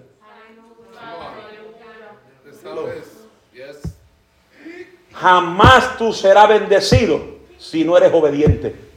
Jamás 5.13 5.97
tú 5.97 6.11
serás 6.13 6.49
bendecido 6.49 7.21
si 7.57 7.83
no 7.83 7.97
eres 7.97 8.11
obediente. 8.13 8.90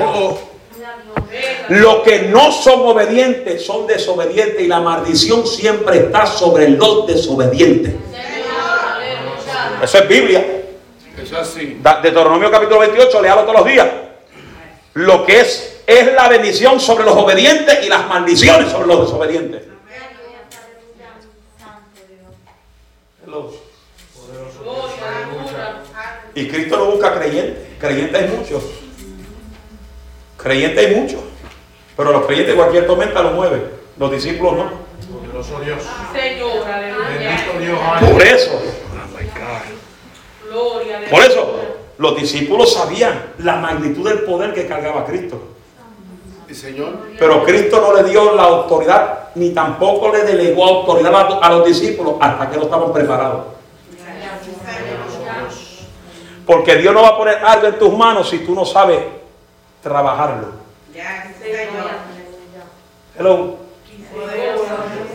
Oh, 0.00 0.38
Los 1.68 1.96
que 2.02 2.22
no 2.22 2.52
son 2.52 2.80
obedientes 2.80 3.64
son 3.64 3.86
desobedientes 3.86 4.60
y 4.60 4.66
la 4.66 4.80
maldición 4.80 5.46
siempre 5.46 5.98
está 5.98 6.26
sobre 6.26 6.68
los 6.68 7.06
desobedientes. 7.06 7.94
Eso 9.82 9.98
es 9.98 10.08
Biblia. 10.08 10.44
es 11.22 11.32
así. 11.32 11.80
Deuteronomio 12.02 12.50
capítulo 12.50 12.80
28, 12.80 13.22
léalo 13.22 13.42
todos 13.42 13.56
los 13.56 13.66
días. 13.66 13.88
Lo 14.94 15.26
que 15.26 15.40
es 15.40 15.82
es 15.86 16.14
la 16.14 16.28
bendición 16.28 16.80
sobre 16.80 17.04
los 17.04 17.14
obedientes 17.16 17.84
y 17.84 17.88
las 17.88 18.08
maldiciones 18.08 18.70
sobre 18.70 18.86
los 18.86 19.06
desobedientes. 19.06 19.62
Y 26.34 26.48
Cristo 26.48 26.76
no 26.76 26.86
busca 26.86 27.14
creyentes. 27.14 27.68
Creyentes 27.78 28.22
hay 28.22 28.28
muchos. 28.28 28.62
Creyentes 30.44 30.86
hay 30.86 30.94
muchos. 30.94 31.20
Pero 31.96 32.12
los 32.12 32.26
creyentes 32.26 32.54
cualquier 32.54 32.86
tormenta 32.86 33.22
lo 33.22 33.30
mueve. 33.30 33.64
Los 33.98 34.10
discípulos 34.12 34.56
no. 34.56 34.70
Poderoso 35.18 35.58
Dios. 35.60 35.82
Señor, 36.12 36.68
aleluya. 36.68 37.08
Bendito 37.08 37.58
Dios. 37.60 38.12
Por 38.12 38.22
eso, 38.22 38.62
por 41.10 41.22
eso, 41.22 41.60
los 41.96 42.16
discípulos 42.16 42.74
sabían 42.74 43.32
la 43.38 43.56
magnitud 43.56 44.06
del 44.06 44.20
poder 44.20 44.52
que 44.52 44.66
cargaba 44.66 45.06
Cristo. 45.06 45.40
Pero 47.18 47.42
Cristo 47.42 47.80
no 47.80 47.94
le 47.94 48.08
dio 48.08 48.34
la 48.34 48.42
autoridad, 48.42 49.30
ni 49.36 49.50
tampoco 49.50 50.12
le 50.12 50.24
delegó 50.24 50.66
autoridad 50.66 51.42
a 51.42 51.50
los 51.50 51.66
discípulos 51.66 52.16
hasta 52.20 52.50
que 52.50 52.58
no 52.58 52.64
estaban 52.64 52.92
preparados. 52.92 53.46
Porque 56.44 56.76
Dios 56.76 56.92
no 56.92 57.02
va 57.02 57.08
a 57.08 57.16
poner 57.16 57.38
algo 57.38 57.66
en 57.66 57.78
tus 57.78 57.96
manos 57.96 58.28
si 58.28 58.40
tú 58.40 58.54
no 58.54 58.66
sabes 58.66 59.23
trabajarlo. 59.84 60.48
Hello. 63.16 63.58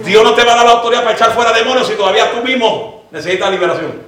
Dios 0.05 0.23
no 0.23 0.33
te 0.33 0.43
va 0.45 0.53
a 0.53 0.55
dar 0.55 0.65
la 0.65 0.71
autoridad 0.71 1.03
para 1.03 1.15
echar 1.15 1.33
fuera 1.33 1.51
demonios 1.51 1.87
si 1.87 1.95
todavía 1.95 2.31
tú 2.31 2.41
mismo 2.43 3.03
necesitas 3.11 3.51
liberación. 3.51 4.01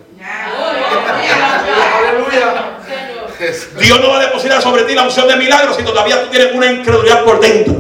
Dios 3.80 4.00
no 4.00 4.10
va 4.10 4.18
a 4.18 4.22
depositar 4.22 4.62
sobre 4.62 4.84
ti 4.84 4.94
la 4.94 5.04
unción 5.04 5.28
de 5.28 5.36
milagros 5.36 5.76
si 5.76 5.84
todavía 5.84 6.24
tú 6.24 6.30
tienes 6.30 6.54
una 6.54 6.68
incredulidad 6.68 7.24
por 7.24 7.40
dentro. 7.40 7.74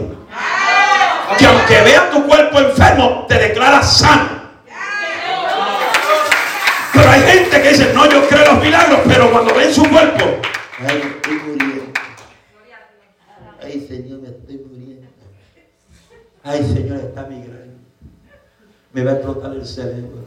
Que 1.38 1.46
aunque 1.46 1.82
veas 1.82 2.10
tu 2.10 2.26
cuerpo 2.26 2.60
enfermo, 2.60 3.26
te 3.28 3.36
declaras 3.36 4.00
sano. 4.00 4.42
Pero 6.94 7.10
hay 7.10 7.22
gente 7.22 7.62
que 7.62 7.70
dice, 7.70 7.94
no, 7.94 8.10
yo 8.10 8.28
creo 8.28 8.44
en 8.44 8.56
los 8.56 8.64
milagros, 8.64 9.00
pero 9.08 9.32
cuando 9.32 9.54
ven 9.54 9.74
su 9.74 9.88
cuerpo, 9.88 10.42
Ay, 13.72 13.88
Señor, 13.88 14.20
me 14.20 14.28
estoy 14.28 14.58
muriendo. 14.70 15.08
Ay, 16.44 16.62
Señor, 16.74 16.98
está 16.98 17.22
migrando. 17.24 17.78
Me 18.92 19.02
va 19.02 19.12
a 19.12 19.14
explotar 19.14 19.54
el 19.54 19.66
cerebro. 19.66 20.26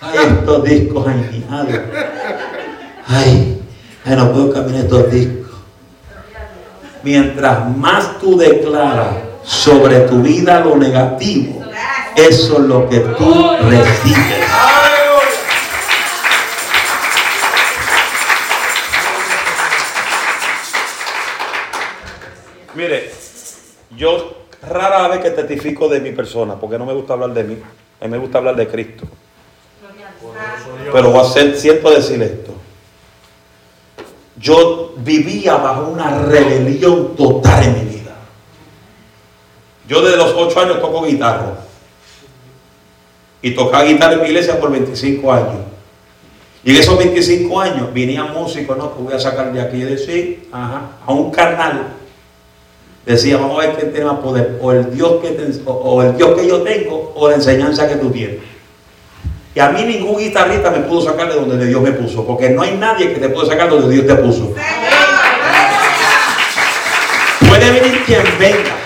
Ay, 0.00 0.18
estos 0.38 0.62
discos 0.62 1.08
añejados. 1.08 1.74
Ay, 3.08 3.60
ay, 4.04 4.16
no 4.16 4.32
puedo 4.32 4.52
caminar 4.52 4.84
estos 4.84 5.10
discos. 5.10 5.56
Mientras 7.02 7.76
más 7.76 8.20
tú 8.20 8.38
declaras 8.38 9.16
sobre 9.42 9.98
tu 10.02 10.22
vida 10.22 10.60
lo 10.60 10.76
negativo, 10.76 11.64
eso 12.14 12.58
es 12.58 12.64
lo 12.64 12.88
que 12.88 13.00
tú 13.00 13.44
recibes. 13.68 14.46
Yo 24.00 24.46
rara 24.62 25.08
vez 25.08 25.20
que 25.20 25.30
testifico 25.30 25.86
de 25.86 26.00
mi 26.00 26.12
persona, 26.12 26.54
porque 26.54 26.78
no 26.78 26.86
me 26.86 26.94
gusta 26.94 27.12
hablar 27.12 27.34
de 27.34 27.44
mí, 27.44 27.58
a 28.00 28.04
mí 28.04 28.10
me 28.10 28.16
gusta 28.16 28.38
hablar 28.38 28.56
de 28.56 28.66
Cristo. 28.66 29.04
Pero 30.90 31.10
voy 31.10 31.20
a 31.20 31.24
ser, 31.24 31.54
siento 31.54 31.90
decir 31.90 32.22
esto. 32.22 32.54
Yo 34.38 34.94
vivía 34.96 35.56
bajo 35.56 35.88
una 35.88 36.22
rebelión 36.22 37.14
total 37.14 37.62
en 37.62 37.74
mi 37.74 37.96
vida. 37.96 38.16
Yo 39.86 40.00
desde 40.00 40.16
los 40.16 40.32
8 40.34 40.60
años 40.60 40.80
toco 40.80 41.04
guitarra. 41.04 41.58
Y 43.42 43.50
tocaba 43.50 43.84
guitarra 43.84 44.14
en 44.14 44.22
mi 44.22 44.28
iglesia 44.28 44.58
por 44.58 44.70
25 44.70 45.30
años. 45.30 45.60
Y 46.64 46.70
en 46.70 46.76
esos 46.76 46.96
25 46.96 47.60
años 47.60 47.92
venían 47.92 48.32
músicos, 48.32 48.78
¿no? 48.78 48.94
Que 48.94 49.02
voy 49.02 49.12
a 49.12 49.20
sacar 49.20 49.52
de 49.52 49.60
aquí 49.60 49.76
y 49.76 49.82
decir, 49.82 50.48
ajá, 50.52 50.92
a 51.06 51.12
un 51.12 51.30
carnal. 51.30 51.99
Decía, 53.06 53.38
vamos 53.38 53.62
a 53.62 53.66
ver 53.66 53.76
quién 53.76 53.92
tiene 53.92 54.06
más 54.06 54.18
poder, 54.20 54.58
o 54.60 54.72
el 54.72 54.94
Dios 54.94 55.14
que 55.22 55.30
te- 55.30 55.62
o- 55.66 56.02
el 56.02 56.16
Dios 56.16 56.38
que 56.38 56.46
yo 56.46 56.62
tengo, 56.62 57.12
o 57.16 57.28
la 57.28 57.36
enseñanza 57.36 57.88
que 57.88 57.96
tú 57.96 58.10
tienes. 58.10 58.36
Y 59.54 59.58
a 59.58 59.70
mí 59.70 59.82
ningún 59.84 60.18
guitarrista 60.18 60.70
me 60.70 60.80
pudo 60.80 61.00
sacar 61.02 61.28
de 61.28 61.34
donde 61.34 61.66
Dios 61.66 61.80
me 61.82 61.92
puso, 61.92 62.24
porque 62.26 62.50
no 62.50 62.62
hay 62.62 62.76
nadie 62.76 63.12
que 63.12 63.18
te 63.18 63.28
pueda 63.30 63.48
sacar 63.48 63.68
donde 63.70 63.92
Dios 63.92 64.06
te 64.06 64.14
puso. 64.16 64.52
Puede 67.48 67.70
venir 67.80 68.02
quien 68.04 68.22
venga 68.38 68.76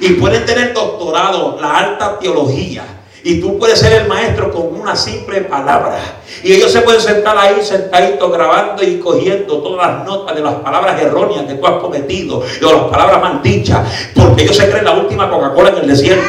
y 0.00 0.10
pueden 0.14 0.44
tener 0.46 0.72
doctorado, 0.72 1.58
la 1.60 1.76
alta 1.78 2.18
teología. 2.18 2.84
Y 3.28 3.40
tú 3.40 3.58
puedes 3.58 3.80
ser 3.80 3.92
el 3.92 4.06
maestro 4.06 4.52
con 4.52 4.80
una 4.80 4.94
simple 4.94 5.40
palabra. 5.40 5.98
Y 6.44 6.52
ellos 6.52 6.70
se 6.70 6.82
pueden 6.82 7.00
sentar 7.00 7.36
ahí 7.36 7.56
sentaditos 7.60 8.30
grabando 8.30 8.84
y 8.84 9.00
cogiendo 9.00 9.60
todas 9.62 9.84
las 9.84 10.06
notas 10.06 10.36
de 10.36 10.42
las 10.42 10.54
palabras 10.54 11.02
erróneas 11.02 11.44
que 11.44 11.54
tú 11.54 11.66
has 11.66 11.82
cometido 11.82 12.38
o 12.38 12.72
las 12.72 12.84
palabras 12.84 13.20
mal 13.20 13.42
dichas. 13.42 13.80
Porque 14.14 14.44
ellos 14.44 14.56
se 14.56 14.70
creen 14.70 14.84
la 14.84 14.92
última 14.92 15.28
Coca-Cola 15.28 15.70
en 15.70 15.78
el 15.78 15.88
desierto. 15.88 16.24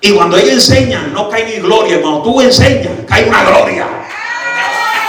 Y 0.00 0.12
cuando 0.12 0.36
ellos 0.36 0.52
enseñan, 0.52 1.12
no 1.12 1.28
cae 1.28 1.44
ni 1.44 1.60
gloria. 1.60 2.00
Cuando 2.00 2.22
tú 2.22 2.40
enseñas, 2.40 2.92
cae 3.08 3.28
una 3.28 3.42
gloria. 3.42 3.88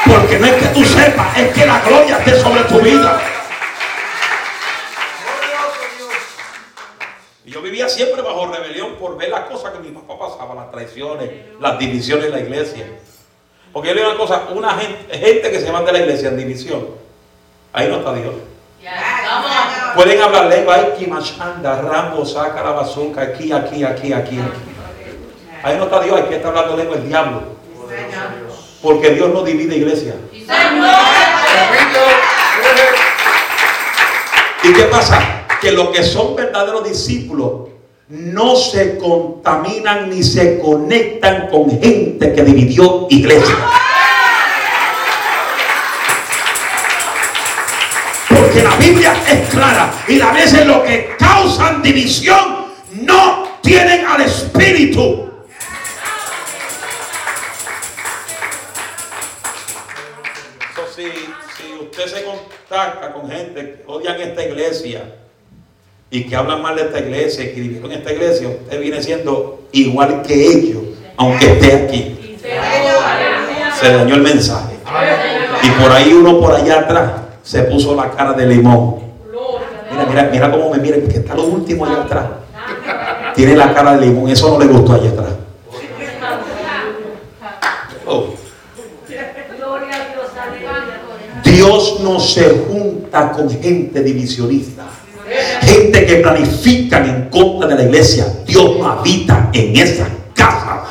Porque 0.08 0.40
no 0.40 0.48
es 0.48 0.54
que 0.54 0.66
tú 0.70 0.84
sepas, 0.84 1.38
es 1.38 1.54
que 1.54 1.68
la 1.68 1.82
gloria 1.82 2.18
esté 2.18 2.42
sobre 2.42 2.64
tu 2.64 2.80
vida. 2.80 3.22
Y 7.46 7.52
yo 7.52 7.62
viví 7.62 7.63
vivía 7.74 7.90
siempre 7.90 8.22
bajo 8.22 8.46
rebelión 8.46 8.94
por 9.00 9.18
ver 9.18 9.30
las 9.30 9.46
cosas 9.46 9.72
que 9.72 9.80
mi 9.80 9.90
papá 9.90 10.20
pasaba, 10.20 10.54
las 10.54 10.70
traiciones, 10.70 11.28
las 11.60 11.80
divisiones 11.80 12.26
en 12.26 12.32
la 12.32 12.40
iglesia. 12.40 12.86
Porque 13.72 13.90
yo 13.90 13.96
le 13.96 14.02
digo 14.02 14.12
una 14.12 14.20
cosa, 14.20 14.44
una 14.52 14.74
gente, 14.78 15.18
gente 15.18 15.50
que 15.50 15.60
se 15.60 15.72
va 15.72 15.82
de 15.82 15.92
la 15.92 15.98
iglesia 15.98 16.30
en 16.30 16.38
división, 16.38 16.86
ahí 17.74 17.88
no 17.88 17.98
está 17.98 18.14
Dios. 18.14 18.36
Pueden 19.96 20.22
hablar 20.22 20.46
lengua, 20.46 20.76
ay, 20.76 20.94
Kimachanda, 21.00 21.82
Rambo, 21.82 22.24
saca 22.24 22.62
la 22.62 22.72
bazooka, 22.74 23.24
aquí, 23.24 23.52
aquí, 23.52 23.84
aquí, 23.84 24.14
aquí, 24.14 24.40
aquí. 24.40 24.40
Ahí 25.64 25.76
no 25.76 25.86
está 25.86 26.00
Dios, 26.02 26.16
hay 26.16 26.24
que 26.26 26.36
está 26.36 26.50
hablando 26.50 26.78
lengua 26.78 26.98
el 26.98 27.08
diablo. 27.08 27.42
Porque 28.84 29.10
Dios 29.10 29.34
no 29.34 29.42
divide 29.42 29.78
iglesia. 29.78 30.14
¿Y 34.64 34.74
qué 34.74 34.84
pasa? 34.84 35.33
Que 35.64 35.72
los 35.72 35.92
que 35.92 36.04
son 36.04 36.36
verdaderos 36.36 36.84
discípulos 36.84 37.70
no 38.10 38.54
se 38.58 38.98
contaminan 38.98 40.10
ni 40.10 40.22
se 40.22 40.60
conectan 40.60 41.48
con 41.48 41.70
gente 41.82 42.34
que 42.34 42.44
dividió 42.44 43.08
iglesia. 43.10 43.56
Porque 48.28 48.62
la 48.62 48.76
Biblia 48.76 49.16
es 49.26 49.50
clara 49.52 49.94
y 50.06 50.20
a 50.20 50.32
veces 50.32 50.68
lo 50.68 50.84
que 50.84 51.16
causan 51.18 51.82
división 51.82 52.66
no 52.92 53.48
tienen 53.62 54.06
al 54.06 54.20
Espíritu. 54.20 55.30
Si, 60.94 61.04
si 61.04 61.74
usted 61.82 62.06
se 62.06 62.24
contacta 62.26 63.14
con 63.14 63.32
gente 63.32 63.62
que 63.62 63.84
odian 63.88 64.20
esta 64.20 64.44
iglesia 64.44 65.23
y 66.14 66.26
que 66.26 66.36
hablan 66.36 66.62
mal 66.62 66.76
de 66.76 66.84
esta 66.84 67.00
iglesia 67.00 67.44
y 67.44 67.48
que 67.56 67.62
dividen 67.62 67.92
esta 67.92 68.14
iglesia, 68.14 68.48
usted 68.48 68.80
viene 68.80 69.02
siendo 69.02 69.64
igual 69.72 70.22
que 70.22 70.46
ellos, 70.46 70.84
aunque 71.18 71.54
esté 71.54 71.74
aquí. 71.74 72.38
Se 73.80 73.92
dañó 73.92 74.14
el 74.14 74.22
mensaje. 74.22 74.76
Y 75.64 75.70
por 75.82 75.92
ahí 75.92 76.14
uno 76.14 76.40
por 76.40 76.54
allá 76.54 76.82
atrás 76.82 77.14
se 77.42 77.64
puso 77.64 77.96
la 77.96 78.12
cara 78.12 78.34
de 78.34 78.46
limón. 78.46 78.98
Mira, 79.90 80.06
mira, 80.08 80.30
mira 80.32 80.52
cómo 80.52 80.70
me 80.70 80.78
miren, 80.78 81.08
que 81.08 81.18
está 81.18 81.34
lo 81.34 81.46
último 81.46 81.84
allá 81.84 82.04
atrás. 82.04 82.26
Tiene 83.34 83.56
la 83.56 83.74
cara 83.74 83.98
de 83.98 84.06
limón, 84.06 84.30
eso 84.30 84.52
no 84.52 84.64
le 84.64 84.72
gustó 84.72 84.94
allá 84.94 85.10
atrás. 85.10 85.34
Oh. 88.06 88.36
Dios 91.44 92.00
no 92.02 92.20
se 92.20 92.50
junta 92.68 93.32
con 93.32 93.50
gente 93.50 94.04
divisionista. 94.04 94.84
Gente 95.66 96.06
que 96.06 96.16
planifican 96.18 97.06
en 97.06 97.30
contra 97.30 97.70
de 97.70 97.76
la 97.76 97.84
iglesia. 97.84 98.26
Dios 98.46 98.78
no 98.78 98.92
habita 98.92 99.50
en 99.54 99.76
esa 99.76 100.08
casa. 100.34 100.84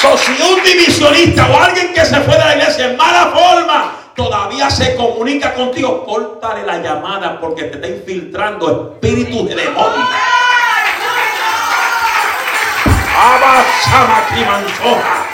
So, 0.00 0.12
un 0.12 0.62
divisionista 0.62 1.48
o 1.50 1.62
alguien 1.62 1.92
que 1.92 2.04
se 2.04 2.20
fue 2.20 2.34
de 2.34 2.44
la 2.44 2.56
iglesia 2.56 2.90
en 2.90 2.96
mala 2.96 3.32
forma 3.34 3.94
todavía 4.14 4.70
se 4.70 4.94
comunica 4.96 5.54
contigo, 5.54 6.04
córtale 6.04 6.64
la 6.64 6.78
llamada 6.78 7.40
porque 7.40 7.64
te 7.64 7.74
está 7.76 7.88
infiltrando 7.88 8.98
espíritus 9.02 9.48
de 9.48 9.56
demonios. 9.56 10.08
Abasamaquimanzoja. 13.16 15.26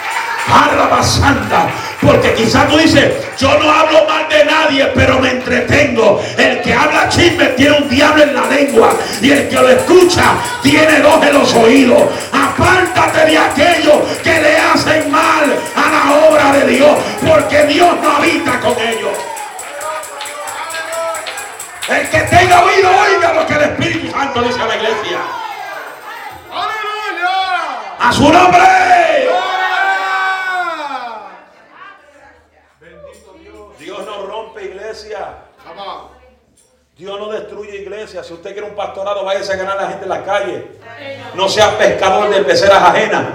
Arrabasanda. 0.53 1.69
Porque 2.01 2.33
quizás 2.33 2.67
tú 2.67 2.77
dices, 2.77 3.13
yo 3.37 3.57
no 3.59 3.71
hablo 3.71 4.05
mal 4.07 4.27
de 4.27 4.43
nadie, 4.43 4.85
pero 4.95 5.19
me 5.19 5.29
entretengo. 5.29 6.21
El 6.37 6.61
que 6.61 6.73
habla 6.73 7.07
chisme 7.09 7.45
tiene 7.49 7.77
un 7.77 7.89
diablo 7.89 8.23
en 8.23 8.33
la 8.33 8.47
lengua. 8.47 8.93
Y 9.21 9.31
el 9.31 9.47
que 9.47 9.55
lo 9.55 9.69
escucha 9.69 10.23
tiene 10.63 10.99
dos 10.99 11.23
en 11.23 11.33
los 11.33 11.53
oídos. 11.53 12.03
Apártate 12.31 13.25
de 13.25 13.37
aquellos 13.37 13.97
que 14.23 14.41
le 14.41 14.57
hacen 14.57 15.11
mal 15.11 15.55
a 15.75 15.91
la 15.91 16.27
obra 16.27 16.51
de 16.53 16.67
Dios. 16.67 16.97
Porque 17.27 17.65
Dios 17.65 17.95
no 18.01 18.17
habita 18.17 18.59
con 18.59 18.75
ellos. 18.79 19.11
El 21.87 22.09
que 22.09 22.19
tenga 22.19 22.63
oído, 22.63 22.89
oiga 22.89 23.33
lo 23.33 23.45
que 23.45 23.53
el 23.53 23.61
Espíritu 23.63 24.11
Santo 24.11 24.41
dice 24.43 24.61
a 24.61 24.65
la 24.65 24.75
iglesia. 24.77 25.19
¡Aleluya! 26.49 27.97
A 27.99 28.13
su 28.13 28.31
nombre. 28.31 28.61
Bendito 32.79 33.33
Dios. 33.41 33.77
Dios 33.77 34.05
iglesia. 34.63 35.35
Dios 36.97 37.19
no 37.19 37.31
destruye 37.31 37.77
iglesia. 37.77 38.23
Si 38.23 38.33
usted 38.33 38.51
quiere 38.51 38.67
un 38.67 38.75
pastorado, 38.75 39.25
váyase 39.25 39.53
a 39.53 39.55
ganar 39.55 39.77
a 39.77 39.81
la 39.83 39.89
gente 39.89 40.03
en 40.03 40.09
la 40.09 40.23
calle. 40.23 40.79
No 41.33 41.49
sea 41.49 41.77
pescador 41.77 42.29
de 42.29 42.41
peceras 42.43 42.81
ajenas. 42.83 43.25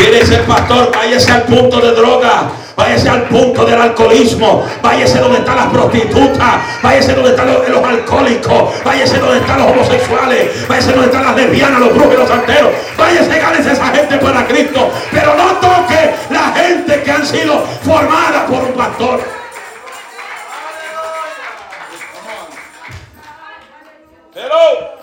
Quiere 0.00 0.24
ser 0.24 0.46
pastor, 0.46 0.90
váyase 0.96 1.30
al 1.30 1.42
punto 1.42 1.78
de 1.78 1.92
droga, 1.92 2.50
váyase 2.74 3.06
al 3.10 3.24
punto 3.24 3.66
del 3.66 3.78
alcoholismo, 3.78 4.64
váyase 4.80 5.18
donde 5.18 5.40
están 5.40 5.56
las 5.56 5.66
prostitutas, 5.66 6.54
váyase 6.82 7.12
donde 7.12 7.30
están 7.32 7.52
los, 7.52 7.68
los 7.68 7.84
alcohólicos, 7.84 8.82
váyase 8.82 9.18
donde 9.18 9.40
están 9.40 9.58
los 9.58 9.70
homosexuales, 9.70 10.66
váyase 10.66 10.92
donde 10.92 11.06
están 11.08 11.22
las 11.22 11.36
lesbianas, 11.36 11.80
los 11.80 11.94
brujos 11.94 12.14
y 12.14 12.16
los 12.16 12.28
santeros, 12.28 12.70
váyase, 12.96 13.38
gánese 13.38 13.72
esa 13.72 13.86
gente 13.88 14.16
para 14.16 14.46
Cristo, 14.46 14.90
pero 15.12 15.34
no 15.34 15.44
toque 15.56 16.14
la 16.30 16.50
gente 16.52 17.02
que 17.02 17.10
han 17.10 17.26
sido 17.26 17.62
formada 17.84 18.46
por 18.46 18.64
un 18.64 18.72
pastor. 18.72 19.20
Hello. 24.34 24.99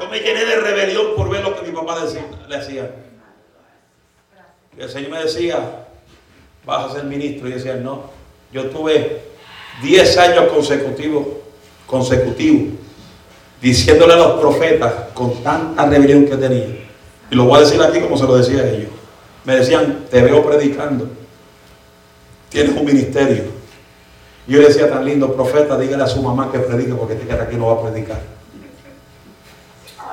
Yo 0.00 0.08
me 0.08 0.18
llené 0.18 0.46
de 0.46 0.56
rebelión 0.56 1.08
por 1.14 1.28
ver 1.28 1.42
lo 1.44 1.54
que 1.54 1.68
mi 1.68 1.76
papá 1.76 1.98
le 2.48 2.56
hacía. 2.56 2.90
Y 4.76 4.80
el 4.80 4.88
Señor 4.88 5.10
me 5.10 5.22
decía, 5.22 5.58
vas 6.64 6.90
a 6.90 6.94
ser 6.94 7.04
ministro. 7.04 7.48
Y 7.48 7.52
decía, 7.52 7.74
no. 7.74 8.04
Yo 8.50 8.70
tuve 8.70 9.20
10 9.82 10.18
años 10.18 10.44
consecutivos, 10.52 11.26
consecutivos, 11.86 12.72
diciéndole 13.60 14.14
a 14.14 14.16
los 14.16 14.40
profetas 14.40 14.92
con 15.12 15.42
tanta 15.42 15.84
rebelión 15.84 16.24
que 16.24 16.36
tenía. 16.36 16.66
Y 17.30 17.34
lo 17.34 17.44
voy 17.44 17.58
a 17.58 17.60
decir 17.60 17.80
aquí 17.82 18.00
como 18.00 18.16
se 18.16 18.24
lo 18.24 18.38
decía 18.38 18.62
a 18.62 18.70
ellos. 18.70 18.90
Me 19.44 19.56
decían, 19.56 20.06
te 20.10 20.22
veo 20.22 20.44
predicando. 20.44 21.08
Tienes 22.48 22.74
un 22.74 22.86
ministerio. 22.86 23.44
Y 24.48 24.52
yo 24.52 24.60
decía 24.60 24.88
tan 24.88 25.04
lindo, 25.04 25.34
profeta, 25.34 25.78
dígale 25.78 26.02
a 26.04 26.08
su 26.08 26.22
mamá 26.22 26.50
que 26.50 26.58
predique 26.58 26.94
porque 26.94 27.14
este 27.14 27.26
que 27.26 27.34
aquí 27.34 27.56
no 27.56 27.66
va 27.66 27.74
a 27.74 27.90
predicar. 27.90 28.39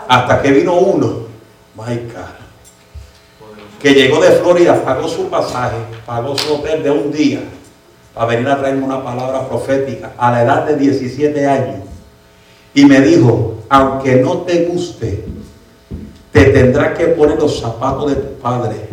Hasta 0.07 0.41
que 0.41 0.51
vino 0.51 0.73
uno, 0.73 1.27
my 1.75 1.95
God, 1.95 2.47
que 3.79 3.93
llegó 3.93 4.21
de 4.21 4.31
Florida, 4.31 4.83
pagó 4.83 5.07
su 5.07 5.29
pasaje, 5.29 5.77
pagó 6.05 6.37
su 6.37 6.55
hotel 6.55 6.83
de 6.83 6.91
un 6.91 7.11
día 7.11 7.41
para 8.13 8.27
venir 8.27 8.47
a 8.47 8.57
traerme 8.57 8.83
una 8.83 9.03
palabra 9.03 9.47
profética 9.47 10.13
a 10.17 10.31
la 10.31 10.43
edad 10.43 10.65
de 10.65 10.75
17 10.75 11.45
años. 11.45 11.75
Y 12.73 12.85
me 12.85 13.01
dijo, 13.01 13.57
aunque 13.69 14.15
no 14.15 14.37
te 14.39 14.65
guste, 14.65 15.25
te 16.31 16.45
tendrás 16.45 16.97
que 16.97 17.07
poner 17.07 17.37
los 17.37 17.59
zapatos 17.59 18.09
de 18.09 18.15
tu 18.15 18.39
padre. 18.39 18.89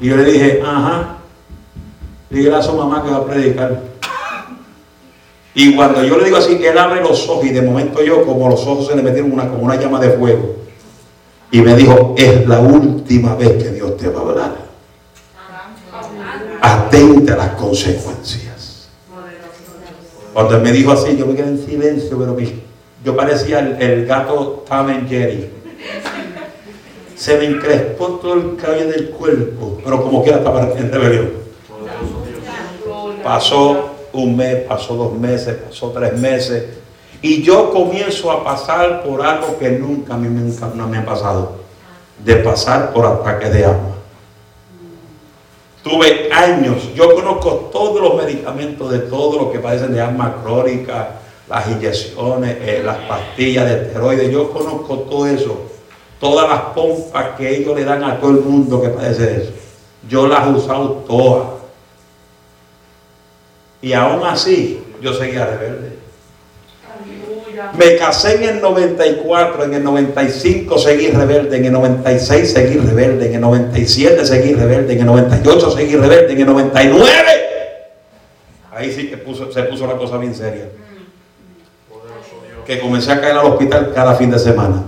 Y 0.00 0.08
yo 0.08 0.16
le 0.16 0.24
dije, 0.24 0.62
ajá, 0.64 1.18
dígale 2.30 2.56
a 2.56 2.62
su 2.62 2.72
mamá 2.72 3.02
que 3.02 3.10
va 3.10 3.18
a 3.18 3.24
predicar. 3.24 3.91
Y 5.54 5.74
cuando 5.76 6.02
yo 6.02 6.16
le 6.16 6.24
digo 6.24 6.38
así, 6.38 6.58
él 6.64 6.78
abre 6.78 7.02
los 7.02 7.28
ojos 7.28 7.44
y 7.44 7.50
de 7.50 7.60
momento 7.60 8.02
yo, 8.02 8.24
como 8.24 8.48
los 8.48 8.66
ojos 8.66 8.86
se 8.86 8.96
le 8.96 9.02
metieron 9.02 9.32
una, 9.32 9.48
como 9.48 9.62
una 9.62 9.76
llama 9.76 10.00
de 10.00 10.10
fuego. 10.10 10.56
Y 11.50 11.60
me 11.60 11.76
dijo, 11.76 12.14
es 12.16 12.46
la 12.48 12.60
última 12.60 13.34
vez 13.34 13.62
que 13.62 13.70
Dios 13.70 13.96
te 13.98 14.08
va 14.08 14.20
a 14.20 14.22
hablar. 14.22 14.56
Atente 16.62 17.32
a 17.32 17.36
las 17.36 17.50
consecuencias. 17.50 18.88
Cuando 20.32 20.56
él 20.56 20.62
me 20.62 20.72
dijo 20.72 20.92
así, 20.92 21.14
yo 21.16 21.26
me 21.26 21.34
quedé 21.34 21.48
en 21.48 21.66
silencio, 21.66 22.18
pero 22.18 22.34
yo 23.04 23.16
parecía 23.16 23.58
el, 23.58 24.06
gato 24.06 24.64
Tom 24.66 25.06
Jerry. 25.06 25.50
Se 27.14 27.36
me 27.36 27.44
encrespó 27.44 28.06
todo 28.22 28.34
el 28.34 28.56
cabello 28.56 28.88
del 28.88 29.10
cuerpo, 29.10 29.78
pero 29.84 30.02
como 30.02 30.22
quiera 30.22 30.38
estaba 30.38 30.72
en 30.74 30.90
rebelión. 30.90 31.32
Pasó 33.22 33.90
un 34.12 34.36
mes, 34.36 34.56
pasó 34.64 34.94
dos 34.94 35.12
meses, 35.14 35.56
pasó 35.68 35.90
tres 35.90 36.18
meses. 36.18 36.64
Y 37.20 37.42
yo 37.42 37.70
comienzo 37.70 38.30
a 38.32 38.42
pasar 38.42 39.02
por 39.04 39.22
algo 39.24 39.58
que 39.58 39.70
nunca 39.70 40.16
nunca, 40.16 40.74
no 40.74 40.88
me 40.88 40.98
ha 40.98 41.04
pasado. 41.04 41.52
De 42.24 42.36
pasar 42.36 42.92
por 42.92 43.06
ataques 43.06 43.52
de 43.52 43.64
asma. 43.64 43.92
Tuve 45.82 46.30
años, 46.32 46.94
yo 46.94 47.14
conozco 47.14 47.70
todos 47.72 48.00
los 48.00 48.14
medicamentos 48.14 48.90
de 48.90 49.00
todo 49.00 49.38
lo 49.38 49.52
que 49.52 49.58
padecen 49.58 49.92
de 49.92 50.00
asma 50.00 50.36
crónica, 50.42 51.20
las 51.48 51.66
inyecciones, 51.68 52.56
eh, 52.60 52.82
las 52.84 52.98
pastillas 52.98 53.68
de 53.68 53.82
esteroides, 53.82 54.30
yo 54.30 54.50
conozco 54.50 54.98
todo 55.00 55.26
eso. 55.26 55.68
todas 56.20 56.48
las 56.48 56.60
pompas 56.72 57.36
que 57.36 57.56
ellos 57.56 57.74
le 57.74 57.84
dan 57.84 58.04
a 58.04 58.20
todo 58.20 58.30
el 58.30 58.40
mundo 58.42 58.80
que 58.80 58.90
padece 58.90 59.26
de 59.26 59.42
eso. 59.42 59.52
Yo 60.08 60.28
las 60.28 60.46
he 60.46 60.50
usado 60.50 61.02
todas. 61.04 61.61
Y 63.82 63.92
aún 63.92 64.24
así, 64.24 64.80
yo 65.02 65.12
seguía 65.12 65.44
rebelde. 65.44 65.92
Aleluya. 66.94 67.72
Me 67.76 67.96
casé 67.96 68.36
en 68.36 68.56
el 68.56 68.60
94, 68.62 69.64
en 69.64 69.74
el 69.74 69.82
95 69.84 70.78
seguí 70.78 71.08
rebelde, 71.08 71.56
en 71.56 71.64
el 71.66 71.72
96 71.72 72.52
seguí 72.52 72.78
rebelde, 72.78 73.26
en 73.26 73.34
el 73.34 73.40
97 73.40 74.24
seguí 74.24 74.54
rebelde, 74.54 74.92
en 74.94 75.00
el 75.00 75.06
98 75.06 75.70
seguí 75.72 75.96
rebelde, 75.96 76.32
en 76.32 76.40
el 76.40 76.46
99. 76.46 77.08
Ahí 78.74 78.90
sí 78.92 79.08
que 79.08 79.18
puso- 79.18 79.52
se 79.52 79.62
puso 79.64 79.86
la 79.86 79.96
cosa 79.96 80.16
bien 80.18 80.34
seria. 80.34 80.68
Que 82.64 82.78
comencé 82.78 83.10
a 83.12 83.20
caer 83.20 83.36
al 83.36 83.46
hospital 83.46 83.92
cada 83.94 84.14
fin 84.14 84.30
de 84.30 84.38
semana. 84.38 84.84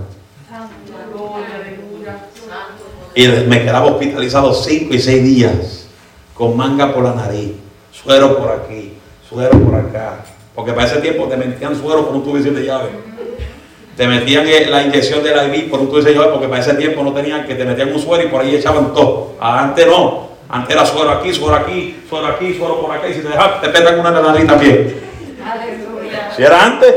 Gloria, 1.13 1.45
aleluya. 1.61 3.43
Y 3.43 3.47
me 3.49 3.61
quedaba 3.63 3.85
hospitalizado 3.87 4.53
5 4.53 4.93
y 4.93 4.99
6 4.99 5.23
días 5.23 5.85
con 6.33 6.55
manga 6.57 6.93
por 6.93 7.03
la 7.03 7.13
nariz, 7.13 7.51
suero 8.05 8.37
por 8.37 8.51
aquí, 8.51 8.93
suero 9.27 9.59
por 9.59 9.75
acá. 9.75 10.23
Porque 10.53 10.71
para 10.71 10.87
ese 10.87 11.01
tiempo 11.01 11.27
te 11.27 11.35
metían 11.35 11.75
suero 11.75 12.05
por 12.05 12.15
un 12.15 12.23
tubo 12.23 12.37
de 12.37 12.63
llave. 12.63 12.89
Te 13.97 14.07
metían 14.07 14.47
eh, 14.47 14.67
la 14.69 14.83
inyección 14.83 15.23
de 15.23 15.35
la 15.35 15.45
IV 15.45 15.69
por 15.69 15.79
un 15.79 15.87
tubo 15.87 16.01
de 16.01 16.13
llave 16.13 16.27
porque 16.31 16.47
para 16.47 16.61
ese 16.61 16.75
tiempo 16.75 17.03
no 17.03 17.13
tenían 17.13 17.45
que 17.45 17.55
te 17.55 17.65
metían 17.65 17.91
un 17.91 17.99
suero 17.99 18.23
y 18.23 18.27
por 18.27 18.41
ahí 18.41 18.55
echaban 18.55 18.93
todo. 18.93 19.35
Antes 19.39 19.87
no. 19.87 20.29
Antes 20.47 20.75
era 20.75 20.85
suero 20.85 21.09
aquí, 21.09 21.33
suero 21.33 21.55
aquí, 21.55 22.03
suero 22.07 22.27
aquí, 22.27 22.53
suero 22.53 22.79
por 22.79 22.95
acá. 22.95 23.09
Y 23.09 23.15
si 23.15 23.21
te 23.21 23.29
dejas, 23.29 23.61
te 23.61 23.69
pegan 23.69 23.99
una 23.99 24.11
nariz 24.11 24.45
también. 24.45 25.01
Si 26.35 26.43
era 26.43 26.65
antes. 26.65 26.93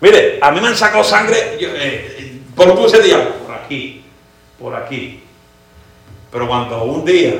Mire, 0.00 0.38
a 0.42 0.50
mí 0.50 0.60
me 0.60 0.68
han 0.68 0.76
sacado 0.76 1.02
sangre 1.02 1.56
eh, 1.58 2.40
por 2.54 2.68
un 2.68 2.76
tubo 2.76 2.88
de 2.88 3.08
llave. 3.08 3.24
Por 3.46 3.54
aquí, 3.54 4.04
por 4.58 4.76
aquí. 4.76 5.22
Pero 6.30 6.46
cuando 6.46 6.84
un 6.84 7.04
día 7.04 7.34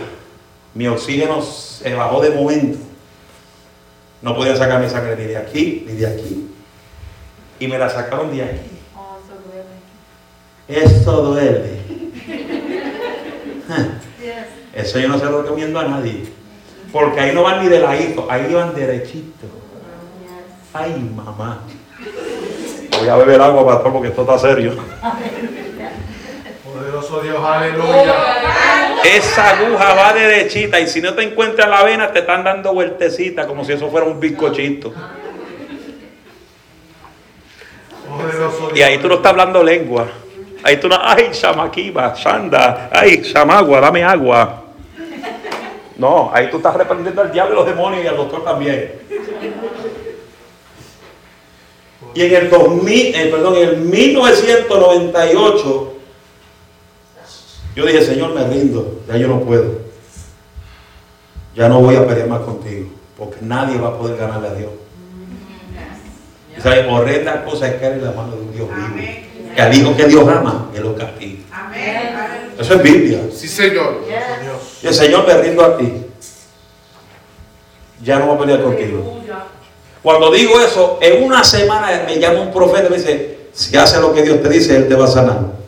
mi 0.75 0.89
oxígeno 0.89 1.41
se 1.43 1.95
bajó 1.95 2.20
de 2.20 2.31
momento, 2.31 2.79
no 4.22 4.35
podía 4.35 4.57
sacarme 4.57 4.89
sangre 4.89 5.16
ni 5.16 5.25
de 5.25 5.37
aquí 5.37 5.85
ni 5.87 5.95
de 5.95 6.07
aquí. 6.07 6.51
Y 7.61 7.68
me 7.68 7.79
la 7.79 7.89
sacaron 7.89 8.35
de 8.35 8.43
aquí. 8.43 8.70
Eso 10.66 11.22
duele. 11.22 11.79
Eso 14.75 14.99
yo 14.99 15.09
no 15.09 15.18
se 15.18 15.27
lo 15.27 15.43
recomiendo 15.43 15.79
a 15.79 15.85
nadie. 15.85 16.25
Porque 16.93 17.20
ahí 17.20 17.35
no 17.35 17.43
van 17.43 17.62
ni 17.62 17.68
de 17.68 17.81
ladito, 17.81 18.27
ahí 18.31 18.53
van 18.53 18.75
derechito. 18.75 19.47
Ay, 20.72 20.95
mamá. 21.14 21.61
Voy 22.99 23.09
a 23.09 23.16
beber 23.16 23.41
agua, 23.41 23.66
pastor, 23.66 23.93
porque 23.93 24.09
esto 24.09 24.22
está 24.22 24.39
serio. 24.39 24.75
Poderoso 26.64 27.20
Dios, 27.20 27.45
aleluya. 27.45 28.14
Esa 29.05 29.51
aguja 29.51 29.95
va 29.95 30.15
derechita 30.15 30.81
y 30.81 30.87
si 30.87 31.03
no 31.03 31.15
te 31.15 31.23
encuentras 31.23 31.69
la 31.69 31.85
vena 31.85 32.13
te 32.13 32.21
están 32.21 32.43
dando 32.43 32.73
vueltecita 32.73 33.47
como 33.47 33.65
si 33.65 33.73
eso 33.73 33.91
fuera 33.91 34.07
un 34.07 34.19
bizcochito. 34.19 34.95
Y 38.75 38.83
ahí 38.83 38.99
tú 38.99 39.09
no 39.09 39.15
estás 39.17 39.33
hablando 39.33 39.63
lengua. 39.63 40.07
Ahí 40.63 40.79
tú 40.79 40.89
no, 40.89 40.97
ay, 41.01 41.29
chamaquiba, 41.33 42.17
sanda, 42.17 42.89
ay, 42.91 43.21
chamagua, 43.21 43.81
dame 43.81 44.03
agua. 44.03 44.63
No, 45.97 46.31
ahí 46.33 46.49
tú 46.51 46.57
estás 46.57 46.75
reprendiendo 46.75 47.21
al 47.21 47.31
diablo 47.31 47.53
y 47.53 47.57
los 47.57 47.67
demonios 47.67 48.03
y 48.03 48.07
al 48.07 48.17
doctor 48.17 48.43
también. 48.43 48.93
Y 52.15 52.23
en 52.23 52.35
el 52.35 52.49
2000, 52.49 53.15
eh, 53.15 53.27
perdón, 53.27 53.57
en 53.57 53.69
el 53.69 53.77
1998, 53.77 55.93
yo 57.75 57.87
dije, 57.87 58.03
Señor, 58.03 58.35
me 58.35 58.47
rindo, 58.47 59.01
ya 59.09 59.16
yo 59.16 59.29
no 59.29 59.41
puedo. 59.41 59.83
Ya 61.55 61.68
no 61.68 61.81
voy 61.81 61.97
a 61.97 62.07
pelear 62.07 62.29
más 62.29 62.41
contigo, 62.41 62.89
porque 63.16 63.37
nadie 63.41 63.79
va 63.79 63.89
a 63.89 63.99
poder 63.99 64.16
ganarle 64.16 64.49
a 64.49 64.55
Dios. 64.55 64.70
Y 66.57 66.61
sabes, 66.61 66.87
horrenda 66.89 67.45
cosa 67.45 67.68
es 67.68 67.75
caer 67.81 67.95
en 67.95 68.05
la 68.05 68.12
mano 68.12 68.37
de 68.37 68.43
un 68.43 68.53
Dios 68.53 68.68
vivo. 68.68 69.09
Que 69.55 69.62
al 69.62 69.75
hijo 69.75 69.97
que 69.97 70.07
Dios 70.07 70.29
ama, 70.29 70.70
Él 70.75 70.83
lo 70.83 70.97
castiga. 70.97 71.43
Eso 72.59 72.75
es 72.75 72.83
Biblia. 72.83 73.20
Sí, 73.33 73.49
Señor. 73.49 74.03
Y 74.83 74.87
el 74.87 74.95
Señor 74.95 75.27
me 75.27 75.35
rindo 75.35 75.64
a 75.64 75.77
ti. 75.77 75.93
Ya 78.03 78.18
no 78.18 78.27
voy 78.27 78.37
a 78.37 78.39
pelear 78.41 78.62
contigo. 78.62 79.20
Cuando 80.03 80.31
digo 80.31 80.61
eso, 80.61 80.99
en 81.01 81.25
una 81.25 81.43
semana 81.43 82.05
me 82.07 82.18
llama 82.18 82.43
un 82.43 82.53
profeta 82.53 82.89
y 82.89 82.91
me 82.91 82.97
dice, 82.99 83.49
si 83.53 83.77
haces 83.77 84.01
lo 84.01 84.12
que 84.12 84.22
Dios 84.22 84.43
te 84.43 84.49
dice, 84.49 84.77
Él 84.77 84.89
te 84.89 84.95
va 84.95 85.07
a 85.07 85.09
sanar. 85.09 85.64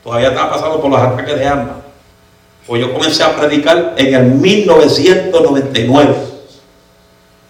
Todavía 0.02 0.30
estaba 0.30 0.50
pasando 0.50 0.80
por 0.80 0.90
los 0.90 1.00
ataques 1.00 1.38
de 1.38 1.46
armas. 1.46 1.76
Pues 2.66 2.80
yo 2.80 2.92
comencé 2.92 3.22
a 3.22 3.36
predicar 3.36 3.94
en 3.96 4.12
el 4.12 4.24
1999. 4.24 6.16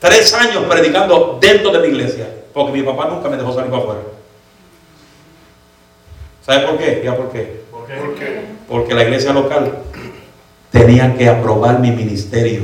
Tres 0.00 0.34
años 0.34 0.64
predicando 0.68 1.38
dentro 1.40 1.72
de 1.72 1.78
mi 1.78 1.88
iglesia. 1.88 2.28
Porque 2.52 2.72
mi 2.72 2.82
papá 2.82 3.06
nunca 3.06 3.30
me 3.30 3.38
dejó 3.38 3.54
salir 3.54 3.70
para 3.70 3.84
afuera. 3.84 4.00
¿Sabe 6.44 6.66
por 6.66 6.76
qué? 6.76 7.00
Ya. 7.02 7.16
¿Por 7.16 7.32
qué? 7.32 7.62
¿Por 7.70 7.86
qué? 7.86 8.42
Porque 8.68 8.92
la 8.92 9.04
iglesia 9.04 9.32
local 9.32 9.78
tenía 10.70 11.14
que 11.16 11.28
aprobar 11.28 11.78
mi 11.78 11.90
ministerio. 11.90 12.62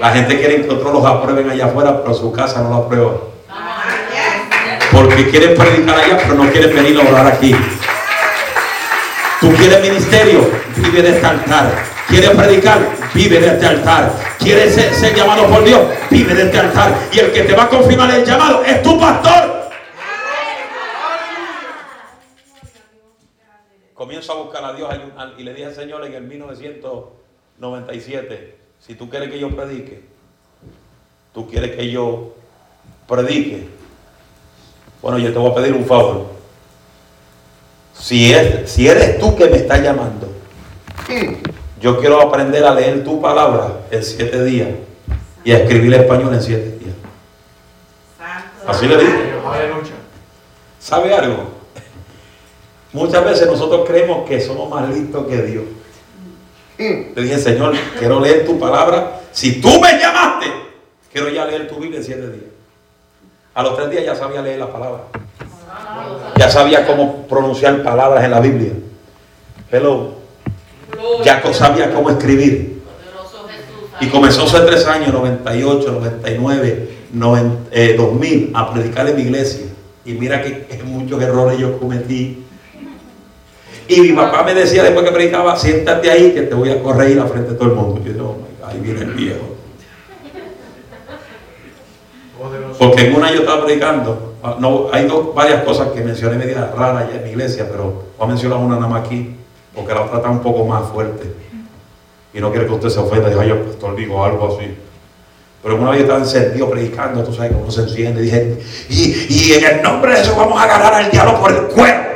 La 0.00 0.10
gente 0.10 0.38
quiere 0.38 0.62
que 0.62 0.70
otros 0.70 0.92
los 0.92 1.04
aprueben 1.04 1.48
allá 1.48 1.66
afuera, 1.66 2.02
pero 2.02 2.14
su 2.14 2.30
casa 2.32 2.62
no 2.62 2.70
lo 2.70 2.76
aprueba. 2.76 3.12
Porque 4.92 5.30
quieren 5.30 5.56
predicar 5.56 5.98
allá, 5.98 6.18
pero 6.18 6.34
no 6.34 6.50
quieren 6.50 6.74
venir 6.74 7.00
a 7.00 7.08
orar 7.08 7.26
aquí. 7.26 7.54
Tú 9.40 9.52
quieres 9.54 9.80
ministerio, 9.80 10.50
vive 10.76 11.02
de 11.02 11.10
este 11.10 11.26
altar. 11.26 11.70
Quieres 12.08 12.30
predicar, 12.30 12.78
vive 13.14 13.40
de 13.40 13.46
este 13.48 13.66
altar. 13.66 14.12
Quieres 14.38 14.74
ser, 14.74 14.94
ser 14.94 15.14
llamado 15.14 15.46
por 15.48 15.64
Dios, 15.64 15.80
vive 16.10 16.34
de 16.34 16.44
este 16.44 16.58
altar. 16.58 16.94
Y 17.12 17.18
el 17.20 17.32
que 17.32 17.42
te 17.42 17.54
va 17.54 17.64
a 17.64 17.68
confirmar 17.68 18.10
el 18.10 18.24
llamado 18.24 18.62
es 18.64 18.82
tu 18.82 19.00
pastor. 19.00 19.63
Comienzo 24.04 24.34
a 24.34 24.36
buscar 24.36 24.62
a 24.62 24.74
Dios 24.74 24.94
y 25.38 25.44
le 25.44 25.54
dije 25.54 25.64
al 25.64 25.74
Señor 25.74 26.04
en 26.04 26.12
el 26.12 26.24
1997, 26.24 28.58
si 28.78 28.96
tú 28.96 29.08
quieres 29.08 29.30
que 29.30 29.38
yo 29.38 29.56
predique, 29.56 30.02
tú 31.32 31.48
quieres 31.48 31.74
que 31.74 31.90
yo 31.90 32.34
predique, 33.08 33.66
bueno, 35.00 35.16
yo 35.16 35.32
te 35.32 35.38
voy 35.38 35.50
a 35.50 35.54
pedir 35.54 35.72
un 35.72 35.86
favor. 35.86 36.26
Si, 37.98 38.30
es, 38.30 38.70
si 38.70 38.86
eres 38.86 39.18
tú 39.18 39.34
que 39.34 39.46
me 39.46 39.56
estás 39.56 39.80
llamando, 39.80 40.30
yo 41.80 41.98
quiero 41.98 42.20
aprender 42.20 42.62
a 42.62 42.74
leer 42.74 43.02
tu 43.04 43.22
palabra 43.22 43.86
en 43.90 44.04
siete 44.04 44.44
días 44.44 44.68
y 45.44 45.52
a 45.52 45.60
escribir 45.60 45.94
español 45.94 46.34
en 46.34 46.42
siete 46.42 46.76
días. 46.76 46.94
Así 48.66 48.86
le 48.86 48.98
dije. 48.98 49.32
¿Sabe 50.78 51.14
algo? 51.14 51.53
Muchas 52.94 53.24
veces 53.24 53.46
nosotros 53.46 53.86
creemos 53.86 54.26
que 54.28 54.40
somos 54.40 54.70
más 54.70 54.88
listos 54.88 55.26
que 55.26 55.42
Dios. 55.42 55.64
Le 56.78 57.22
dije, 57.22 57.38
Señor, 57.38 57.74
quiero 57.98 58.20
leer 58.20 58.46
tu 58.46 58.58
palabra. 58.58 59.20
Si 59.32 59.60
tú 59.60 59.68
me 59.80 59.98
llamaste, 59.98 60.46
quiero 61.12 61.28
ya 61.28 61.44
leer 61.44 61.68
tu 61.68 61.76
Biblia 61.76 61.98
en 61.98 62.04
siete 62.04 62.22
días. 62.30 62.44
A 63.54 63.62
los 63.62 63.76
tres 63.76 63.90
días 63.90 64.04
ya 64.04 64.14
sabía 64.16 64.42
leer 64.42 64.58
la 64.60 64.72
palabra. 64.72 65.02
Ya 66.36 66.48
sabía 66.50 66.86
cómo 66.86 67.26
pronunciar 67.28 67.82
palabras 67.82 68.24
en 68.24 68.30
la 68.30 68.40
Biblia. 68.40 68.72
Hello. 69.70 70.14
Ya 71.24 71.42
sabía 71.52 71.92
cómo 71.92 72.10
escribir. 72.10 72.80
Y 74.00 74.08
comenzó 74.08 74.44
hace 74.44 74.60
tres 74.60 74.86
años, 74.86 75.12
98, 75.12 75.92
99, 75.92 76.88
noven- 77.12 77.58
eh, 77.70 77.94
2000, 77.96 78.50
a 78.54 78.72
predicar 78.72 79.08
en 79.08 79.16
mi 79.16 79.22
iglesia. 79.22 79.66
Y 80.04 80.12
mira 80.14 80.42
que 80.42 80.66
muchos 80.84 81.20
errores 81.22 81.58
yo 81.58 81.78
cometí. 81.78 82.43
Y 83.86 84.00
mi 84.00 84.12
papá 84.12 84.42
me 84.42 84.54
decía 84.54 84.82
después 84.82 85.04
que 85.04 85.12
predicaba, 85.12 85.56
siéntate 85.56 86.10
ahí 86.10 86.32
que 86.32 86.42
te 86.42 86.54
voy 86.54 86.70
a 86.70 86.82
corregir 86.82 87.20
a 87.20 87.26
frente 87.26 87.50
de 87.50 87.56
todo 87.56 87.68
el 87.68 87.74
mundo. 87.74 88.00
Yo 88.04 88.12
digo, 88.12 88.30
oh 88.30 88.36
my 88.36 88.56
God, 88.60 88.70
ahí 88.70 88.80
viene 88.80 89.00
el 89.02 89.12
viejo. 89.12 89.54
Porque 92.78 93.06
en 93.06 93.14
una 93.14 93.32
yo 93.32 93.40
estaba 93.40 93.64
predicando, 93.64 94.34
ah, 94.42 94.56
no, 94.58 94.88
hay 94.92 95.06
dos, 95.06 95.34
varias 95.34 95.62
cosas 95.64 95.88
que 95.88 96.00
mencioné 96.00 96.36
media 96.36 96.72
raras 96.76 97.08
ya 97.10 97.16
en 97.16 97.24
mi 97.24 97.30
iglesia, 97.30 97.68
pero 97.70 98.04
voy 98.18 98.26
a 98.26 98.26
mencionar 98.26 98.58
una 98.58 98.76
nada 98.76 98.88
más 98.88 99.04
aquí, 99.04 99.36
porque 99.74 99.94
la 99.94 100.02
otra 100.02 100.16
está 100.16 100.30
un 100.30 100.40
poco 100.40 100.64
más 100.64 100.88
fuerte. 100.90 101.32
Y 102.32 102.40
no 102.40 102.50
quiero 102.50 102.66
que 102.66 102.72
usted 102.74 102.88
se 102.88 103.00
ofenda, 103.00 103.28
diga, 103.28 103.44
yo 103.44 103.64
pastor 103.64 103.96
digo 103.96 104.24
algo 104.24 104.56
así. 104.56 104.74
Pero 105.62 105.76
una 105.76 105.90
vez 105.90 106.00
yo 106.00 106.04
estaba 106.04 106.20
encendido 106.20 106.68
predicando, 106.68 107.22
tú 107.22 107.32
sabes 107.32 107.52
cómo 107.52 107.70
se 107.70 107.82
enciende, 107.82 108.20
dije, 108.20 108.58
y, 108.88 109.26
y 109.30 109.52
en 109.52 109.64
el 109.64 109.82
nombre 109.82 110.12
de 110.12 110.18
Jesús 110.18 110.36
vamos 110.36 110.60
a 110.60 110.64
agarrar 110.64 110.94
al 110.94 111.10
diablo 111.10 111.40
por 111.40 111.52
el 111.52 111.62
cuerpo. 111.68 112.13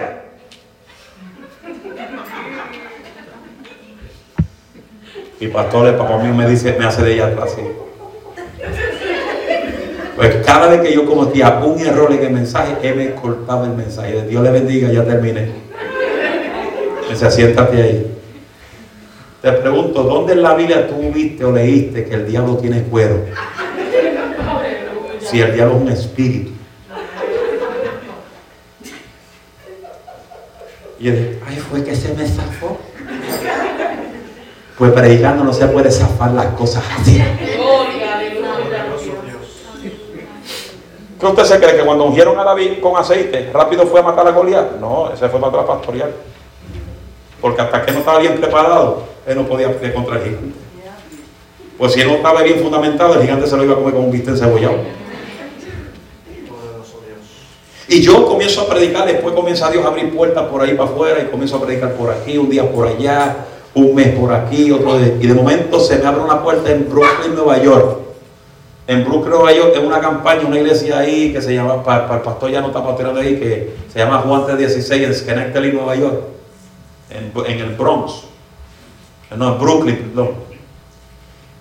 Y 5.40 5.46
pastor, 5.48 5.88
el 5.88 5.94
papá 5.94 6.18
mío 6.18 6.34
me 6.34 6.48
dice, 6.48 6.76
me 6.78 6.84
hace 6.84 7.02
de 7.02 7.14
ella 7.14 7.26
atrás. 7.28 7.56
Pues 10.16 10.36
cada 10.44 10.66
vez 10.66 10.80
que 10.80 10.92
yo 10.92 11.06
cometía 11.06 11.60
un 11.64 11.78
error 11.80 12.12
en 12.12 12.24
el 12.24 12.32
mensaje, 12.32 12.76
él 12.82 12.96
me 12.96 13.14
cortaba 13.14 13.66
el 13.66 13.74
mensaje. 13.74 14.26
Dios 14.26 14.42
le 14.42 14.50
bendiga, 14.50 14.90
ya 14.90 15.04
terminé. 15.04 15.52
Me 17.02 17.08
decía, 17.10 17.30
siéntate 17.30 17.80
ahí. 17.80 18.14
Te 19.40 19.52
pregunto, 19.52 20.02
¿dónde 20.02 20.32
en 20.32 20.42
la 20.42 20.54
Biblia 20.54 20.88
tú 20.88 20.96
viste 21.14 21.44
o 21.44 21.52
leíste 21.52 22.04
que 22.04 22.14
el 22.14 22.26
diablo 22.26 22.56
tiene 22.56 22.82
cuero? 22.82 23.24
Si 25.20 25.40
el 25.40 25.54
diablo 25.54 25.76
es 25.76 25.82
un 25.82 25.88
espíritu. 25.90 26.50
Y 30.98 31.10
dije, 31.10 31.38
ay, 31.46 31.56
fue 31.58 31.84
que 31.84 31.94
se 31.94 32.12
me 32.14 32.26
zafó. 32.26 32.76
Pues 34.78 34.92
predicando 34.92 35.42
no 35.42 35.52
se 35.52 35.66
puede 35.66 35.90
zafar 35.90 36.30
las 36.32 36.46
cosas 36.54 36.84
así. 36.98 37.20
¿Qué 41.18 41.26
usted 41.26 41.44
se 41.44 41.58
cree 41.58 41.76
que 41.76 41.84
cuando 41.84 42.04
ungieron 42.04 42.38
a 42.38 42.44
David 42.44 42.80
con 42.80 42.96
aceite, 42.96 43.50
rápido 43.52 43.84
fue 43.88 43.98
a 43.98 44.04
matar 44.04 44.28
a 44.28 44.30
Goliat? 44.30 44.76
No, 44.78 45.12
ese 45.12 45.28
fue 45.28 45.40
para 45.40 45.66
pastorear. 45.66 46.10
Porque 47.40 47.60
hasta 47.60 47.84
que 47.84 47.90
no 47.90 47.98
estaba 47.98 48.20
bien 48.20 48.36
preparado, 48.36 49.02
él 49.26 49.36
no 49.36 49.48
podía 49.48 49.72
pelear 49.74 49.94
contra 49.94 50.16
el 50.16 50.22
gigante. 50.22 50.58
Pues 51.76 51.92
si 51.92 52.00
él 52.00 52.08
no 52.08 52.14
estaba 52.14 52.42
bien 52.42 52.60
fundamentado, 52.60 53.14
el 53.14 53.22
gigante 53.22 53.48
se 53.48 53.56
lo 53.56 53.64
iba 53.64 53.72
a 53.72 53.76
comer 53.76 53.94
con 53.94 54.04
un 54.04 54.10
bistec 54.12 54.36
cebollado. 54.36 54.78
Y 57.88 58.00
yo 58.00 58.26
comienzo 58.26 58.60
a 58.60 58.68
predicar, 58.68 59.06
después 59.06 59.34
comienza 59.34 59.70
Dios 59.70 59.84
a 59.84 59.88
abrir 59.88 60.14
puertas 60.14 60.44
por 60.46 60.62
ahí 60.62 60.74
para 60.74 60.90
afuera 60.90 61.20
y 61.20 61.26
comienzo 61.26 61.56
a 61.56 61.62
predicar 61.62 61.94
por 61.94 62.10
aquí, 62.10 62.38
un 62.38 62.50
día 62.50 62.70
por 62.70 62.86
allá, 62.86 63.46
un 63.74 63.94
mes 63.94 64.08
por 64.08 64.32
aquí, 64.32 64.70
otro 64.70 64.98
de... 64.98 65.18
Y 65.20 65.26
de 65.26 65.34
momento 65.34 65.80
se 65.80 65.98
me 65.98 66.06
abre 66.06 66.20
una 66.20 66.42
puerta 66.42 66.70
en 66.70 66.88
Brooklyn, 66.88 67.34
Nueva 67.34 67.62
York. 67.62 67.98
En 68.86 69.04
Brooklyn, 69.04 69.30
Nueva 69.30 69.52
York, 69.52 69.72
en 69.76 69.86
una 69.86 70.00
campaña, 70.00 70.46
una 70.46 70.58
iglesia 70.58 70.98
ahí 70.98 71.32
que 71.32 71.42
se 71.42 71.54
llama, 71.54 71.82
para, 71.82 72.14
el 72.16 72.22
pastor 72.22 72.50
ya 72.50 72.60
no 72.60 72.68
está 72.68 72.82
pastoreando 72.82 73.20
ahí, 73.20 73.38
que 73.38 73.74
se 73.92 73.98
llama 73.98 74.18
Juan 74.18 74.46
316 74.46 75.02
en 75.02 75.14
Schenectady, 75.14 75.72
Nueva 75.72 75.94
York. 75.94 76.20
En, 77.10 77.32
en 77.46 77.58
el 77.60 77.74
Bronx. 77.74 78.24
No, 79.36 79.52
en 79.52 79.60
Brooklyn, 79.60 79.96
perdón. 79.96 80.48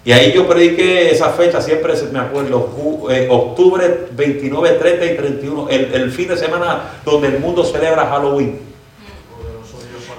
Y 0.07 0.13
ahí 0.13 0.31
yo 0.31 0.47
prediqué 0.47 1.11
esa 1.11 1.31
fecha, 1.31 1.59
siempre 1.59 1.93
me 2.13 2.19
acuerdo, 2.19 3.09
eh, 3.09 3.27
octubre 3.29 4.07
29, 4.13 4.69
30 4.79 5.05
y 5.05 5.17
31, 5.17 5.67
el, 5.69 5.93
el 5.93 6.11
fin 6.11 6.29
de 6.29 6.37
semana 6.37 6.93
donde 7.03 7.27
el 7.27 7.39
mundo 7.41 7.65
celebra 7.65 8.05
Halloween. 8.05 8.57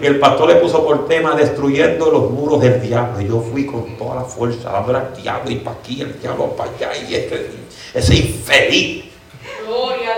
Y 0.01 0.07
el 0.07 0.19
pastor 0.19 0.49
le 0.49 0.57
puso 0.57 0.85
por 0.85 1.09
tema 1.09 1.35
destruyendo 1.35 2.11
los 2.11 2.31
muros 2.31 2.61
del 2.61 2.81
diablo. 2.81 3.21
Y 3.21 3.29
yo 3.29 3.41
fui 3.41 3.67
con 3.67 3.97
toda 3.97 4.17
la 4.17 4.23
fuerza, 4.23 4.71
dándole 4.71 4.99
al 4.99 5.17
diablo 5.17 5.51
y 5.51 5.57
para 5.57 5.77
aquí, 5.77 6.01
el 6.01 6.21
diablo 6.21 6.57
para 6.57 6.71
allá, 6.71 6.91
y 7.09 7.15
este, 7.15 7.51
ese 7.95 8.17
infeliz. 8.17 9.05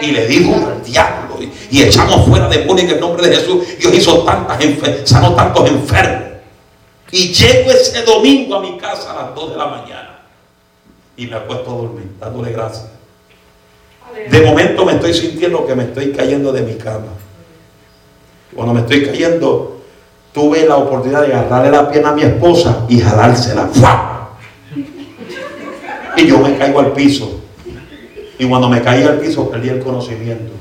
Y 0.03 0.07
le 0.13 0.27
dijo 0.27 0.55
al 0.55 0.83
diablo, 0.83 1.37
y, 1.41 1.53
y 1.71 1.83
echamos 1.83 2.27
fuera 2.27 2.49
demonios 2.49 2.89
en 2.89 2.95
el 2.95 3.01
nombre 3.01 3.29
de 3.29 3.37
Jesús. 3.37 3.65
Dios 3.79 3.95
hizo 3.95 4.23
tantas 4.25 4.59
sanó 5.05 5.35
tantos 5.35 5.69
enfermos. 5.69 6.31
Y 7.11 7.33
llego 7.33 7.71
ese 7.71 8.03
domingo 8.03 8.57
a 8.57 8.61
mi 8.61 8.79
casa 8.79 9.13
a 9.13 9.27
las 9.27 9.35
2 9.35 9.51
de 9.51 9.57
la 9.57 9.67
mañana. 9.67 10.21
Y 11.17 11.27
me 11.27 11.37
acuesto 11.37 11.71
a 11.71 11.75
dormir, 11.75 12.13
dándole 12.19 12.53
gracias. 12.53 12.89
De 14.31 14.41
momento 14.43 14.85
me 14.85 14.93
estoy 14.93 15.15
sintiendo 15.15 15.67
que 15.67 15.75
me 15.75 15.85
estoy 15.85 16.13
cayendo 16.13 16.53
de 16.53 16.63
mi 16.63 16.75
cama. 16.75 17.09
Cuando 18.55 18.75
me 18.75 18.81
estoy 18.81 19.07
cayendo, 19.07 19.81
tuve 20.33 20.67
la 20.67 20.77
oportunidad 20.77 21.23
de 21.23 21.35
agarrarle 21.35 21.71
la 21.71 21.91
pierna 21.91 22.11
a 22.11 22.15
mi 22.15 22.23
esposa 22.23 22.85
y 22.89 23.01
jalársela. 23.01 23.67
¡Fua! 23.69 24.31
Y 26.17 26.27
yo 26.27 26.39
me 26.39 26.57
caigo 26.57 26.81
al 26.81 26.93
piso. 26.93 27.41
Y 28.39 28.49
cuando 28.49 28.69
me 28.69 28.81
caí 28.83 29.03
al 29.05 29.19
piso, 29.19 29.51
perdí 29.51 29.69
el 29.69 29.81
conocimiento. 29.81 30.53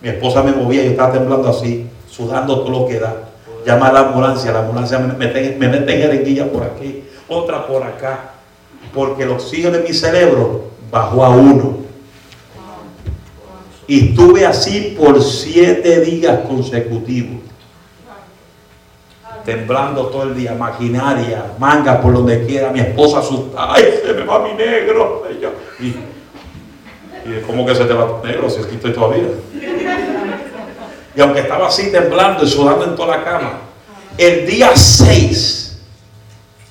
Mi 0.00 0.08
esposa 0.08 0.42
me 0.42 0.52
movía, 0.52 0.84
yo 0.84 0.90
estaba 0.90 1.12
temblando 1.12 1.48
así, 1.48 1.86
sudando 2.08 2.60
todo 2.60 2.70
lo 2.70 2.86
que 2.86 3.00
da. 3.00 3.14
Llama 3.66 3.88
a 3.88 3.92
la 3.92 4.00
ambulancia, 4.00 4.52
la 4.52 4.60
ambulancia 4.60 4.98
me 4.98 5.12
mete, 5.14 5.56
me 5.58 5.68
mete 5.68 6.44
por 6.44 6.62
aquí, 6.62 7.02
otra 7.28 7.66
por 7.66 7.82
acá. 7.82 8.30
Porque 8.94 9.24
el 9.24 9.30
oxígeno 9.30 9.72
de 9.72 9.82
mi 9.82 9.92
cerebro 9.92 10.66
bajó 10.90 11.24
a 11.24 11.30
uno. 11.30 11.85
Y 13.86 14.10
estuve 14.10 14.44
así 14.44 14.96
por 14.98 15.22
siete 15.22 16.00
días 16.00 16.40
consecutivos. 16.40 17.42
Temblando 19.44 20.06
todo 20.06 20.24
el 20.24 20.34
día, 20.34 20.54
maquinaria, 20.54 21.52
manga 21.58 22.00
por 22.00 22.12
donde 22.12 22.44
quiera, 22.46 22.72
mi 22.72 22.80
esposa 22.80 23.20
asustada, 23.20 23.74
¡ay, 23.74 23.84
se 24.04 24.12
me 24.12 24.24
va 24.24 24.40
mi 24.40 24.54
negro! 24.54 25.22
Y 25.78 25.94
y, 27.26 27.40
¿cómo 27.44 27.66
que 27.66 27.74
se 27.74 27.84
te 27.84 27.92
va 27.92 28.20
tu 28.20 28.26
negro 28.26 28.48
si 28.48 28.62
aquí 28.62 28.76
estoy 28.76 28.92
todavía? 28.92 29.24
Y 31.14 31.20
aunque 31.20 31.40
estaba 31.40 31.68
así 31.68 31.90
temblando 31.90 32.44
y 32.44 32.48
sudando 32.48 32.84
en 32.84 32.94
toda 32.94 33.16
la 33.16 33.24
cama, 33.24 33.52
el 34.16 34.46
día 34.46 34.76
6, 34.76 35.78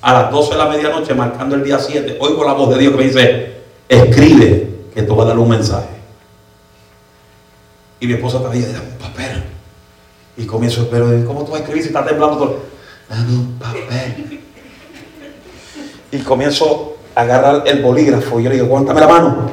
a 0.00 0.12
las 0.12 0.30
12 0.30 0.52
de 0.52 0.58
la 0.58 0.66
medianoche, 0.66 1.14
marcando 1.14 1.56
el 1.56 1.64
día 1.64 1.78
7, 1.78 2.16
oigo 2.20 2.44
la 2.44 2.52
voz 2.52 2.70
de 2.70 2.78
Dios 2.78 2.92
que 2.92 2.98
me 2.98 3.04
dice, 3.04 3.54
escribe 3.88 4.70
que 4.94 5.02
te 5.02 5.12
voy 5.12 5.24
a 5.24 5.28
dar 5.28 5.38
un 5.38 5.48
mensaje. 5.48 5.95
Y 8.00 8.06
mi 8.06 8.14
esposa 8.14 8.38
estaba 8.38 8.54
ahí, 8.54 8.62
dame 8.62 8.80
un 8.92 8.98
papel. 8.98 9.44
Y 10.36 10.44
comienzo, 10.44 10.88
pero 10.90 11.06
¿cómo 11.26 11.44
tú 11.44 11.52
vas 11.52 11.60
a 11.60 11.62
escribir 11.62 11.82
si 11.82 11.88
está 11.88 12.04
temblando 12.04 12.36
todo? 12.36 12.58
Dame 13.08 13.32
un 13.32 13.58
papel. 13.58 14.40
Y 16.12 16.18
comienzo 16.18 16.96
a 17.14 17.22
agarrar 17.22 17.62
el 17.66 17.82
bolígrafo. 17.82 18.38
Y 18.38 18.44
yo 18.44 18.50
le 18.50 18.56
digo, 18.56 18.66
aguántame 18.66 19.00
la 19.00 19.08
mano. 19.08 19.50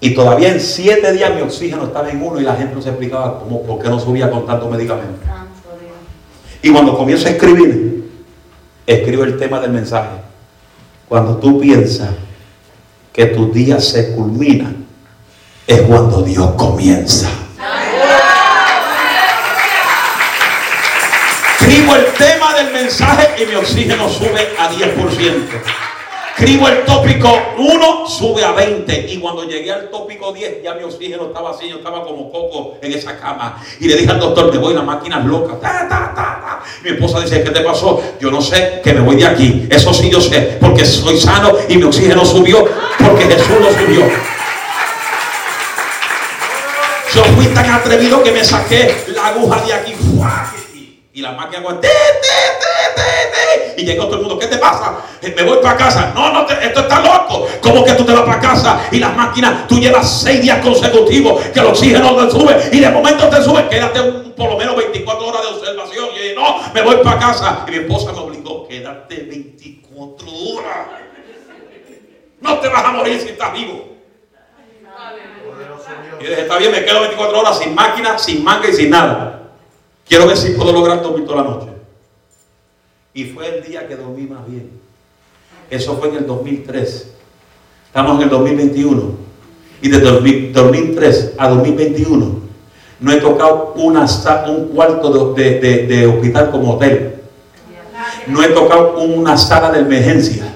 Y 0.00 0.14
todavía 0.14 0.52
en 0.52 0.60
siete 0.60 1.12
días 1.12 1.34
mi 1.34 1.40
oxígeno 1.40 1.84
estaba 1.84 2.10
en 2.10 2.22
uno 2.22 2.40
y 2.40 2.44
la 2.44 2.54
gente 2.54 2.74
no 2.74 2.82
se 2.82 2.90
explicaba 2.90 3.40
cómo, 3.40 3.62
por 3.62 3.82
qué 3.82 3.88
no 3.88 3.98
subía 3.98 4.30
con 4.30 4.46
tanto 4.46 4.68
medicamento. 4.68 5.20
Y 6.62 6.70
cuando 6.70 6.96
comienzo 6.96 7.26
a 7.26 7.30
escribir, 7.30 8.10
escribo 8.86 9.24
el 9.24 9.36
tema 9.36 9.60
del 9.60 9.72
mensaje. 9.72 10.20
Cuando 11.08 11.36
tú 11.38 11.60
piensas 11.60 12.10
que 13.12 13.26
tus 13.26 13.52
días 13.52 13.84
se 13.84 14.14
culminan, 14.14 14.85
es 15.66 15.80
cuando 15.82 16.22
Dios 16.22 16.50
comienza. 16.56 17.28
Escribo 21.60 21.96
el 21.96 22.04
tema 22.14 22.54
del 22.54 22.72
mensaje 22.72 23.42
y 23.42 23.46
mi 23.46 23.54
oxígeno 23.56 24.08
sube 24.08 24.54
a 24.58 24.70
10%. 24.70 24.96
Escribo 26.38 26.68
el 26.68 26.84
tópico 26.84 27.34
1, 27.58 28.06
sube 28.06 28.44
a 28.44 28.52
20. 28.52 29.06
Y 29.08 29.18
cuando 29.18 29.44
llegué 29.44 29.72
al 29.72 29.90
tópico 29.90 30.32
10, 30.32 30.62
ya 30.62 30.74
mi 30.74 30.84
oxígeno 30.84 31.26
estaba 31.26 31.50
así, 31.50 31.68
yo 31.68 31.76
estaba 31.76 32.04
como 32.04 32.30
coco 32.30 32.76
en 32.82 32.92
esa 32.92 33.18
cama. 33.18 33.60
Y 33.80 33.88
le 33.88 33.96
dije 33.96 34.10
al 34.10 34.20
doctor, 34.20 34.52
me 34.52 34.58
voy, 34.58 34.74
la 34.74 34.82
máquina 34.82 35.18
es 35.18 35.24
loca. 35.24 35.58
Ta, 35.58 35.88
ta, 35.88 36.12
ta. 36.14 36.62
Mi 36.84 36.90
esposa 36.90 37.20
dice, 37.20 37.42
¿qué 37.42 37.50
te 37.50 37.60
pasó? 37.62 38.00
Yo 38.20 38.30
no 38.30 38.40
sé, 38.40 38.80
que 38.84 38.92
me 38.92 39.00
voy 39.00 39.16
de 39.16 39.26
aquí. 39.26 39.66
Eso 39.70 39.92
sí 39.92 40.10
yo 40.10 40.20
sé, 40.20 40.58
porque 40.60 40.84
soy 40.84 41.18
sano 41.18 41.54
y 41.68 41.76
mi 41.78 41.84
oxígeno 41.84 42.24
subió, 42.24 42.64
porque 42.98 43.24
Jesús 43.24 43.56
lo 43.58 43.72
subió. 43.72 44.35
Fui 47.36 47.46
tan 47.48 47.70
atrevido 47.70 48.22
que 48.22 48.32
me 48.32 48.42
saqué 48.44 49.04
la 49.08 49.28
aguja 49.28 49.60
de 49.64 49.72
aquí. 49.74 49.94
Y 51.12 51.22
la 51.22 51.32
máquina 51.32 51.80
te. 51.80 51.88
Y 53.78 53.84
llegó 53.84 54.06
todo 54.06 54.16
el 54.16 54.20
mundo, 54.22 54.38
¿qué 54.38 54.46
te 54.46 54.56
pasa? 54.56 54.96
Eh, 55.20 55.34
Me 55.36 55.42
voy 55.42 55.58
para 55.62 55.76
casa. 55.76 56.12
No, 56.14 56.32
no, 56.32 56.48
esto 56.48 56.80
está 56.80 57.00
loco. 57.00 57.46
¿Cómo 57.60 57.84
que 57.84 57.92
tú 57.92 58.04
te 58.04 58.12
vas 58.12 58.22
para 58.22 58.40
casa? 58.40 58.80
Y 58.90 58.98
las 58.98 59.14
máquinas, 59.14 59.66
tú 59.68 59.78
llevas 59.78 60.22
seis 60.22 60.40
días 60.40 60.60
consecutivos 60.62 61.42
que 61.52 61.60
el 61.60 61.66
oxígeno 61.66 62.16
te 62.16 62.30
sube 62.30 62.56
y 62.72 62.80
de 62.80 62.90
momento 62.90 63.28
te 63.28 63.42
sube. 63.42 63.68
Quédate 63.68 64.02
por 64.36 64.50
lo 64.50 64.56
menos 64.56 64.76
24 64.76 65.26
horas 65.26 65.42
de 65.42 65.48
observación. 65.48 66.08
Y 66.14 66.22
dije, 66.22 66.34
no, 66.34 66.72
me 66.72 66.82
voy 66.82 66.96
para 66.96 67.18
casa. 67.18 67.64
Y 67.66 67.70
mi 67.70 67.76
esposa 67.78 68.12
me 68.12 68.18
obligó, 68.18 68.66
quédate 68.66 69.16
24 69.16 70.26
horas. 70.28 70.86
No 72.40 72.58
te 72.58 72.68
vas 72.68 72.84
a 72.84 72.92
morir 72.92 73.20
si 73.20 73.28
estás 73.28 73.52
vivo. 73.52 73.95
Y 76.20 76.24
yo 76.24 76.30
dije, 76.30 76.42
está 76.42 76.58
bien, 76.58 76.72
me 76.72 76.84
quedo 76.84 77.00
24 77.00 77.40
horas 77.40 77.58
sin 77.58 77.74
máquina, 77.74 78.18
sin 78.18 78.42
manga 78.44 78.68
y 78.68 78.72
sin 78.72 78.90
nada. 78.90 79.42
Quiero 80.08 80.26
ver 80.26 80.36
si 80.36 80.50
puedo 80.50 80.72
lograr 80.72 81.02
dormir 81.02 81.26
toda 81.26 81.42
la 81.42 81.48
noche. 81.50 81.68
Y 83.14 83.24
fue 83.24 83.58
el 83.58 83.64
día 83.64 83.86
que 83.88 83.96
dormí 83.96 84.22
más 84.22 84.46
bien. 84.48 84.70
Eso 85.70 85.96
fue 85.96 86.08
en 86.08 86.16
el 86.16 86.26
2003. 86.26 87.12
Estamos 87.86 88.16
en 88.16 88.22
el 88.22 88.28
2021. 88.30 89.12
Y 89.82 89.88
de 89.88 90.00
2000 90.00 90.52
2003 90.52 91.34
a 91.38 91.48
2021 91.50 92.46
no 92.98 93.12
he 93.12 93.16
tocado 93.16 93.74
una, 93.76 94.06
un 94.48 94.68
cuarto 94.68 95.34
de, 95.34 95.60
de- 95.60 95.86
de 95.86 96.06
hospital 96.06 96.50
como 96.50 96.74
hotel. 96.74 97.16
No 98.26 98.42
he 98.42 98.48
tocado 98.48 98.98
una 99.00 99.36
sala 99.36 99.70
de 99.70 99.80
emergencia. 99.80 100.50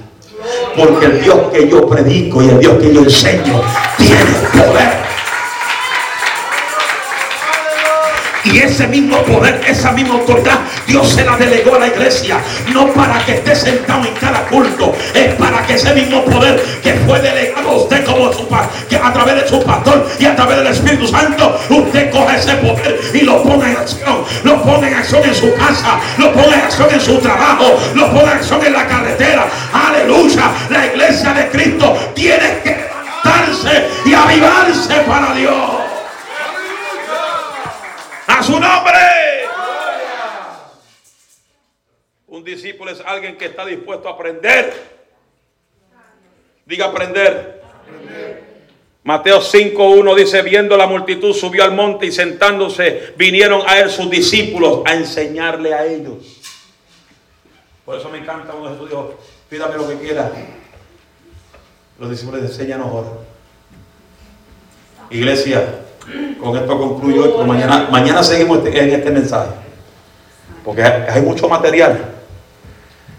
Porque 0.81 1.07
el 1.07 1.22
Dios 1.22 1.39
que 1.53 1.68
yo 1.68 1.87
predico 1.87 2.43
y 2.43 2.49
el 2.49 2.59
Dios 2.59 2.78
que 2.78 2.95
yo 2.95 3.03
enseño 3.03 3.61
tiene 3.99 4.24
poder. 4.53 4.99
Y 8.45 8.59
ese 8.59 8.86
mismo 8.88 9.22
poder, 9.22 9.61
esa 9.66 9.93
misma 9.93 10.14
autoridad, 10.14 10.61
Dios 10.86 11.12
se 11.12 11.24
la 11.24 11.36
delegó 11.36 11.74
a 11.76 11.80
la 11.80 11.88
iglesia. 11.88 12.38
No 12.72 12.86
para 12.93 13.18
que 13.24 13.34
esté 13.34 13.55
sentado 13.55 14.07
en 14.07 14.14
cada 14.14 14.47
culto, 14.47 14.95
es 15.14 15.34
para 15.34 15.66
que 15.66 15.74
ese 15.74 15.95
mismo 15.95 16.24
poder 16.24 16.61
que 16.82 16.95
fue 17.07 17.20
delegado 17.20 17.70
a 17.70 17.76
usted 17.76 18.05
como 18.05 18.32
su 18.32 18.49
que 18.88 18.97
a 18.97 19.12
través 19.12 19.43
de 19.43 19.49
su 19.49 19.62
pastor 19.62 20.09
y 20.18 20.24
a 20.24 20.34
través 20.34 20.57
del 20.59 20.66
Espíritu 20.66 21.07
Santo, 21.07 21.59
usted 21.68 22.11
coge 22.11 22.36
ese 22.36 22.55
poder 22.55 23.01
y 23.14 23.20
lo 23.20 23.43
ponga 23.43 23.70
en 23.70 23.76
acción. 23.76 24.24
Lo 24.43 24.62
pone 24.62 24.88
en 24.88 24.95
acción 24.95 25.22
en 25.24 25.34
su 25.34 25.55
casa, 25.55 26.01
lo 26.18 26.32
pone 26.32 26.55
en 26.55 26.61
acción 26.61 26.88
en 26.91 27.01
su 27.01 27.18
trabajo, 27.18 27.78
lo 27.95 28.11
pone 28.11 28.24
en 28.24 28.38
acción 28.38 28.64
en 28.64 28.72
la 28.72 28.86
carretera. 28.86 29.47
Aleluya. 29.72 30.51
La 30.70 30.86
iglesia 30.86 31.32
de 31.32 31.49
Cristo 31.51 31.97
tiene 32.14 32.59
que 32.64 32.70
levantarse 32.70 33.88
y 34.05 34.14
avivarse 34.14 34.95
para 35.07 35.34
Dios. 35.34 35.89
A 38.41 38.43
su 38.43 38.53
nombre. 38.59 38.99
Un 42.26 42.43
discípulo 42.43 42.91
es 42.91 43.03
alguien 43.05 43.36
que 43.36 43.45
está 43.45 43.66
dispuesto 43.66 44.09
a 44.09 44.12
aprender. 44.12 44.72
Diga 46.64 46.86
aprender. 46.86 47.62
Mateo 49.03 49.43
5.1 49.43 50.14
dice, 50.16 50.41
viendo 50.41 50.74
la 50.78 50.86
multitud, 50.86 51.34
subió 51.34 51.64
al 51.64 51.72
monte 51.72 52.07
y 52.07 52.12
sentándose, 52.12 53.12
vinieron 53.18 53.61
a 53.66 53.78
él 53.78 53.91
sus 53.91 54.09
discípulos 54.09 54.84
a 54.86 54.95
enseñarle 54.95 55.74
a 55.74 55.84
ellos. 55.84 56.41
Por 57.84 57.99
eso 57.99 58.09
me 58.09 58.20
encanta 58.20 58.53
cuando 58.53 58.70
Jesús 58.70 58.88
dijo, 58.88 59.18
pídame 59.51 59.76
lo 59.76 59.86
que 59.86 59.99
quiera. 59.99 60.32
Los 61.99 62.09
discípulos 62.09 62.41
enseñan 62.41 62.80
ahora. 62.80 63.11
Iglesia, 65.11 65.88
con 66.42 66.57
esto 66.57 66.78
concluyo 66.78 67.22
hoy, 67.24 67.30
pero 67.32 67.46
mañana, 67.46 67.88
mañana 67.90 68.22
seguimos 68.22 68.59
este- 68.59 68.78
en 68.82 68.90
este 68.90 69.11
mensaje. 69.11 69.51
Porque 70.64 70.82
hay, 70.82 71.05
hay 71.09 71.22
mucho 71.22 71.48
material. 71.48 72.05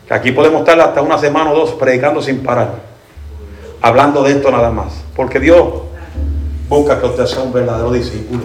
Que 0.08 0.14
aquí 0.14 0.32
podemos 0.32 0.60
estar 0.62 0.80
hasta 0.80 1.02
una 1.02 1.18
semana 1.18 1.52
o 1.52 1.56
dos 1.56 1.72
predicando 1.72 2.22
sin 2.22 2.44
parar. 2.44 2.76
Hablando 3.82 4.24
de 4.24 4.32
esto 4.34 4.52
nada 4.52 4.70
más. 4.70 4.94
Porque 5.16 5.40
Dios 5.40 5.64
busca 6.68 7.00
que 7.00 7.06
usted 7.06 7.26
sea 7.26 7.42
un 7.44 7.54
verdadero 7.54 7.92
discípulo. 7.92 8.44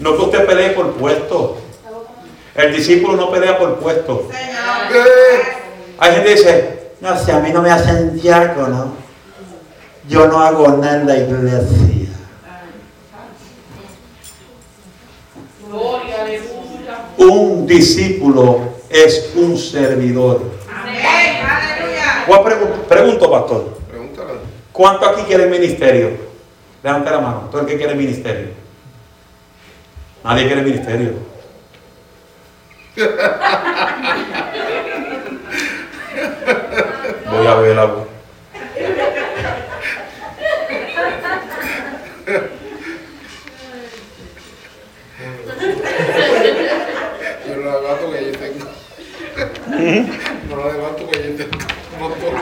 No 0.00 0.16
que 0.16 0.22
usted 0.22 0.46
pelee 0.46 0.70
por 0.70 0.92
puesto. 0.94 1.58
El 2.54 2.74
discípulo 2.74 3.16
no 3.16 3.30
pelea 3.30 3.56
por 3.58 3.76
puesto. 3.78 4.28
Hay 5.98 6.12
gente 6.12 6.24
que 6.28 6.34
dice, 6.34 6.78
No, 7.00 7.16
si 7.18 7.30
a 7.30 7.38
mí 7.40 7.50
no 7.52 7.62
me 7.62 7.70
hacen 7.70 8.14
diácono, 8.20 8.92
yo 10.08 10.26
no 10.26 10.40
hago 10.40 10.68
nada 10.76 10.96
en 11.00 11.06
la 11.06 11.16
iglesia. 11.16 12.08
Gloria, 15.68 16.22
aleluya. 16.22 16.98
un 17.18 17.66
discípulo 17.66 18.60
es 18.90 19.32
un 19.36 19.56
servidor. 19.56 20.42
Voy 22.26 22.38
a 22.38 22.42
pregun- 22.44 22.82
pregunto, 22.88 23.30
pastor. 23.30 23.78
Pregúntale. 23.88 24.30
¿Cuánto 24.72 25.06
aquí 25.08 25.22
quiere 25.22 25.46
ministerio? 25.46 26.10
Levanta 26.82 27.10
la 27.12 27.20
mano. 27.20 27.48
¿Todo 27.50 27.62
el 27.62 27.66
que 27.66 27.76
quiere 27.76 27.94
ministerio? 27.94 28.48
Nadie 30.24 30.46
quiere 30.46 30.62
ministerio. 30.62 31.12
Voy 37.30 37.46
a 37.46 37.54
ver 37.56 37.78
algo. 37.78 38.06
Yo 47.46 47.56
lo 47.56 47.80
levanto 47.80 48.12
que 48.12 48.24
yo 48.26 48.38
tengo. 48.38 48.66
No 50.48 50.56
lo 50.56 50.72
levanto 50.72 51.08
que 51.10 51.18
yo 51.18 51.36
tengo. 51.36 51.58
Un 51.94 52.00
montón. 52.00 52.34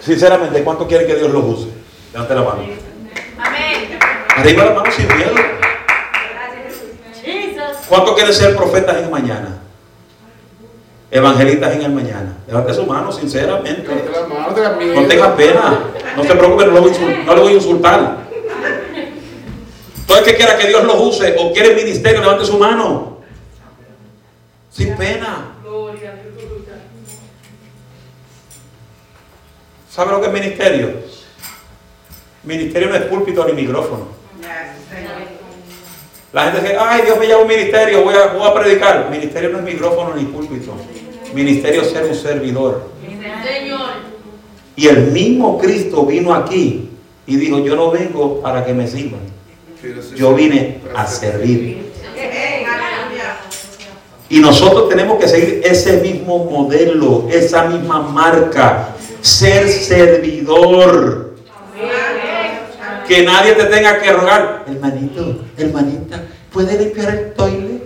Sinceramente, 0.00 0.62
¿cuánto 0.64 0.86
quiere 0.88 1.06
que 1.06 1.14
Dios 1.14 1.30
los 1.30 1.44
use? 1.44 1.68
Levante 2.12 2.34
la 2.34 2.42
mano. 2.42 2.62
Amén. 3.38 3.98
Arriba 4.36 4.64
la 4.64 4.70
mano 4.72 4.90
sin 4.90 5.06
miedo. 5.06 5.32
¿Cuánto 7.88 8.14
quieren 8.14 8.32
ser 8.34 8.56
profetas 8.56 8.96
en 8.96 9.04
el 9.04 9.10
mañana? 9.10 9.58
Evangelistas 11.10 11.74
en 11.74 11.82
el 11.82 11.92
mañana. 11.92 12.36
Levante 12.46 12.72
su 12.74 12.86
mano, 12.86 13.12
sinceramente. 13.12 13.82
Levante 13.86 14.10
la 14.10 14.20
mano, 14.22 15.00
no 15.02 15.06
tenga 15.06 15.36
pena. 15.36 15.80
No 16.16 16.22
se 16.24 16.34
preocupe, 16.34 16.66
no, 16.66 16.72
lo 16.72 16.80
voy 16.80 16.90
a 16.90 16.94
insul- 16.94 17.24
no 17.24 17.34
le 17.34 17.40
voy 17.42 17.52
a 17.52 17.56
insultar. 17.56 18.16
Todo 20.06 20.18
el 20.18 20.24
que 20.24 20.34
quiera 20.36 20.56
que 20.56 20.68
Dios 20.68 20.84
los 20.84 20.96
use 21.00 21.36
o 21.38 21.52
quiere 21.52 21.74
ministerio, 21.74 22.20
levante 22.22 22.44
su 22.44 22.58
mano. 22.58 23.11
Sin 24.72 24.96
pena. 24.96 25.52
¿Sabe 29.90 30.12
lo 30.12 30.20
que 30.20 30.26
es 30.28 30.32
ministerio? 30.32 30.90
Ministerio 32.44 32.88
no 32.88 32.94
es 32.96 33.02
púlpito 33.02 33.46
ni 33.46 33.52
micrófono. 33.52 34.06
La 36.32 36.44
gente 36.44 36.62
dice, 36.62 36.76
ay, 36.80 37.02
Dios 37.02 37.18
me 37.18 37.28
llama 37.28 37.42
un 37.42 37.48
ministerio, 37.48 38.04
voy 38.04 38.14
a, 38.14 38.32
voy 38.32 38.48
a 38.48 38.54
predicar. 38.54 39.10
Ministerio 39.10 39.50
no 39.50 39.58
es 39.58 39.64
micrófono 39.64 40.16
ni 40.16 40.24
púlpito. 40.24 40.74
Ministerio 41.34 41.82
es 41.82 41.90
ser 41.90 42.04
un 42.04 42.14
servidor. 42.14 42.90
Señor. 43.44 43.90
Y 44.76 44.88
el 44.88 45.10
mismo 45.10 45.58
Cristo 45.58 46.06
vino 46.06 46.32
aquí 46.34 46.88
y 47.26 47.36
dijo, 47.36 47.58
yo 47.58 47.76
no 47.76 47.90
vengo 47.90 48.40
para 48.40 48.64
que 48.64 48.72
me 48.72 48.88
sirvan. 48.88 49.20
Yo 50.16 50.34
vine 50.34 50.80
a 50.94 51.06
servir. 51.06 51.81
Y 54.32 54.40
nosotros 54.40 54.88
tenemos 54.88 55.18
que 55.18 55.28
seguir 55.28 55.60
ese 55.62 55.98
mismo 55.98 56.46
modelo, 56.46 57.28
esa 57.30 57.66
misma 57.66 58.00
marca. 58.00 58.88
Ser 59.20 59.68
servidor. 59.68 61.34
Que 63.06 63.24
nadie 63.26 63.52
te 63.52 63.64
tenga 63.64 64.00
que 64.00 64.10
rogar. 64.10 64.64
Hermanito, 64.66 65.38
hermanita, 65.58 66.22
¿puede 66.50 66.78
limpiar 66.78 67.14
el 67.14 67.34
toile? 67.34 67.82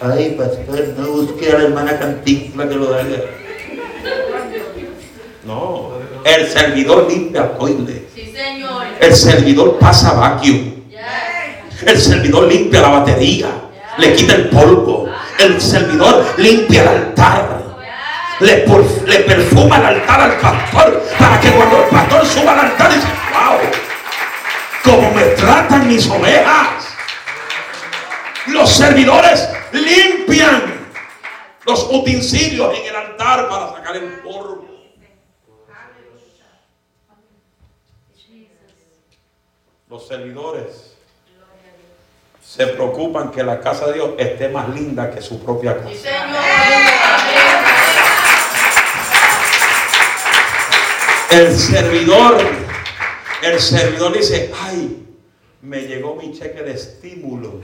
Ay, 0.00 0.36
pastor, 0.38 0.88
no 0.96 1.06
busque 1.06 1.52
a 1.52 1.58
la 1.58 1.64
hermana 1.64 1.98
Cantinfla 1.98 2.66
que 2.66 2.74
lo 2.74 2.94
haga. 2.94 3.18
No. 5.44 5.90
El 6.24 6.48
servidor 6.48 7.10
limpia 7.10 7.58
toile. 7.58 8.06
Sí, 8.14 8.32
Señor. 8.34 8.86
El 8.98 9.14
servidor 9.14 9.78
pasa 9.78 10.14
vacuum. 10.14 10.88
Yes. 10.88 11.82
El 11.86 11.98
servidor 11.98 12.48
limpia 12.50 12.80
la 12.80 12.88
batería 12.88 13.61
le 13.98 14.14
quita 14.14 14.34
el 14.34 14.48
polvo. 14.48 15.08
El 15.38 15.60
servidor 15.60 16.34
limpia 16.38 16.82
el 16.82 16.88
altar. 16.88 17.62
Le, 18.40 18.66
le 19.06 19.18
perfuma 19.20 19.78
el 19.78 19.86
altar 19.86 20.20
al 20.20 20.38
pastor 20.38 21.02
para 21.18 21.40
que 21.40 21.50
cuando 21.50 21.84
el 21.84 21.90
pastor 21.90 22.26
suba 22.26 22.52
al 22.52 22.60
altar 22.60 22.92
dice, 22.92 23.06
wow, 23.32 23.58
como 24.82 25.10
me 25.12 25.22
tratan 25.22 25.88
mis 25.88 26.08
ovejas. 26.08 26.88
Los 28.46 28.70
servidores 28.70 29.48
limpian 29.72 30.82
los 31.64 31.84
utensilios 31.90 32.76
en 32.76 32.86
el 32.86 32.96
altar 32.96 33.48
para 33.48 33.72
sacar 33.74 33.96
el 33.96 34.18
polvo. 34.20 34.68
Los 39.88 40.08
servidores 40.08 40.91
se 42.44 42.66
preocupan 42.66 43.30
que 43.30 43.42
la 43.42 43.60
casa 43.60 43.86
de 43.86 43.94
Dios 43.94 44.10
esté 44.18 44.48
más 44.48 44.68
linda 44.68 45.10
que 45.10 45.22
su 45.22 45.42
propia 45.42 45.76
casa. 45.78 45.90
El 51.30 51.56
servidor, 51.56 52.38
el 53.42 53.60
servidor 53.60 54.12
dice, 54.12 54.52
ay, 54.60 55.06
me 55.62 55.82
llegó 55.82 56.16
mi 56.16 56.36
cheque 56.36 56.62
de 56.62 56.72
estímulo, 56.72 57.60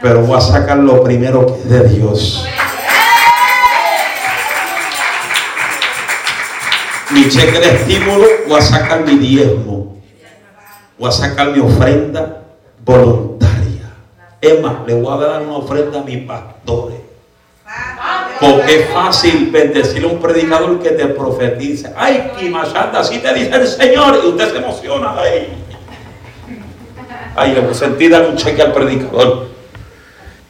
pero 0.00 0.22
voy 0.22 0.38
a 0.38 0.40
sacar 0.40 0.78
lo 0.78 1.04
primero 1.04 1.46
que 1.46 1.52
es 1.52 1.68
de 1.68 1.88
Dios. 1.88 2.48
Mi 7.10 7.28
cheque 7.28 7.60
de 7.60 7.76
estímulo, 7.76 8.26
voy 8.48 8.58
a 8.58 8.62
sacar 8.62 9.04
mi 9.04 9.16
diezmo, 9.18 10.02
voy 10.98 11.08
a 11.08 11.12
sacar 11.12 11.52
mi 11.52 11.60
ofrenda 11.60 12.45
voluntaria. 12.86 13.90
Más, 14.62 14.86
le 14.86 14.94
voy 14.94 15.12
a 15.12 15.26
dar 15.26 15.42
una 15.42 15.56
ofrenda 15.56 16.00
a 16.00 16.04
mis 16.04 16.18
pastores. 16.24 16.96
Porque 18.40 18.80
es 18.80 18.90
fácil 18.90 19.50
bendecir 19.50 20.04
a 20.04 20.06
un 20.06 20.20
predicador 20.20 20.78
que 20.80 20.90
te 20.90 21.06
profetiza. 21.06 21.92
Ay, 21.96 22.30
Kimashanda, 22.38 23.00
así 23.00 23.18
te 23.18 23.34
dice 23.34 23.54
el 23.54 23.66
Señor. 23.66 24.20
Y 24.22 24.28
usted 24.28 24.52
se 24.52 24.58
emociona. 24.58 25.14
Ay, 25.18 25.48
ay 27.34 27.54
le 27.54 27.74
sentí 27.74 28.08
darle 28.08 28.28
un 28.28 28.36
cheque 28.36 28.62
al 28.62 28.72
predicador. 28.72 29.48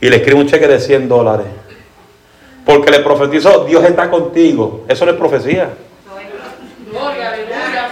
Y 0.00 0.10
le 0.10 0.16
escribe 0.16 0.40
un 0.40 0.46
cheque 0.46 0.68
de 0.68 0.78
100 0.78 1.08
dólares. 1.08 1.46
Porque 2.66 2.90
le 2.90 2.98
profetizó, 3.00 3.64
Dios 3.64 3.82
está 3.84 4.10
contigo. 4.10 4.84
Eso 4.88 5.06
no 5.06 5.12
es 5.12 5.16
profecía. 5.16 5.70
Gloria, 6.90 7.32
aleluya. 7.32 7.88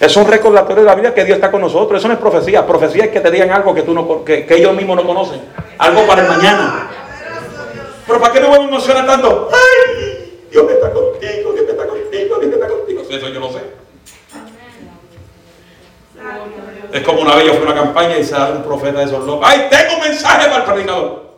Es 0.00 0.16
un 0.16 0.26
recordatorio 0.26 0.82
de 0.82 0.86
la 0.88 0.94
vida 0.94 1.12
que 1.12 1.26
Dios 1.26 1.36
está 1.36 1.50
con 1.50 1.60
nosotros. 1.60 2.00
Eso 2.00 2.08
no 2.08 2.14
es 2.14 2.20
profecía. 2.20 2.66
Profecía 2.66 3.04
es 3.04 3.10
que 3.10 3.20
te 3.20 3.30
digan 3.30 3.50
algo 3.50 3.74
que, 3.74 3.82
tú 3.82 3.92
no, 3.92 4.24
que, 4.24 4.46
ellos 4.48 4.74
mismos 4.74 4.96
no 4.96 5.06
conocen. 5.06 5.42
Algo 5.76 6.06
para 6.06 6.22
el 6.22 6.28
mañana. 6.28 6.90
Pero 8.06 8.18
¿para 8.18 8.32
qué 8.32 8.40
me 8.40 8.48
voy 8.48 8.60
a 8.60 8.62
emocionar 8.62 9.06
tanto? 9.06 9.50
¡Ay! 9.52 10.46
Dios 10.50 10.70
está 10.70 10.90
contigo, 10.90 11.52
Dios 11.52 11.68
está 11.68 11.86
contigo, 11.86 12.38
Dios 12.40 12.54
está 12.54 12.68
contigo. 12.68 13.02
Eso 13.10 13.28
yo 13.28 13.40
lo 13.40 13.52
sé. 13.52 13.60
Es 16.92 17.02
como 17.02 17.20
una 17.20 17.34
vez 17.36 17.46
yo 17.46 17.54
fui 17.54 17.62
a 17.62 17.72
una 17.72 17.74
campaña 17.74 18.18
y 18.18 18.24
da 18.24 18.52
un 18.52 18.62
profeta 18.62 19.00
de 19.00 19.04
esos 19.04 19.24
locos. 19.26 19.46
¡Ay, 19.46 19.66
tengo 19.70 19.96
un 19.96 20.00
mensaje 20.00 20.48
para 20.48 20.64
el 20.64 20.72
predicador! 20.72 21.30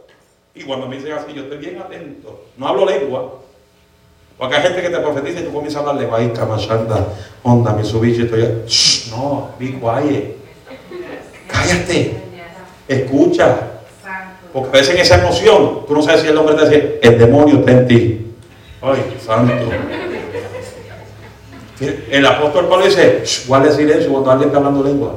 Y 0.54 0.62
cuando 0.62 0.86
me 0.86 0.96
dicen 0.96 1.12
así, 1.12 1.32
yo 1.32 1.42
estoy 1.42 1.58
bien 1.58 1.82
atento. 1.82 2.44
No 2.56 2.68
hablo 2.68 2.86
lengua. 2.86 3.40
Porque 4.38 4.56
hay 4.56 4.62
gente 4.62 4.82
que 4.82 4.90
te 4.90 4.98
profetiza 4.98 5.40
y 5.40 5.44
tú 5.44 5.52
comienzas 5.52 5.76
a 5.76 5.80
hablar 5.80 5.96
lengua. 6.02 6.18
¡Ay, 6.18 6.32
camachanda! 6.34 7.06
Onda, 7.42 7.72
mi 7.72 7.84
subicho, 7.84 8.22
estoy... 8.22 8.62
Shh, 8.66 9.10
no, 9.10 9.50
be 9.58 9.78
quiet. 9.78 10.36
Cállate. 11.46 12.16
Escucha. 12.88 13.56
Porque 14.52 14.68
a 14.68 14.72
veces 14.80 14.94
en 14.94 15.00
esa 15.00 15.18
emoción, 15.18 15.86
tú 15.86 15.94
no 15.94 16.02
sabes 16.02 16.22
si 16.22 16.28
el 16.28 16.36
hombre 16.36 16.54
te 16.56 16.64
dice, 16.68 16.98
el 17.02 17.18
demonio 17.18 17.60
está 17.60 17.70
en 17.72 17.86
ti. 17.86 18.26
Ay, 18.82 19.16
santo. 19.24 19.70
El 22.10 22.26
apóstol 22.26 22.68
Pablo 22.68 22.84
dice, 22.84 23.22
"Shh, 23.24 23.46
guarde 23.48 23.72
silencio 23.72 24.10
cuando 24.10 24.30
alguien 24.30 24.48
está 24.48 24.58
hablando 24.58 24.84
lengua. 24.84 25.14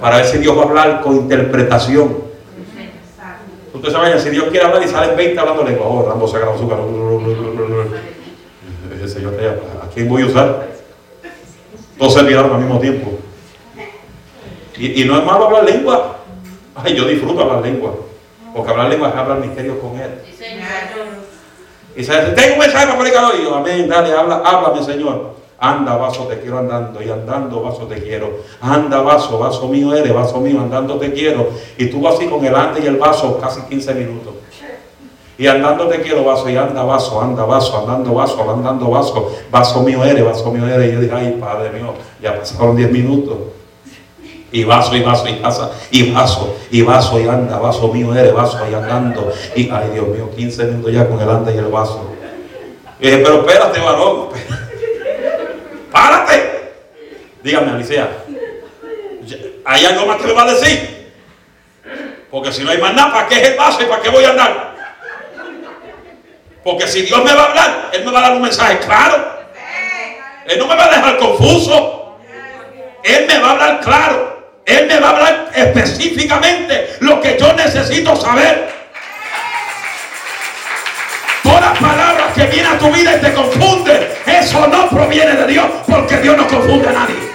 Para 0.00 0.16
ver 0.18 0.26
si 0.26 0.38
Dios 0.38 0.56
va 0.56 0.62
a 0.62 0.64
hablar 0.64 1.00
con 1.00 1.16
interpretación. 1.16 2.23
Ustedes 3.74 3.92
saben, 3.92 4.20
si 4.20 4.30
Dios 4.30 4.44
quiere 4.50 4.66
hablar 4.66 4.82
y 4.84 4.88
salen 4.88 5.16
20 5.16 5.40
hablando 5.40 5.64
lengua, 5.64 5.86
oh, 5.86 6.08
Rambo 6.08 6.28
saca 6.28 6.46
la 6.46 6.52
azúcar. 6.52 6.78
El 9.02 9.08
Señor 9.08 9.34
¿a 9.82 9.88
quién 9.92 10.08
voy 10.08 10.22
a 10.22 10.26
usar? 10.26 10.68
Todos 11.98 12.14
se 12.14 12.22
miraron 12.22 12.52
al 12.52 12.60
mismo 12.60 12.78
tiempo. 12.78 13.18
Y, 14.76 15.02
y 15.02 15.04
no 15.04 15.18
es 15.18 15.24
malo 15.24 15.46
hablar 15.46 15.64
lengua. 15.64 16.18
Ay, 16.76 16.96
yo 16.96 17.04
disfruto 17.04 17.42
hablar 17.42 17.62
lengua. 17.62 17.96
Porque 18.54 18.70
hablar 18.70 18.88
lengua 18.88 19.08
es 19.08 19.14
hablar 19.16 19.38
misterios 19.40 19.76
con 19.78 19.98
Él. 20.00 20.10
Y 21.96 22.04
se 22.04 22.12
dice, 22.12 22.32
tengo 22.32 22.54
un 22.54 22.60
mensaje 22.60 22.86
para 22.86 22.98
predicador. 22.98 23.34
Y 23.40 23.42
yo, 23.42 23.56
amén, 23.56 23.88
dale, 23.88 24.12
habla, 24.12 24.36
háblame, 24.36 24.84
Señor. 24.84 25.34
Anda, 25.58 25.96
vaso, 25.96 26.24
te 26.24 26.40
quiero 26.40 26.58
andando. 26.58 27.02
Y 27.02 27.08
andando, 27.08 27.62
vaso, 27.62 27.86
te 27.86 28.02
quiero. 28.02 28.40
Anda, 28.60 29.00
vaso, 29.00 29.38
vaso 29.38 29.68
mío 29.68 29.94
eres, 29.94 30.12
vaso 30.12 30.40
mío, 30.40 30.60
andando 30.60 30.98
te 30.98 31.12
quiero. 31.12 31.48
Y 31.78 31.86
tú 31.86 32.06
así 32.08 32.26
con 32.26 32.44
el 32.44 32.54
ande 32.54 32.80
y 32.82 32.86
el 32.86 32.96
vaso, 32.96 33.38
casi 33.40 33.62
15 33.62 33.94
minutos. 33.94 34.34
Y 35.36 35.46
andando 35.46 35.88
te 35.88 36.00
quiero, 36.00 36.24
vaso, 36.24 36.48
y 36.48 36.56
anda, 36.56 36.82
vaso, 36.84 37.20
anda, 37.20 37.44
vaso, 37.44 37.78
andando, 37.78 38.14
vaso, 38.14 38.50
andando, 38.50 38.90
vaso. 38.90 39.32
Vaso 39.50 39.82
mío 39.82 40.04
eres, 40.04 40.24
vaso 40.24 40.50
mío 40.50 40.66
eres. 40.66 40.90
Y 40.90 40.94
yo 40.94 41.00
dije, 41.00 41.14
ay, 41.14 41.38
Padre 41.40 41.70
mío, 41.70 41.94
ya 42.20 42.38
pasaron 42.38 42.76
10 42.76 42.90
minutos. 42.92 43.36
Y 44.52 44.62
vaso, 44.62 44.94
y 44.94 45.02
vaso, 45.02 45.26
y 45.28 45.40
vaso, 45.40 45.70
y 45.90 46.12
vaso, 46.12 46.54
y 46.70 46.82
vaso, 46.82 47.20
y 47.20 47.26
anda, 47.26 47.58
vaso 47.58 47.88
mío 47.92 48.14
eres, 48.14 48.32
vaso, 48.32 48.58
y 48.70 48.74
andando. 48.74 49.32
Y, 49.56 49.70
ay, 49.70 49.90
Dios 49.94 50.06
mío, 50.08 50.30
15 50.36 50.64
minutos 50.66 50.92
ya 50.92 51.08
con 51.08 51.20
el 51.20 51.28
anda 51.28 51.52
y 51.52 51.58
el 51.58 51.66
vaso. 51.66 52.00
Y 53.00 53.06
dije, 53.06 53.18
pero 53.18 53.40
espérate, 53.40 53.80
varón. 53.80 54.28
¡Párate! 54.28 54.63
Dígame, 57.44 57.72
Alicia. 57.72 58.08
¿Hay 59.66 59.84
algo 59.84 60.06
más 60.06 60.16
que 60.16 60.26
me 60.26 60.32
va 60.32 60.44
a 60.44 60.54
decir? 60.54 61.12
Porque 62.30 62.50
si 62.50 62.64
no 62.64 62.70
hay 62.70 62.78
más 62.78 62.94
nada, 62.94 63.12
¿para 63.12 63.28
qué 63.28 63.42
es 63.42 63.48
el 63.50 63.56
vaso 63.58 63.82
y 63.82 63.84
para 63.84 64.00
qué 64.00 64.08
voy 64.08 64.24
a 64.24 64.30
andar? 64.30 64.74
Porque 66.64 66.88
si 66.88 67.02
Dios 67.02 67.22
me 67.22 67.34
va 67.34 67.42
a 67.42 67.46
hablar, 67.50 67.90
Él 67.92 68.02
me 68.02 68.10
va 68.10 68.20
a 68.20 68.22
dar 68.22 68.32
un 68.32 68.40
mensaje 68.40 68.78
claro. 68.78 69.40
Él 70.46 70.58
no 70.58 70.66
me 70.66 70.74
va 70.74 70.86
a 70.86 70.88
dejar 70.88 71.18
confuso. 71.18 72.18
Él 73.02 73.26
me 73.28 73.38
va 73.38 73.48
a 73.48 73.50
hablar 73.50 73.80
claro. 73.82 74.54
Él 74.64 74.86
me 74.86 74.98
va 74.98 75.08
a 75.08 75.10
hablar 75.10 75.50
específicamente 75.54 76.96
lo 77.00 77.20
que 77.20 77.36
yo 77.38 77.52
necesito 77.52 78.16
saber. 78.16 78.70
Todas 81.42 81.78
palabras 81.78 82.32
que 82.34 82.46
vienen 82.46 82.72
a 82.72 82.78
tu 82.78 82.90
vida 82.90 83.16
y 83.16 83.20
te 83.20 83.34
confunden, 83.34 84.08
eso 84.26 84.66
no 84.66 84.88
proviene 84.88 85.34
de 85.34 85.46
Dios, 85.46 85.66
porque 85.86 86.16
Dios 86.16 86.38
no 86.38 86.48
confunde 86.48 86.88
a 86.88 86.92
nadie. 86.92 87.33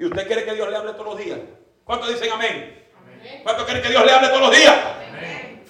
¿Y 0.00 0.06
usted 0.06 0.26
quiere 0.26 0.46
que 0.46 0.54
Dios 0.54 0.66
le 0.70 0.76
hable 0.76 0.92
todos 0.92 1.08
los 1.08 1.18
días? 1.18 1.38
¿Cuántos 1.84 2.08
dicen 2.08 2.32
amén? 2.32 2.88
¿Cuántos 3.42 3.66
quieren 3.66 3.82
que 3.82 3.90
Dios 3.90 4.02
le 4.02 4.10
hable 4.10 4.28
todos 4.28 4.40
los 4.40 4.56
días? 4.56 4.74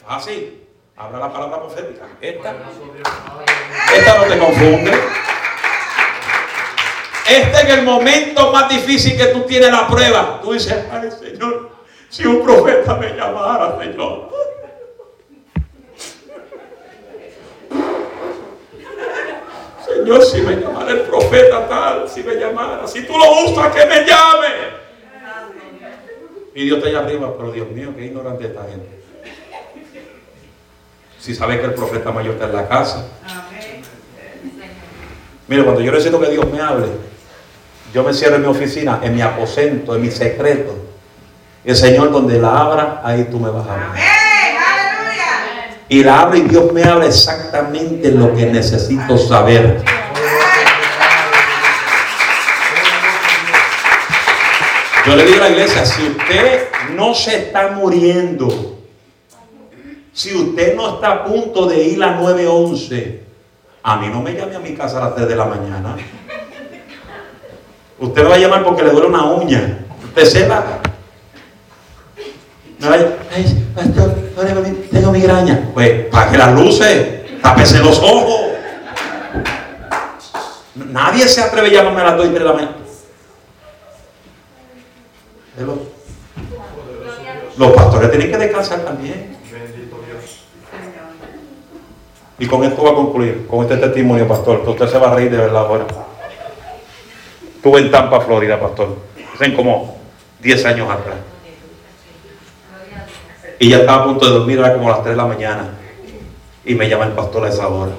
Fácil. 0.06 0.68
Habla 0.96 1.18
la 1.18 1.32
palabra 1.32 1.58
profética. 1.58 2.06
Esta, 2.20 2.54
esta 3.96 4.18
no 4.18 4.24
te 4.24 4.38
confunde. 4.38 4.92
Este 7.28 7.56
es 7.56 7.68
el 7.70 7.82
momento 7.82 8.52
más 8.52 8.68
difícil 8.68 9.16
que 9.16 9.26
tú 9.26 9.40
tienes 9.42 9.72
la 9.72 9.88
prueba. 9.88 10.38
Tú 10.40 10.52
dices, 10.52 10.76
ay 10.92 11.10
Señor, 11.10 11.72
si 12.08 12.24
un 12.24 12.44
profeta 12.44 12.94
me 12.94 13.08
llamara, 13.08 13.76
Señor. 13.80 14.30
Señor, 20.00 20.24
si 20.24 20.40
me 20.40 20.56
llamara 20.56 20.90
el 20.92 21.02
profeta 21.02 21.68
tal, 21.68 22.08
si 22.08 22.22
me 22.22 22.34
llamara, 22.34 22.86
si 22.86 23.02
tú 23.02 23.12
lo 23.18 23.50
usas, 23.50 23.74
que 23.74 23.84
me 23.84 23.96
llame. 24.06 24.80
Y 26.54 26.64
Dios 26.64 26.78
está 26.78 26.88
allá 26.88 27.00
arriba, 27.00 27.34
pero 27.36 27.52
Dios 27.52 27.68
mío, 27.70 27.92
qué 27.94 28.06
ignorante 28.06 28.46
esta 28.46 28.62
gente. 28.62 28.88
Si 31.18 31.34
sabe 31.34 31.60
que 31.60 31.66
el 31.66 31.74
profeta 31.74 32.10
mayor 32.12 32.34
está 32.34 32.46
en 32.46 32.56
la 32.56 32.66
casa. 32.66 33.06
Mire, 35.48 35.64
cuando 35.64 35.82
yo 35.82 35.92
necesito 35.92 36.18
que 36.18 36.30
Dios 36.30 36.50
me 36.50 36.60
hable, 36.60 36.86
yo 37.92 38.02
me 38.02 38.14
cierro 38.14 38.36
en 38.36 38.42
mi 38.42 38.48
oficina, 38.48 39.00
en 39.02 39.14
mi 39.14 39.20
aposento, 39.20 39.94
en 39.94 40.02
mi 40.02 40.10
secreto. 40.10 40.74
El 41.62 41.76
Señor, 41.76 42.10
donde 42.10 42.38
la 42.38 42.58
abra, 42.58 43.02
ahí 43.04 43.28
tú 43.30 43.38
me 43.38 43.50
vas 43.50 43.66
a 43.66 43.74
hablar. 43.74 44.19
Y 45.90 46.04
la 46.04 46.20
abro 46.20 46.36
y 46.36 46.42
Dios 46.42 46.72
me 46.72 46.84
habla 46.84 47.06
exactamente 47.06 48.12
lo 48.12 48.32
que 48.32 48.46
necesito 48.46 49.18
saber. 49.18 49.82
Yo 55.04 55.16
le 55.16 55.26
digo 55.26 55.38
a 55.38 55.48
la 55.48 55.50
iglesia, 55.50 55.84
si 55.84 56.02
usted 56.06 56.68
no 56.94 57.12
se 57.12 57.38
está 57.38 57.72
muriendo, 57.72 58.78
si 60.12 60.32
usted 60.32 60.76
no 60.76 60.94
está 60.94 61.10
a 61.10 61.24
punto 61.24 61.66
de 61.66 61.82
ir 61.82 62.00
a 62.04 62.12
911, 62.12 63.24
a 63.82 63.96
mí 63.96 64.06
no 64.12 64.22
me 64.22 64.34
llame 64.34 64.54
a 64.54 64.60
mi 64.60 64.76
casa 64.76 64.98
a 64.98 65.06
las 65.06 65.16
3 65.16 65.26
de 65.26 65.34
la 65.34 65.46
mañana. 65.46 65.96
Usted 67.98 68.22
me 68.22 68.28
va 68.28 68.36
a 68.36 68.38
llamar 68.38 68.62
porque 68.62 68.84
le 68.84 68.90
duele 68.90 69.08
una 69.08 69.24
uña. 69.24 69.80
Usted 70.04 70.24
se 70.24 70.46
va. 70.46 70.79
Me 72.80 72.88
va 72.88 72.94
a 72.94 72.98
llamar, 72.98 73.18
"Ay, 73.34 73.72
pastor, 73.74 74.16
mí, 74.66 74.88
tengo 74.90 75.12
migraña. 75.12 75.70
Pues, 75.74 76.06
para 76.06 76.30
que 76.30 76.38
las 76.38 76.54
luces, 76.54 77.40
tápese 77.42 77.78
los 77.78 77.98
ojos. 77.98 78.40
Nadie 80.74 81.28
se 81.28 81.42
atreve 81.42 81.68
a 81.68 81.72
llamarme 81.72 82.00
a 82.00 82.04
las 82.04 82.16
2 82.16 82.26
y 82.26 82.28
3 82.30 82.38
de 82.40 82.44
la 82.46 82.52
mañana. 82.52 82.76
Los 87.58 87.72
pastores 87.72 88.10
tienen 88.10 88.30
que 88.30 88.38
descansar 88.38 88.80
también. 88.80 89.36
Bendito 89.52 89.96
Dios. 90.06 90.44
Y 92.38 92.46
con 92.46 92.64
esto 92.64 92.82
va 92.82 92.92
a 92.92 92.94
concluir, 92.94 93.46
con 93.46 93.60
este 93.62 93.76
testimonio, 93.76 94.26
pastor, 94.26 94.64
que 94.64 94.70
usted 94.70 94.88
se 94.88 94.98
va 94.98 95.12
a 95.12 95.14
reír 95.16 95.30
de 95.30 95.36
verdad 95.36 95.66
ahora. 95.66 95.84
Estuve 97.56 97.80
en 97.80 97.90
Tampa, 97.90 98.22
Florida, 98.22 98.58
pastor. 98.58 98.96
Hace 99.34 99.54
como 99.54 99.98
10 100.40 100.64
años 100.64 100.88
atrás. 100.90 101.16
Y 103.60 103.68
ya 103.68 103.80
estaba 103.80 104.04
a 104.04 104.06
punto 104.06 104.24
de 104.24 104.32
dormir, 104.32 104.58
era 104.58 104.72
como 104.72 104.88
las 104.88 105.02
3 105.02 105.10
de 105.10 105.16
la 105.16 105.26
mañana. 105.26 105.68
Y 106.64 106.74
me 106.74 106.88
llama 106.88 107.04
el 107.04 107.12
pastor 107.12 107.44
a 107.44 107.50
esa 107.50 107.68
hora. 107.68 107.92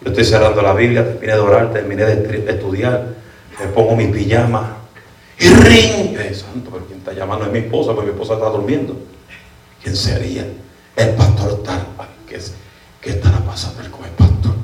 Yo 0.00 0.10
estoy 0.10 0.24
cerrando 0.24 0.60
la 0.60 0.74
Biblia, 0.74 1.04
terminé 1.04 1.32
de 1.34 1.38
orar, 1.38 1.72
terminé 1.72 2.04
de 2.04 2.50
estudiar. 2.50 3.06
Me 3.60 3.66
pongo 3.68 3.94
mi 3.94 4.08
pijama. 4.08 4.78
Y 5.38 5.46
ring. 5.46 6.16
Eh, 6.18 6.34
santo, 6.34 6.70
pero 6.72 6.84
quien 6.86 6.98
está 6.98 7.12
llamando 7.12 7.46
es 7.46 7.52
mi 7.52 7.60
esposa, 7.60 7.94
porque 7.94 8.10
mi 8.10 8.14
esposa 8.14 8.34
está 8.34 8.48
durmiendo. 8.48 8.96
¿Quién 9.80 9.94
sería? 9.94 10.44
El 10.96 11.10
pastor 11.10 11.62
tal. 11.62 11.86
¿Qué, 12.28 12.40
qué 13.00 13.10
estará 13.10 13.38
pasando 13.38 13.88
con 13.92 14.04
el 14.04 14.10
pastor? 14.10 14.54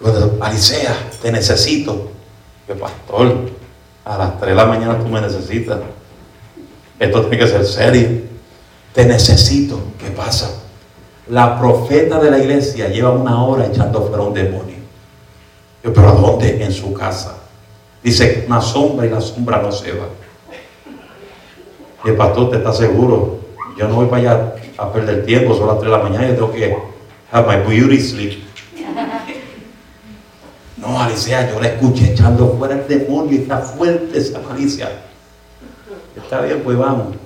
Bueno, 0.00 0.42
Alicea, 0.42 0.96
te 1.20 1.30
necesito. 1.30 2.12
Que 2.66 2.74
pastor, 2.74 3.50
a 4.06 4.16
las 4.16 4.40
3 4.40 4.48
de 4.48 4.56
la 4.56 4.64
mañana 4.64 4.98
tú 4.98 5.06
me 5.06 5.20
necesitas. 5.20 5.80
Esto 6.98 7.20
tiene 7.26 7.44
que 7.44 7.46
ser 7.46 7.66
serio. 7.66 8.27
Te 8.94 9.04
necesito. 9.04 9.80
¿Qué 9.98 10.10
pasa? 10.10 10.50
La 11.28 11.58
profeta 11.58 12.18
de 12.18 12.30
la 12.30 12.38
iglesia 12.38 12.88
lleva 12.88 13.10
una 13.10 13.44
hora 13.44 13.66
echando 13.66 14.02
fuera 14.06 14.22
un 14.22 14.34
demonio. 14.34 14.76
Yo, 15.84 15.92
pero 15.92 16.08
¿a 16.08 16.12
dónde? 16.12 16.64
En 16.64 16.72
su 16.72 16.92
casa. 16.92 17.36
Dice 18.02 18.44
una 18.46 18.60
sombra 18.60 19.06
y 19.06 19.10
la 19.10 19.20
sombra 19.20 19.60
no 19.60 19.70
se 19.70 19.92
va. 19.92 20.06
Y 22.04 22.08
el 22.08 22.16
pastor, 22.16 22.50
¿te 22.50 22.56
está 22.56 22.72
seguro? 22.72 23.40
Yo 23.76 23.88
no 23.88 23.96
voy 23.96 24.06
para 24.06 24.22
allá 24.22 24.54
a 24.76 24.92
perder 24.92 25.26
tiempo, 25.26 25.54
son 25.54 25.66
las 25.66 25.78
3 25.78 25.90
de 25.90 25.96
la 25.96 26.02
mañana, 26.02 26.28
yo 26.28 26.34
tengo 26.34 26.52
que 26.52 26.76
have 27.30 27.46
my 27.46 27.56
beauty 27.68 28.00
sleep. 28.00 28.44
No, 30.76 31.00
Alicia, 31.00 31.50
yo 31.50 31.60
la 31.60 31.68
escuché 31.68 32.12
echando 32.12 32.54
fuera 32.56 32.74
el 32.74 32.88
demonio 32.88 33.32
y 33.32 33.42
está 33.42 33.58
fuerte 33.58 34.16
esa 34.16 34.40
Alicia. 34.50 34.88
Está 36.16 36.42
bien, 36.42 36.62
pues 36.62 36.78
vamos. 36.78 37.16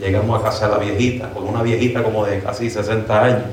Llegamos 0.00 0.40
a 0.40 0.44
casa 0.44 0.66
de 0.66 0.72
la 0.72 0.78
viejita, 0.78 1.28
con 1.28 1.46
una 1.46 1.62
viejita 1.62 2.02
como 2.02 2.24
de 2.24 2.40
casi 2.40 2.70
60 2.70 3.22
años. 3.22 3.44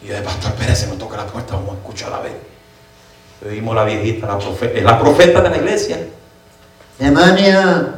Y 0.00 0.06
de 0.06 0.22
Pastor 0.22 0.52
Pérez 0.52 0.78
se 0.78 0.86
nos 0.86 0.96
toca 0.96 1.16
la 1.16 1.26
puerta, 1.26 1.54
vamos 1.54 1.74
a 1.74 1.78
escuchar 1.78 2.12
a 2.12 2.20
ver. 2.20 2.40
Vimos 3.50 3.74
la 3.74 3.82
viejita, 3.82 4.28
la 4.28 4.38
profeta, 4.38 4.80
la 4.80 5.00
profeta 5.00 5.42
de 5.42 5.50
la 5.50 5.56
iglesia. 5.56 5.98
Demonio, 7.00 7.94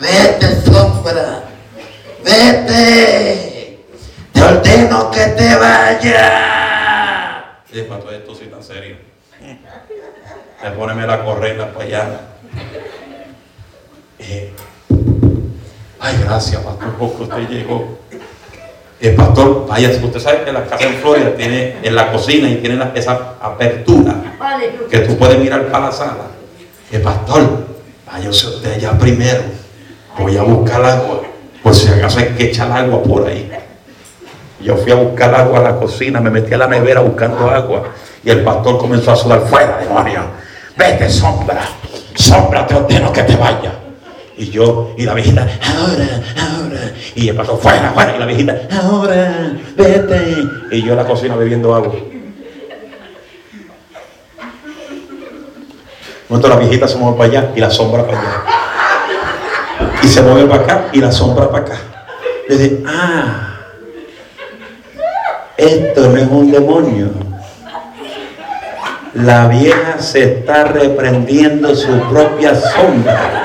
vete 0.00 0.62
sombra, 0.62 1.44
vete, 2.24 3.84
te 4.32 4.42
ordeno 4.42 5.12
que 5.12 5.26
te 5.26 5.54
vaya. 5.54 6.42
Y 7.72 7.82
Pastor, 7.82 8.14
esto 8.14 8.34
sí 8.34 8.46
tan 8.46 8.64
serio. 8.64 8.96
Le 9.40 10.70
poneme 10.72 11.06
la 11.06 11.24
correa 11.24 11.72
para 11.72 11.84
allá. 11.84 12.20
Eh, 14.18 14.52
ay, 16.02 16.20
gracias, 16.24 16.60
pastor, 16.60 16.94
porque 16.98 17.22
usted 17.22 17.48
llegó. 17.48 17.98
El 19.00 19.14
pastor, 19.16 19.66
vaya, 19.66 19.88
usted 19.88 20.20
sabe 20.20 20.44
que 20.44 20.52
la 20.52 20.64
casa 20.64 20.84
en 20.84 20.94
Florida 20.96 21.34
tiene 21.36 21.76
en 21.82 21.94
la 21.94 22.12
cocina 22.12 22.48
y 22.48 22.56
tiene 22.56 22.80
esa 22.94 23.34
apertura 23.40 24.14
que 24.90 24.98
tú 25.00 25.16
puedes 25.16 25.38
mirar 25.38 25.66
para 25.68 25.86
la 25.86 25.92
sala. 25.92 26.26
El 26.90 27.00
pastor, 27.00 27.66
vaya 28.06 28.28
usted 28.28 28.74
allá 28.74 28.98
primero. 28.98 29.40
Voy 30.18 30.36
a 30.36 30.42
buscar 30.42 30.84
agua. 30.84 31.22
Por 31.62 31.74
si 31.74 31.88
acaso 31.88 32.18
hay 32.18 32.26
que 32.36 32.50
echar 32.50 32.70
agua 32.70 33.02
por 33.02 33.26
ahí. 33.26 33.50
Yo 34.60 34.76
fui 34.76 34.92
a 34.92 34.96
buscar 34.96 35.34
agua 35.34 35.58
a 35.58 35.62
la 35.62 35.76
cocina, 35.76 36.20
me 36.20 36.30
metí 36.30 36.54
a 36.54 36.58
la 36.58 36.68
nevera 36.68 37.00
buscando 37.00 37.48
agua. 37.48 37.84
Y 38.22 38.30
el 38.30 38.44
pastor 38.44 38.78
comenzó 38.78 39.12
a 39.12 39.16
sudar 39.16 39.40
fuera, 39.48 39.78
demonio. 39.78 40.20
Vete, 40.76 41.08
sombra. 41.08 41.62
Sombra, 42.14 42.66
te 42.66 42.74
ordeno 42.74 43.12
que 43.12 43.22
te 43.22 43.34
vaya. 43.34 43.81
Y 44.36 44.50
yo, 44.50 44.94
y 44.96 45.04
la 45.04 45.14
viejita, 45.14 45.42
ahora, 45.42 46.22
ahora. 46.40 46.92
Y 47.14 47.28
el 47.28 47.36
pastor, 47.36 47.58
fuera, 47.60 47.90
fuera. 47.92 48.16
Y 48.16 48.18
la 48.18 48.26
viejita, 48.26 48.60
ahora, 48.82 49.52
vete. 49.76 50.36
Y 50.70 50.82
yo 50.82 50.92
en 50.92 50.96
la 50.96 51.04
cocina 51.04 51.36
bebiendo 51.36 51.74
agua. 51.74 51.94
Momento 56.28 56.48
la 56.48 56.56
viejita 56.56 56.88
se 56.88 56.96
mueve 56.96 57.18
para 57.18 57.28
allá 57.28 57.52
y 57.54 57.60
la 57.60 57.70
sombra 57.70 58.06
para 58.06 58.18
allá. 58.18 58.42
Y 60.02 60.08
se 60.08 60.22
mueve 60.22 60.48
para 60.48 60.62
acá 60.62 60.84
y 60.90 60.98
la 60.98 61.12
sombra 61.12 61.50
para 61.50 61.64
acá. 61.64 61.76
Y 62.48 62.54
dice, 62.54 62.82
ah, 62.86 63.58
esto 65.58 66.08
no 66.08 66.16
es 66.16 66.28
un 66.28 66.50
demonio. 66.50 67.10
La 69.12 69.46
vieja 69.48 69.98
se 69.98 70.22
está 70.22 70.64
reprendiendo 70.64 71.74
su 71.76 72.00
propia 72.08 72.54
sombra. 72.54 73.41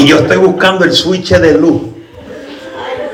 Y 0.00 0.06
yo 0.06 0.16
estoy 0.16 0.38
buscando 0.38 0.86
el 0.86 0.92
switch 0.94 1.32
de 1.32 1.52
luz. 1.58 1.82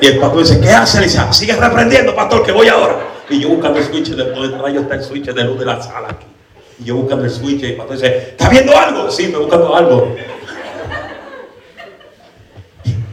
Y 0.01 0.07
el 0.07 0.19
pastor 0.21 0.43
dice, 0.43 0.61
¿qué 0.61 0.69
hace? 0.69 1.01
Le 1.01 1.07
dice, 1.07 1.21
sigue 1.33 1.57
reprendiendo, 1.57 2.15
pastor, 2.15 2.45
que 2.45 2.53
voy 2.53 2.69
ahora. 2.69 2.97
Y 3.29 3.41
yo 3.41 3.49
buscando 3.49 3.81
el 3.81 3.85
switch 3.85 4.11
de 4.11 4.23
está 4.23 4.95
el 4.95 5.03
switch 5.03 5.27
de 5.27 5.43
luz 5.43 5.59
de 5.59 5.65
la 5.65 5.83
sala 5.83 6.11
aquí. 6.11 6.27
Y 6.79 6.85
yo 6.85 6.95
buscando 6.95 7.25
el 7.25 7.31
switch 7.33 7.65
y 7.65 7.67
el 7.67 7.77
pastor 7.77 7.97
dice, 7.97 8.17
¿está 8.31 8.49
viendo 8.49 8.79
algo? 8.79 9.11
Sí, 9.11 9.25
estoy 9.25 9.41
buscando 9.41 9.75
algo. 9.75 10.15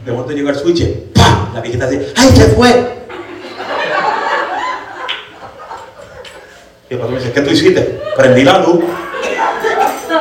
De 0.04 0.12
momento 0.12 0.32
llega 0.32 0.50
el 0.50 0.56
switch, 0.56 0.86
¡pam! 1.12 1.52
La 1.52 1.60
viejita 1.60 1.88
dice, 1.88 2.12
¡ay, 2.14 2.28
se 2.28 2.44
fue! 2.50 2.94
Y 6.90 6.94
el 6.94 7.00
pastor 7.00 7.18
dice, 7.18 7.32
¿qué 7.32 7.40
tú 7.40 7.50
hiciste? 7.50 7.80
Prendí 8.16 8.44
la 8.44 8.58
luz 8.60 8.84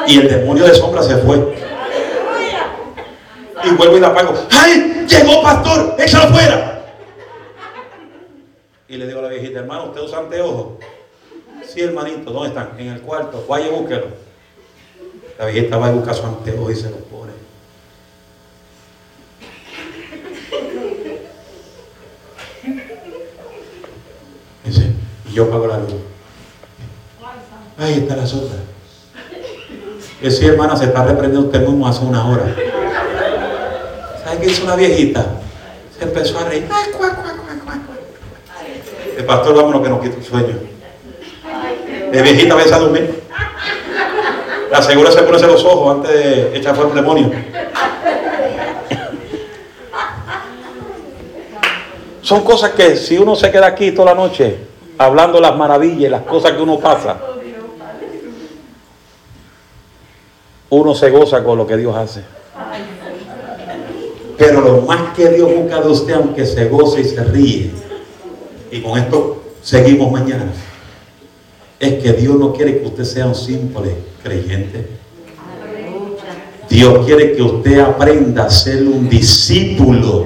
y 0.08 0.18
el 0.18 0.28
demonio 0.28 0.66
de 0.66 0.74
sombra 0.74 1.04
se 1.04 1.18
fue. 1.18 1.73
Y 3.64 3.72
vuelvo 3.72 3.98
y 3.98 4.00
la 4.00 4.08
apago. 4.08 4.34
¡Ay! 4.52 5.06
Llegó 5.08 5.42
pastor, 5.42 5.96
échalo 6.00 6.34
fuera. 6.34 6.84
Y 8.88 8.98
le 8.98 9.08
digo 9.08 9.20
a 9.20 9.24
la 9.24 9.30
viejita, 9.30 9.60
hermano, 9.60 9.86
¿usted 9.86 10.02
usa 10.02 10.20
anteojos? 10.20 10.80
Sí, 11.66 11.82
hermanito, 11.82 12.32
¿dónde 12.32 12.50
están? 12.50 12.72
En 12.78 12.90
el 12.90 13.02
cuarto. 13.02 13.46
Vaya 13.48 13.68
y 13.68 13.72
búsquelo. 13.72 14.08
La 15.40 15.46
viejita 15.46 15.78
va 15.78 15.88
a 15.88 15.92
buscar 15.92 16.14
su 16.14 16.26
anteojo 16.26 16.70
y 16.70 16.76
se 16.76 16.90
lo 16.90 16.98
pone. 16.98 17.32
Dice, 24.64 24.92
y 25.30 25.34
yo 25.34 25.50
pago 25.50 25.68
la 25.68 25.78
luz. 25.80 25.94
Ahí 27.78 27.94
está 27.96 28.16
la 28.16 28.28
sombra. 28.28 28.58
Que 30.22 30.32
sí, 30.32 30.46
hermana, 30.46 30.76
se 30.78 30.86
está 30.86 31.04
reprendiendo 31.04 31.48
usted 31.48 31.62
mismo 31.62 31.88
hace 31.88 32.06
una 32.06 32.26
hora. 32.26 32.56
¿Sabe 34.24 34.40
qué 34.40 34.46
hizo 34.48 34.64
una 34.64 34.76
viejita? 34.76 35.26
Se 35.98 36.06
empezó 36.06 36.40
a 36.40 36.46
reír. 36.46 36.68
El 39.18 39.26
pastor, 39.26 39.56
vámonos 39.56 39.82
que 39.84 39.90
nos 39.90 40.02
quita 40.02 40.18
el 40.18 40.24
sueño. 40.24 40.56
De 42.12 42.22
viejita 42.22 42.56
vez 42.56 42.72
a 42.72 42.80
dormir. 42.80 43.24
La 44.72 44.82
segura 44.82 45.12
se 45.12 45.22
pone 45.22 45.40
los 45.46 45.64
ojos 45.66 45.98
antes 45.98 46.12
de 46.12 46.58
echar 46.58 46.74
fuera 46.76 46.90
un 46.90 46.96
demonio. 46.96 47.32
Son 52.22 52.44
cosas 52.44 52.72
que 52.72 52.96
si 52.96 53.18
uno 53.18 53.36
se 53.36 53.52
queda 53.52 53.68
aquí 53.68 53.92
toda 53.92 54.14
la 54.14 54.16
noche 54.16 54.58
hablando 54.98 55.42
las 55.42 55.56
maravillas 55.58 56.10
las 56.10 56.22
cosas 56.22 56.54
que 56.54 56.62
uno 56.62 56.80
pasa, 56.80 57.18
uno 60.70 60.96
se 60.96 61.10
goza 61.10 61.44
con 61.44 61.58
lo 61.58 61.68
que 61.68 61.78
Dios 61.78 61.96
hace. 61.96 62.24
Pero 64.38 64.62
lo 64.62 64.82
más 64.82 65.16
que 65.16 65.30
Dios 65.30 65.54
busca 65.54 65.82
de 65.82 65.88
usted, 65.90 66.14
aunque 66.14 66.46
se 66.46 66.66
goce 66.68 67.02
y 67.02 67.06
se 67.06 67.24
ríe, 67.24 67.72
y 68.72 68.82
con 68.82 68.98
esto 68.98 69.44
seguimos 69.62 70.12
mañana, 70.12 70.52
es 71.80 72.02
que 72.02 72.14
Dios 72.14 72.36
no 72.38 72.54
quiere 72.54 72.80
que 72.80 72.88
usted 72.88 73.04
sea 73.04 73.28
un 73.28 73.36
simple 73.36 73.94
creyente. 74.24 74.88
Dios 76.70 77.06
quiere 77.06 77.34
que 77.34 77.42
usted 77.44 77.80
aprenda 77.80 78.46
a 78.46 78.50
ser 78.50 78.84
un 78.84 79.08
discípulo 79.08 80.26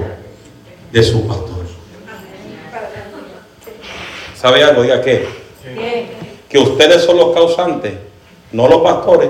de 0.90 1.02
su 1.02 1.26
pastor. 1.26 1.66
¿Sabe 4.34 4.62
algo? 4.62 4.82
Diga 4.82 5.02
qué. 5.02 5.26
Que 6.48 6.58
ustedes 6.58 7.02
son 7.02 7.18
los 7.18 7.34
causantes, 7.34 7.92
no 8.52 8.68
los 8.68 8.80
pastores, 8.80 9.28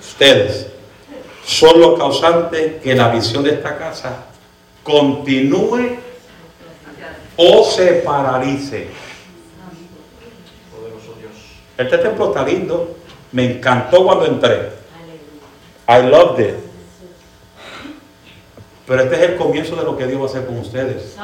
ustedes 0.00 0.69
son 1.50 1.80
los 1.80 1.98
causantes 1.98 2.80
que 2.80 2.94
la 2.94 3.08
visión 3.08 3.42
de 3.42 3.50
esta 3.50 3.76
casa 3.76 4.26
continúe 4.84 5.98
o 7.36 7.64
se 7.64 7.94
paralice. 8.04 8.88
Este 11.76 11.98
templo 11.98 12.28
está 12.28 12.44
lindo. 12.44 12.96
Me 13.32 13.56
encantó 13.56 14.04
cuando 14.04 14.26
entré. 14.26 14.70
I 15.88 16.02
loved 16.06 16.38
it. 16.38 16.54
Pero 18.86 19.02
este 19.02 19.16
es 19.16 19.22
el 19.30 19.36
comienzo 19.36 19.74
de 19.74 19.82
lo 19.82 19.96
que 19.96 20.06
Dios 20.06 20.20
va 20.20 20.26
a 20.26 20.28
hacer 20.28 20.46
con 20.46 20.58
ustedes. 20.58 21.16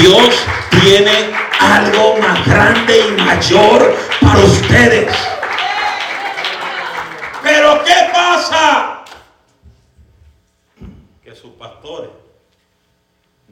Dios 0.00 0.44
tiene 0.70 1.32
algo 1.60 2.16
más 2.16 2.46
grande 2.46 2.98
y 3.08 3.20
mayor 3.20 3.94
para 4.22 4.38
ustedes. 4.38 5.12
Pero 7.42 7.82
¿qué 7.84 8.10
pasa? 8.12 9.04
Que 11.22 11.34
sus 11.34 11.50
pastores 11.52 12.10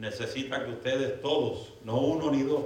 necesitan 0.01 0.65
que 0.65 0.71
ustedes 0.71 1.21
todos, 1.21 1.69
no 1.85 1.99
uno 1.99 2.31
ni 2.31 2.43
dos, 2.43 2.63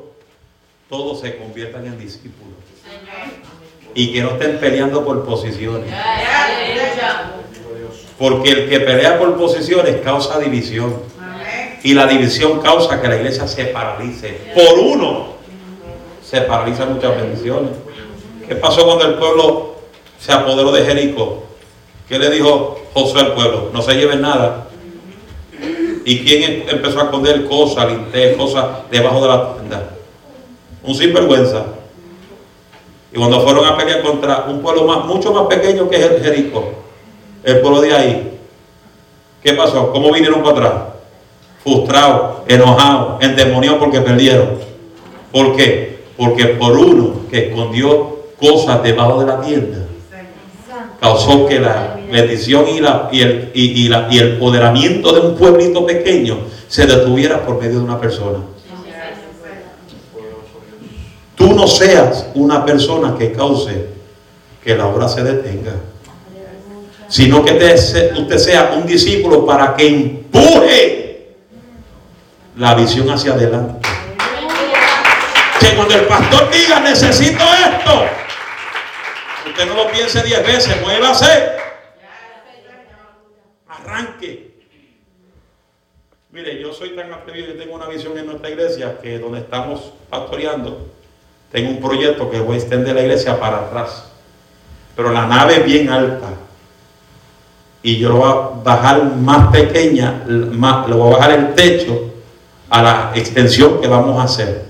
todos 0.88 1.20
se 1.20 1.36
conviertan 1.36 1.84
en 1.86 1.98
discípulos. 1.98 2.54
Y 3.92 4.12
que 4.12 4.22
no 4.22 4.30
estén 4.30 4.58
peleando 4.58 5.04
por 5.04 5.24
posiciones. 5.24 5.92
Porque 8.18 8.50
el 8.50 8.68
que 8.68 8.80
pelea 8.80 9.18
por 9.18 9.36
posiciones 9.36 10.00
causa 10.02 10.38
división. 10.38 10.94
Y 11.82 11.92
la 11.94 12.06
división 12.06 12.60
causa 12.60 13.00
que 13.02 13.08
la 13.08 13.16
iglesia 13.16 13.46
se 13.48 13.66
paralice. 13.66 14.52
Por 14.54 14.78
uno 14.78 15.34
se 16.22 16.40
paralizan 16.42 16.94
muchas 16.94 17.16
bendiciones. 17.16 17.72
¿Qué 18.46 18.54
pasó 18.54 18.84
cuando 18.84 19.06
el 19.06 19.14
pueblo 19.14 19.76
se 20.20 20.32
apoderó 20.32 20.70
de 20.70 20.84
Jericó? 20.84 21.44
¿Qué 22.08 22.18
le 22.18 22.30
dijo 22.30 22.80
Josué 22.94 23.22
al 23.22 23.34
pueblo? 23.34 23.70
No 23.72 23.82
se 23.82 23.94
lleven 23.94 24.20
nada. 24.20 24.68
¿Y 26.04 26.24
quién 26.24 26.42
em- 26.42 26.62
empezó 26.68 27.00
a 27.00 27.04
esconder 27.04 27.46
cosas, 27.46 27.86
linternas, 27.88 28.36
cosas 28.36 28.66
debajo 28.90 29.20
de 29.22 29.28
la 29.28 29.54
tienda? 29.54 29.82
Un 30.82 30.94
sinvergüenza. 30.94 31.64
Y 33.12 33.16
cuando 33.16 33.40
fueron 33.42 33.64
a 33.66 33.76
pelear 33.76 34.02
contra 34.02 34.44
un 34.48 34.60
pueblo 34.60 34.84
más, 34.84 35.04
mucho 35.06 35.32
más 35.32 35.46
pequeño 35.46 35.88
que 35.88 35.98
Jer- 35.98 36.22
Jericó, 36.22 36.64
el 37.44 37.60
pueblo 37.60 37.80
de 37.80 37.94
ahí, 37.94 38.38
¿qué 39.42 39.52
pasó? 39.54 39.92
¿Cómo 39.92 40.12
vinieron 40.12 40.42
para 40.42 40.56
atrás? 40.56 40.72
Frustrados, 41.62 42.38
enojados, 42.48 43.22
endemoniados 43.22 43.78
porque 43.78 44.00
perdieron. 44.00 44.58
¿Por 45.32 45.56
qué? 45.56 46.04
Porque 46.16 46.44
por 46.46 46.76
uno 46.76 47.14
que 47.30 47.48
escondió 47.48 48.18
cosas 48.38 48.82
debajo 48.82 49.20
de 49.20 49.26
la 49.26 49.40
tienda, 49.40 49.78
causó 51.00 51.46
que 51.46 51.60
la 51.60 51.93
bendición 52.14 52.68
y, 52.68 52.80
la, 52.80 53.08
y, 53.12 53.20
el, 53.22 53.50
y, 53.54 53.88
la- 53.88 54.06
y 54.10 54.18
el 54.18 54.32
empoderamiento 54.34 55.12
de 55.12 55.20
un 55.20 55.36
pueblito 55.36 55.84
pequeño 55.84 56.38
se 56.68 56.86
detuviera 56.86 57.44
por 57.44 57.60
medio 57.60 57.78
de 57.78 57.84
una 57.84 58.00
persona. 58.00 58.38
Tú 61.34 61.52
no 61.54 61.66
seas 61.66 62.26
una 62.34 62.64
persona 62.64 63.16
que 63.18 63.32
cause 63.32 63.88
que 64.62 64.76
la 64.76 64.86
obra 64.86 65.08
se 65.08 65.22
detenga, 65.24 65.72
sino 67.08 67.44
que 67.44 67.52
te- 67.52 67.74
usted 67.74 68.38
sea 68.38 68.72
un 68.76 68.86
discípulo 68.86 69.44
para 69.44 69.74
que 69.74 69.86
empuje 69.88 71.34
la 72.56 72.74
visión 72.74 73.10
hacia 73.10 73.32
adelante. 73.32 73.86
Que 75.60 75.74
cuando 75.74 75.94
el 75.94 76.02
pastor 76.02 76.48
diga 76.52 76.78
necesito 76.80 77.42
esto, 77.42 78.04
usted 79.48 79.66
no 79.66 79.74
lo 79.74 79.90
piense 79.90 80.22
diez 80.22 80.46
veces, 80.46 80.80
muévase. 80.80 81.63
Mire, 86.34 86.60
yo 86.60 86.72
soy 86.72 86.90
tan 86.90 87.12
atrevido, 87.12 87.52
yo 87.52 87.56
tengo 87.56 87.76
una 87.76 87.86
visión 87.86 88.18
en 88.18 88.26
nuestra 88.26 88.50
iglesia 88.50 88.98
que 89.00 89.20
donde 89.20 89.38
estamos 89.38 89.92
pastoreando, 90.10 90.88
tengo 91.52 91.70
un 91.70 91.80
proyecto 91.80 92.28
que 92.28 92.40
voy 92.40 92.56
a 92.56 92.58
extender 92.58 92.96
la 92.96 93.02
iglesia 93.02 93.38
para 93.38 93.58
atrás. 93.58 94.06
Pero 94.96 95.12
la 95.12 95.26
nave 95.26 95.58
es 95.58 95.64
bien 95.64 95.88
alta. 95.90 96.30
Y 97.84 97.98
yo 97.98 98.08
lo 98.08 98.16
voy 98.16 98.28
a 98.28 98.64
bajar 98.64 99.14
más 99.14 99.52
pequeña, 99.52 100.24
más, 100.26 100.88
le 100.88 100.96
voy 100.96 101.12
a 101.12 101.16
bajar 101.16 101.38
el 101.38 101.54
techo 101.54 102.14
a 102.68 102.82
la 102.82 103.12
extensión 103.14 103.80
que 103.80 103.86
vamos 103.86 104.18
a 104.18 104.24
hacer. 104.24 104.64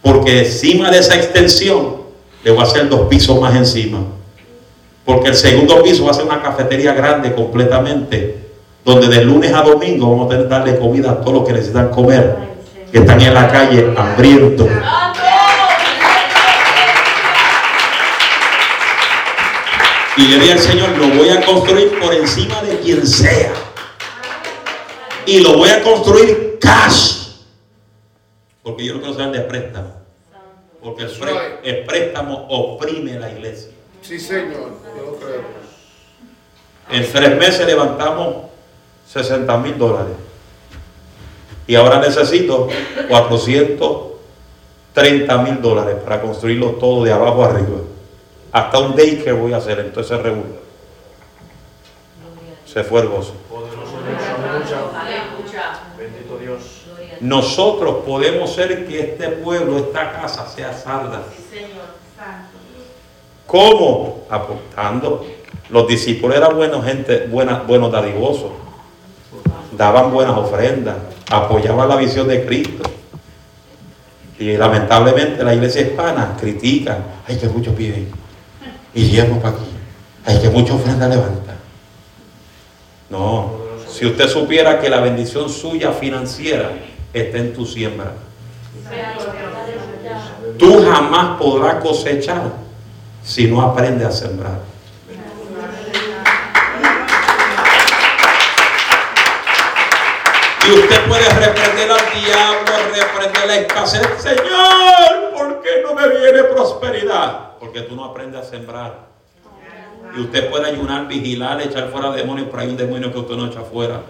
Porque 0.00 0.38
encima 0.38 0.90
de 0.90 1.00
esa 1.00 1.16
extensión 1.16 1.96
le 2.42 2.50
voy 2.50 2.60
a 2.60 2.62
hacer 2.64 2.88
dos 2.88 3.08
pisos 3.08 3.38
más 3.38 3.54
encima. 3.54 3.98
Porque 5.04 5.28
el 5.30 5.34
segundo 5.34 5.82
piso 5.82 6.04
va 6.04 6.12
a 6.12 6.14
ser 6.14 6.24
una 6.24 6.40
cafetería 6.42 6.92
grande 6.92 7.34
completamente. 7.34 8.38
Donde 8.84 9.06
de 9.08 9.24
lunes 9.24 9.52
a 9.52 9.62
domingo 9.62 10.10
vamos 10.10 10.26
a 10.26 10.30
tener 10.30 10.44
que 10.44 10.50
darle 10.50 10.78
comida 10.78 11.10
a 11.12 11.20
todos 11.20 11.34
los 11.34 11.46
que 11.46 11.52
necesitan 11.52 11.88
comer. 11.90 12.36
Que 12.90 12.98
están 12.98 13.20
en 13.20 13.34
la 13.34 13.48
calle 13.48 13.92
hambrientos. 13.96 14.68
Y 20.16 20.26
le 20.26 20.38
dije 20.38 20.52
al 20.52 20.58
Señor, 20.58 20.90
lo 20.98 21.08
voy 21.08 21.30
a 21.30 21.40
construir 21.44 21.98
por 21.98 22.12
encima 22.14 22.60
de 22.62 22.78
quien 22.80 23.06
sea. 23.06 23.52
Y 25.24 25.40
lo 25.40 25.56
voy 25.56 25.70
a 25.70 25.82
construir 25.82 26.58
cash. 26.60 27.28
Porque 28.62 28.84
yo 28.84 28.94
no 28.94 29.00
quiero 29.00 29.14
saber 29.16 29.32
de 29.32 29.40
préstamo. 29.40 29.94
Porque 30.82 31.04
el, 31.04 31.10
pré- 31.10 31.60
el 31.64 31.84
préstamo 31.84 32.46
oprime 32.50 33.18
la 33.18 33.30
iglesia. 33.30 33.71
Sí, 34.02 34.18
señor. 34.18 34.72
Yo 34.96 35.12
lo 35.12 35.16
creo. 35.16 35.42
En 36.90 37.12
tres 37.12 37.38
meses 37.38 37.64
levantamos 37.66 38.46
60 39.08 39.56
mil 39.58 39.78
dólares. 39.78 40.16
Y 41.66 41.74
ahora 41.76 42.00
necesito 42.00 42.68
430 43.08 45.38
mil 45.38 45.62
dólares 45.62 45.96
para 46.04 46.20
construirlo 46.20 46.72
todo 46.72 47.04
de 47.04 47.12
abajo 47.12 47.44
arriba. 47.44 47.78
Hasta 48.50 48.80
un 48.80 48.96
day 48.96 49.22
que 49.22 49.30
voy 49.32 49.52
a 49.52 49.58
hacer, 49.58 49.78
entonces 49.78 50.20
regular. 50.20 50.60
Se 52.66 52.82
fue 52.82 53.02
el 53.02 53.08
gozo. 53.08 53.34
Bendito 55.96 56.38
Dios. 56.38 56.82
Nosotros 57.20 57.98
podemos 58.04 58.52
ser 58.52 58.84
que 58.86 58.98
este 59.00 59.28
pueblo, 59.28 59.78
esta 59.78 60.10
casa 60.12 60.48
sea 60.48 60.72
salda. 60.72 61.22
¿Cómo? 63.46 64.24
Aportando. 64.30 65.24
Los 65.70 65.86
discípulos 65.86 66.36
eran 66.36 66.56
buenos 66.56 66.84
gente, 66.84 67.26
buena, 67.26 67.60
buenos 67.66 67.90
dadivosos. 67.90 68.50
Daban 69.76 70.12
buenas 70.12 70.36
ofrendas, 70.36 70.96
apoyaban 71.30 71.88
la 71.88 71.96
visión 71.96 72.28
de 72.28 72.44
Cristo. 72.44 72.82
Y 74.38 74.56
lamentablemente 74.56 75.42
la 75.44 75.54
iglesia 75.54 75.82
hispana 75.82 76.36
critica, 76.38 76.98
ay 77.26 77.36
que 77.36 77.48
mucho 77.48 77.74
piden. 77.74 78.10
Y 78.94 79.04
diezmo 79.04 79.40
para 79.40 79.54
aquí. 79.56 79.64
Ay 80.26 80.40
que 80.40 80.50
mucha 80.50 80.74
ofrenda 80.74 81.08
levanta. 81.08 81.54
No, 83.08 83.52
si 83.88 84.06
usted 84.06 84.28
supiera 84.28 84.80
que 84.80 84.88
la 84.88 85.00
bendición 85.00 85.48
suya 85.48 85.92
financiera 85.92 86.72
está 87.12 87.38
en 87.38 87.52
tu 87.52 87.64
siembra. 87.66 88.12
Tú 90.58 90.84
jamás 90.84 91.38
podrás 91.38 91.76
cosechar 91.76 92.52
si 93.24 93.46
no 93.46 93.62
aprendes 93.62 94.06
a 94.06 94.12
sembrar. 94.12 94.72
Y 100.64 100.72
usted 100.74 101.08
puede 101.08 101.28
reprender 101.28 101.90
al 101.90 102.22
diablo, 102.22 102.72
reprender 102.94 103.46
la 103.46 103.56
escasez. 103.56 104.06
Señor, 104.18 105.32
¿por 105.34 105.60
qué 105.60 105.82
no 105.82 105.94
me 105.94 106.08
viene 106.08 106.44
prosperidad? 106.44 107.58
Porque 107.58 107.80
tú 107.82 107.96
no 107.96 108.04
aprendes 108.04 108.42
a 108.42 108.44
sembrar. 108.44 109.12
Y 110.16 110.20
usted 110.20 110.50
puede 110.50 110.70
ayunar, 110.70 111.08
vigilar, 111.08 111.60
echar 111.62 111.90
fuera 111.90 112.12
demonios, 112.12 112.48
pero 112.50 112.62
hay 112.62 112.68
un 112.68 112.76
demonio 112.76 113.12
que 113.12 113.18
usted 113.18 113.34
no 113.34 113.46
echa 113.46 113.62
fuera. 113.62 114.02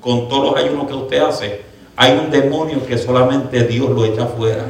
Con 0.00 0.28
todos 0.28 0.52
los 0.52 0.64
ayunos 0.64 0.88
que 0.88 0.94
usted 0.94 1.18
hace, 1.20 1.62
hay 1.94 2.12
un 2.12 2.30
demonio 2.30 2.84
que 2.84 2.98
solamente 2.98 3.64
Dios 3.64 3.90
lo 3.90 4.04
echa 4.04 4.26
fuera. 4.26 4.64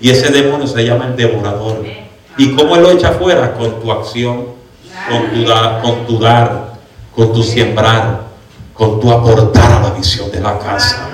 Y 0.00 0.10
ese 0.10 0.32
demonio 0.32 0.66
se 0.66 0.84
llama 0.84 1.06
el 1.06 1.16
devorador. 1.16 1.84
¿Y 2.38 2.54
cómo 2.54 2.76
lo 2.76 2.90
echa 2.90 3.12
fuera? 3.12 3.54
Con 3.54 3.80
tu 3.80 3.90
acción, 3.90 4.46
con 5.10 5.30
tu, 6.06 6.18
dar, 6.18 6.72
con 7.14 7.32
tu 7.32 7.42
sembrar, 7.42 8.22
con 8.72 9.00
tu 9.00 9.10
aportar 9.10 9.72
a 9.72 9.80
la 9.82 9.90
visión 9.90 10.30
de 10.30 10.40
la 10.40 10.58
casa. 10.58 11.08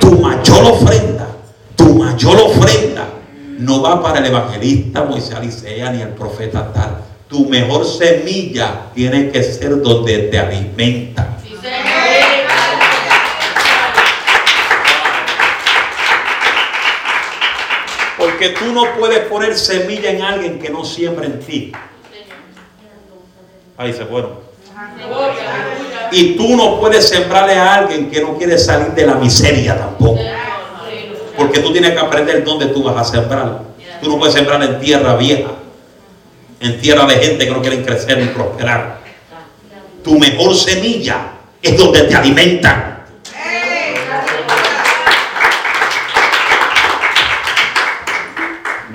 Tu 0.00 0.18
mayor 0.18 0.72
ofrenda, 0.72 1.28
tu 1.76 1.94
mayor 1.94 2.36
ofrenda 2.40 3.06
no 3.60 3.82
va 3.82 4.02
para 4.02 4.18
el 4.18 4.26
evangelista 4.26 5.04
Moisés 5.04 5.34
Alicea 5.34 5.92
ni 5.92 6.02
el 6.02 6.08
profeta 6.08 6.72
tal. 6.72 6.98
Tu 7.28 7.48
mejor 7.48 7.86
semilla 7.86 8.86
tiene 8.94 9.30
que 9.30 9.42
ser 9.42 9.80
donde 9.80 10.18
te 10.18 10.38
alimenta. 10.38 11.36
Porque 18.40 18.54
tú 18.58 18.72
no 18.72 18.94
puedes 18.98 19.18
poner 19.26 19.54
semilla 19.54 20.12
en 20.12 20.22
alguien 20.22 20.58
que 20.58 20.70
no 20.70 20.82
siembra 20.82 21.26
en 21.26 21.40
ti. 21.40 21.72
Ahí 23.76 23.92
se 23.92 24.06
fueron. 24.06 24.30
Y 26.10 26.36
tú 26.38 26.56
no 26.56 26.80
puedes 26.80 27.06
sembrarle 27.06 27.52
a 27.56 27.74
alguien 27.74 28.10
que 28.10 28.22
no 28.22 28.38
quiere 28.38 28.56
salir 28.56 28.92
de 28.92 29.06
la 29.06 29.16
miseria 29.16 29.76
tampoco. 29.76 30.22
Porque 31.36 31.60
tú 31.60 31.70
tienes 31.70 31.90
que 31.90 31.98
aprender 31.98 32.42
dónde 32.42 32.68
tú 32.68 32.82
vas 32.82 32.96
a 32.96 33.12
sembrar. 33.12 33.60
Tú 34.00 34.08
no 34.08 34.18
puedes 34.18 34.32
sembrar 34.32 34.62
en 34.62 34.80
tierra 34.80 35.16
vieja. 35.16 35.50
En 36.60 36.80
tierra 36.80 37.04
de 37.04 37.16
gente 37.16 37.44
que 37.44 37.50
no 37.50 37.60
quieren 37.60 37.84
crecer 37.84 38.16
ni 38.16 38.28
prosperar. 38.28 39.00
Tu 40.02 40.18
mejor 40.18 40.56
semilla 40.56 41.32
es 41.60 41.76
donde 41.76 42.04
te 42.04 42.14
alimentan. 42.14 42.99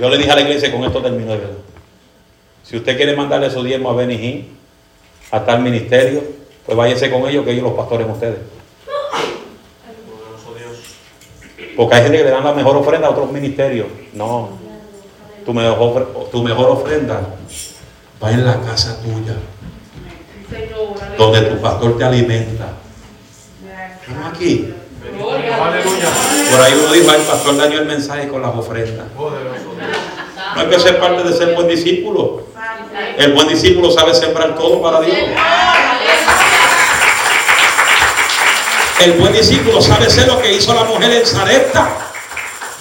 Yo 0.06 0.12
le 0.12 0.18
dije 0.20 0.30
a 0.30 0.36
la 0.36 0.42
iglesia, 0.42 0.72
con 0.72 0.84
esto 0.84 1.02
termino 1.02 1.32
de 1.32 1.38
verdad. 1.40 1.56
Si 2.62 2.78
usted 2.78 2.96
quiere 2.96 3.16
mandarle 3.16 3.50
su 3.50 3.64
diezmo 3.64 3.90
a 3.90 3.94
Benny 3.96 4.52
a 5.32 5.44
tal 5.44 5.64
ministerio, 5.64 6.22
pues 6.64 6.78
váyase 6.78 7.10
con 7.10 7.28
ellos, 7.28 7.44
que 7.44 7.54
ellos 7.54 7.64
los 7.64 7.74
pastores 7.74 8.06
ustedes. 8.08 8.38
Porque 11.76 11.96
hay 11.96 12.04
gente 12.04 12.18
que 12.20 12.24
le 12.24 12.30
dan 12.30 12.44
la 12.44 12.54
mejor 12.54 12.78
ofrenda 12.78 13.08
a 13.08 13.10
otros 13.10 13.32
ministerios. 13.32 13.88
No. 14.14 14.50
Tu 15.44 15.52
mejor, 15.56 15.80
ofre- 15.80 16.30
tu 16.30 16.44
mejor 16.44 16.70
ofrenda 16.70 17.22
va 18.24 18.32
en 18.32 18.46
la 18.46 18.62
casa 18.62 19.02
tuya, 19.02 19.38
donde 21.18 21.42
tu 21.42 21.60
pastor 21.62 21.98
te 21.98 22.04
alimenta. 22.04 22.68
Estamos 24.08 24.34
aquí. 24.36 24.72
Por 26.52 26.62
ahí 26.62 26.74
uno 26.80 26.94
dijo, 26.94 27.10
"Ay, 27.12 27.20
el 27.22 27.26
pastor 27.28 27.58
dañó 27.58 27.80
el 27.80 27.86
mensaje 27.86 28.28
con 28.28 28.42
las 28.42 28.56
ofrendas. 28.56 29.08
No 30.56 30.62
hay 30.62 30.68
que 30.68 30.80
ser 30.80 31.00
parte 31.02 31.22
de 31.24 31.34
ser 31.34 31.54
buen 31.54 31.68
discípulo. 31.68 32.44
El 33.18 33.34
buen 33.34 33.50
discípulo 33.50 33.92
sabe 33.92 34.16
sembrar 34.16 34.56
todo 34.56 34.82
para 34.82 35.02
Dios. 35.02 35.18
El 39.02 39.12
buen 39.14 39.34
discípulo 39.34 39.82
sabe 39.82 40.10
ser 40.10 40.28
lo 40.28 40.42
que 40.42 40.54
hizo 40.54 40.74
la 40.74 40.86
mujer 40.86 41.12
en 41.12 41.26
Zarepta. 41.26 41.90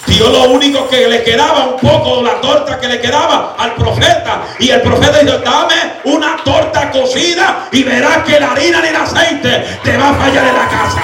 Dio 0.07 0.29
lo 0.29 0.43
único 0.43 0.87
que 0.87 1.07
le 1.07 1.23
quedaba, 1.23 1.65
un 1.65 1.79
poco 1.79 2.21
la 2.21 2.39
torta 2.39 2.79
que 2.79 2.87
le 2.87 3.01
quedaba 3.01 3.55
al 3.57 3.75
profeta. 3.75 4.43
Y 4.57 4.69
el 4.69 4.81
profeta 4.81 5.19
dijo, 5.19 5.37
dame 5.39 5.99
una 6.05 6.37
torta 6.45 6.89
cocida 6.91 7.67
y 7.73 7.83
verás 7.83 8.23
que 8.23 8.39
la 8.39 8.53
harina 8.53 8.81
ni 8.81 8.87
el 8.87 8.95
aceite 8.95 9.79
te 9.83 9.97
va 9.97 10.11
a 10.11 10.13
fallar 10.13 10.47
en 10.47 10.55
la 10.55 10.69
casa. 10.69 11.01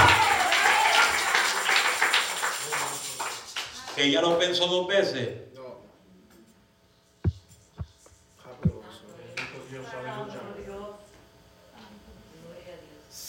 Que 3.93 4.05
ella 4.05 4.21
lo 4.21 4.39
pensó 4.39 4.67
dos 4.67 4.87
veces. 4.87 5.50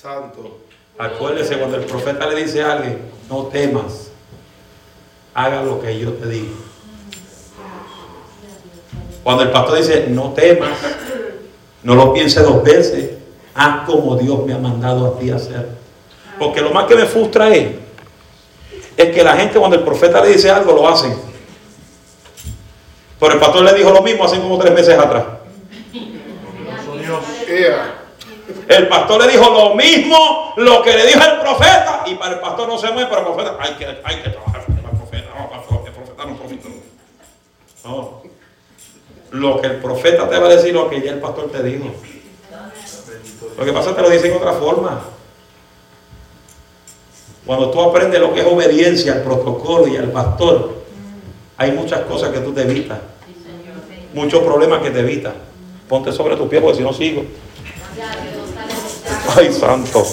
Santo. 0.02 0.58
Acuérdese 0.98 1.58
cuando 1.58 1.76
el 1.76 1.84
profeta 1.84 2.26
le 2.26 2.42
dice 2.42 2.60
a 2.60 2.72
alguien, 2.72 2.98
no 3.30 3.44
temas, 3.44 4.10
haga 5.32 5.62
lo 5.62 5.80
que 5.80 5.96
yo 5.96 6.12
te 6.14 6.26
digo. 6.26 6.56
Cuando 9.22 9.44
el 9.44 9.52
pastor 9.52 9.78
dice, 9.78 10.06
no 10.08 10.32
temas, 10.32 10.70
no 11.84 11.94
lo 11.94 12.12
piense 12.12 12.42
dos 12.42 12.64
veces, 12.64 13.12
haz 13.54 13.86
como 13.86 14.16
Dios 14.16 14.44
me 14.44 14.54
ha 14.54 14.58
mandado 14.58 15.06
a 15.06 15.18
ti 15.20 15.30
a 15.30 15.36
hacer. 15.36 15.68
Porque 16.36 16.60
lo 16.60 16.72
más 16.72 16.86
que 16.86 16.96
me 16.96 17.06
frustra 17.06 17.54
es, 17.54 17.76
es 18.96 19.14
que 19.14 19.22
la 19.22 19.36
gente 19.36 19.56
cuando 19.56 19.76
el 19.76 19.84
profeta 19.84 20.20
le 20.20 20.30
dice 20.30 20.50
algo 20.50 20.72
lo 20.72 20.88
hacen. 20.88 21.14
Pero 23.20 23.34
el 23.34 23.38
pastor 23.38 23.62
le 23.62 23.74
dijo 23.74 23.92
lo 23.92 24.02
mismo 24.02 24.24
hace 24.24 24.40
como 24.40 24.58
tres 24.58 24.74
meses 24.74 24.98
atrás. 24.98 25.26
Dios. 25.92 28.01
El 28.76 28.88
pastor 28.88 29.24
le 29.24 29.32
dijo 29.32 29.50
lo 29.50 29.74
mismo, 29.74 30.54
lo 30.56 30.82
que 30.82 30.96
le 30.96 31.06
dijo 31.06 31.20
el 31.22 31.40
profeta, 31.40 32.04
y 32.06 32.14
para 32.14 32.34
el 32.34 32.40
pastor 32.40 32.68
no 32.68 32.78
se 32.78 32.90
mueve, 32.90 33.08
para 33.08 33.20
el 33.20 33.26
profeta 33.26 33.56
hay 33.60 33.74
que, 33.74 33.86
hay 33.86 34.22
que 34.22 34.30
trabajar 34.30 34.64
para 34.64 34.90
el 34.90 34.96
profeta, 34.96 35.28
no, 35.38 35.48
para 35.48 35.62
el 36.30 36.36
profeta 36.36 36.68
no. 36.68 36.82
No. 37.84 38.22
Lo 39.32 39.60
que 39.60 39.66
el 39.66 39.76
profeta 39.76 40.28
te 40.28 40.38
va 40.38 40.46
a 40.46 40.50
decir, 40.50 40.74
lo 40.74 40.88
que 40.88 41.00
ya 41.00 41.12
el 41.12 41.20
pastor 41.20 41.50
te 41.50 41.62
dijo. 41.62 41.90
Lo 43.58 43.64
que 43.64 43.72
pasa 43.72 43.90
es 43.90 43.96
que 43.96 44.02
te 44.02 44.08
lo 44.08 44.14
dice 44.14 44.28
en 44.28 44.36
otra 44.36 44.52
forma. 44.52 45.02
Cuando 47.44 47.70
tú 47.70 47.80
aprendes 47.80 48.20
lo 48.20 48.32
que 48.32 48.40
es 48.40 48.46
obediencia 48.46 49.14
al 49.14 49.22
protocolo 49.22 49.88
y 49.88 49.96
al 49.96 50.12
pastor, 50.12 50.82
hay 51.56 51.72
muchas 51.72 52.00
cosas 52.02 52.30
que 52.30 52.38
tú 52.38 52.52
te 52.52 52.62
evitas. 52.62 52.98
Muchos 54.14 54.42
problemas 54.42 54.82
que 54.82 54.90
te 54.90 55.00
evitas. 55.00 55.32
Ponte 55.88 56.12
sobre 56.12 56.36
tu 56.36 56.48
pie 56.48 56.60
porque 56.60 56.78
si 56.78 56.82
no 56.82 56.92
sigo. 56.92 57.24
Ay, 59.28 59.52
santo. 59.52 60.04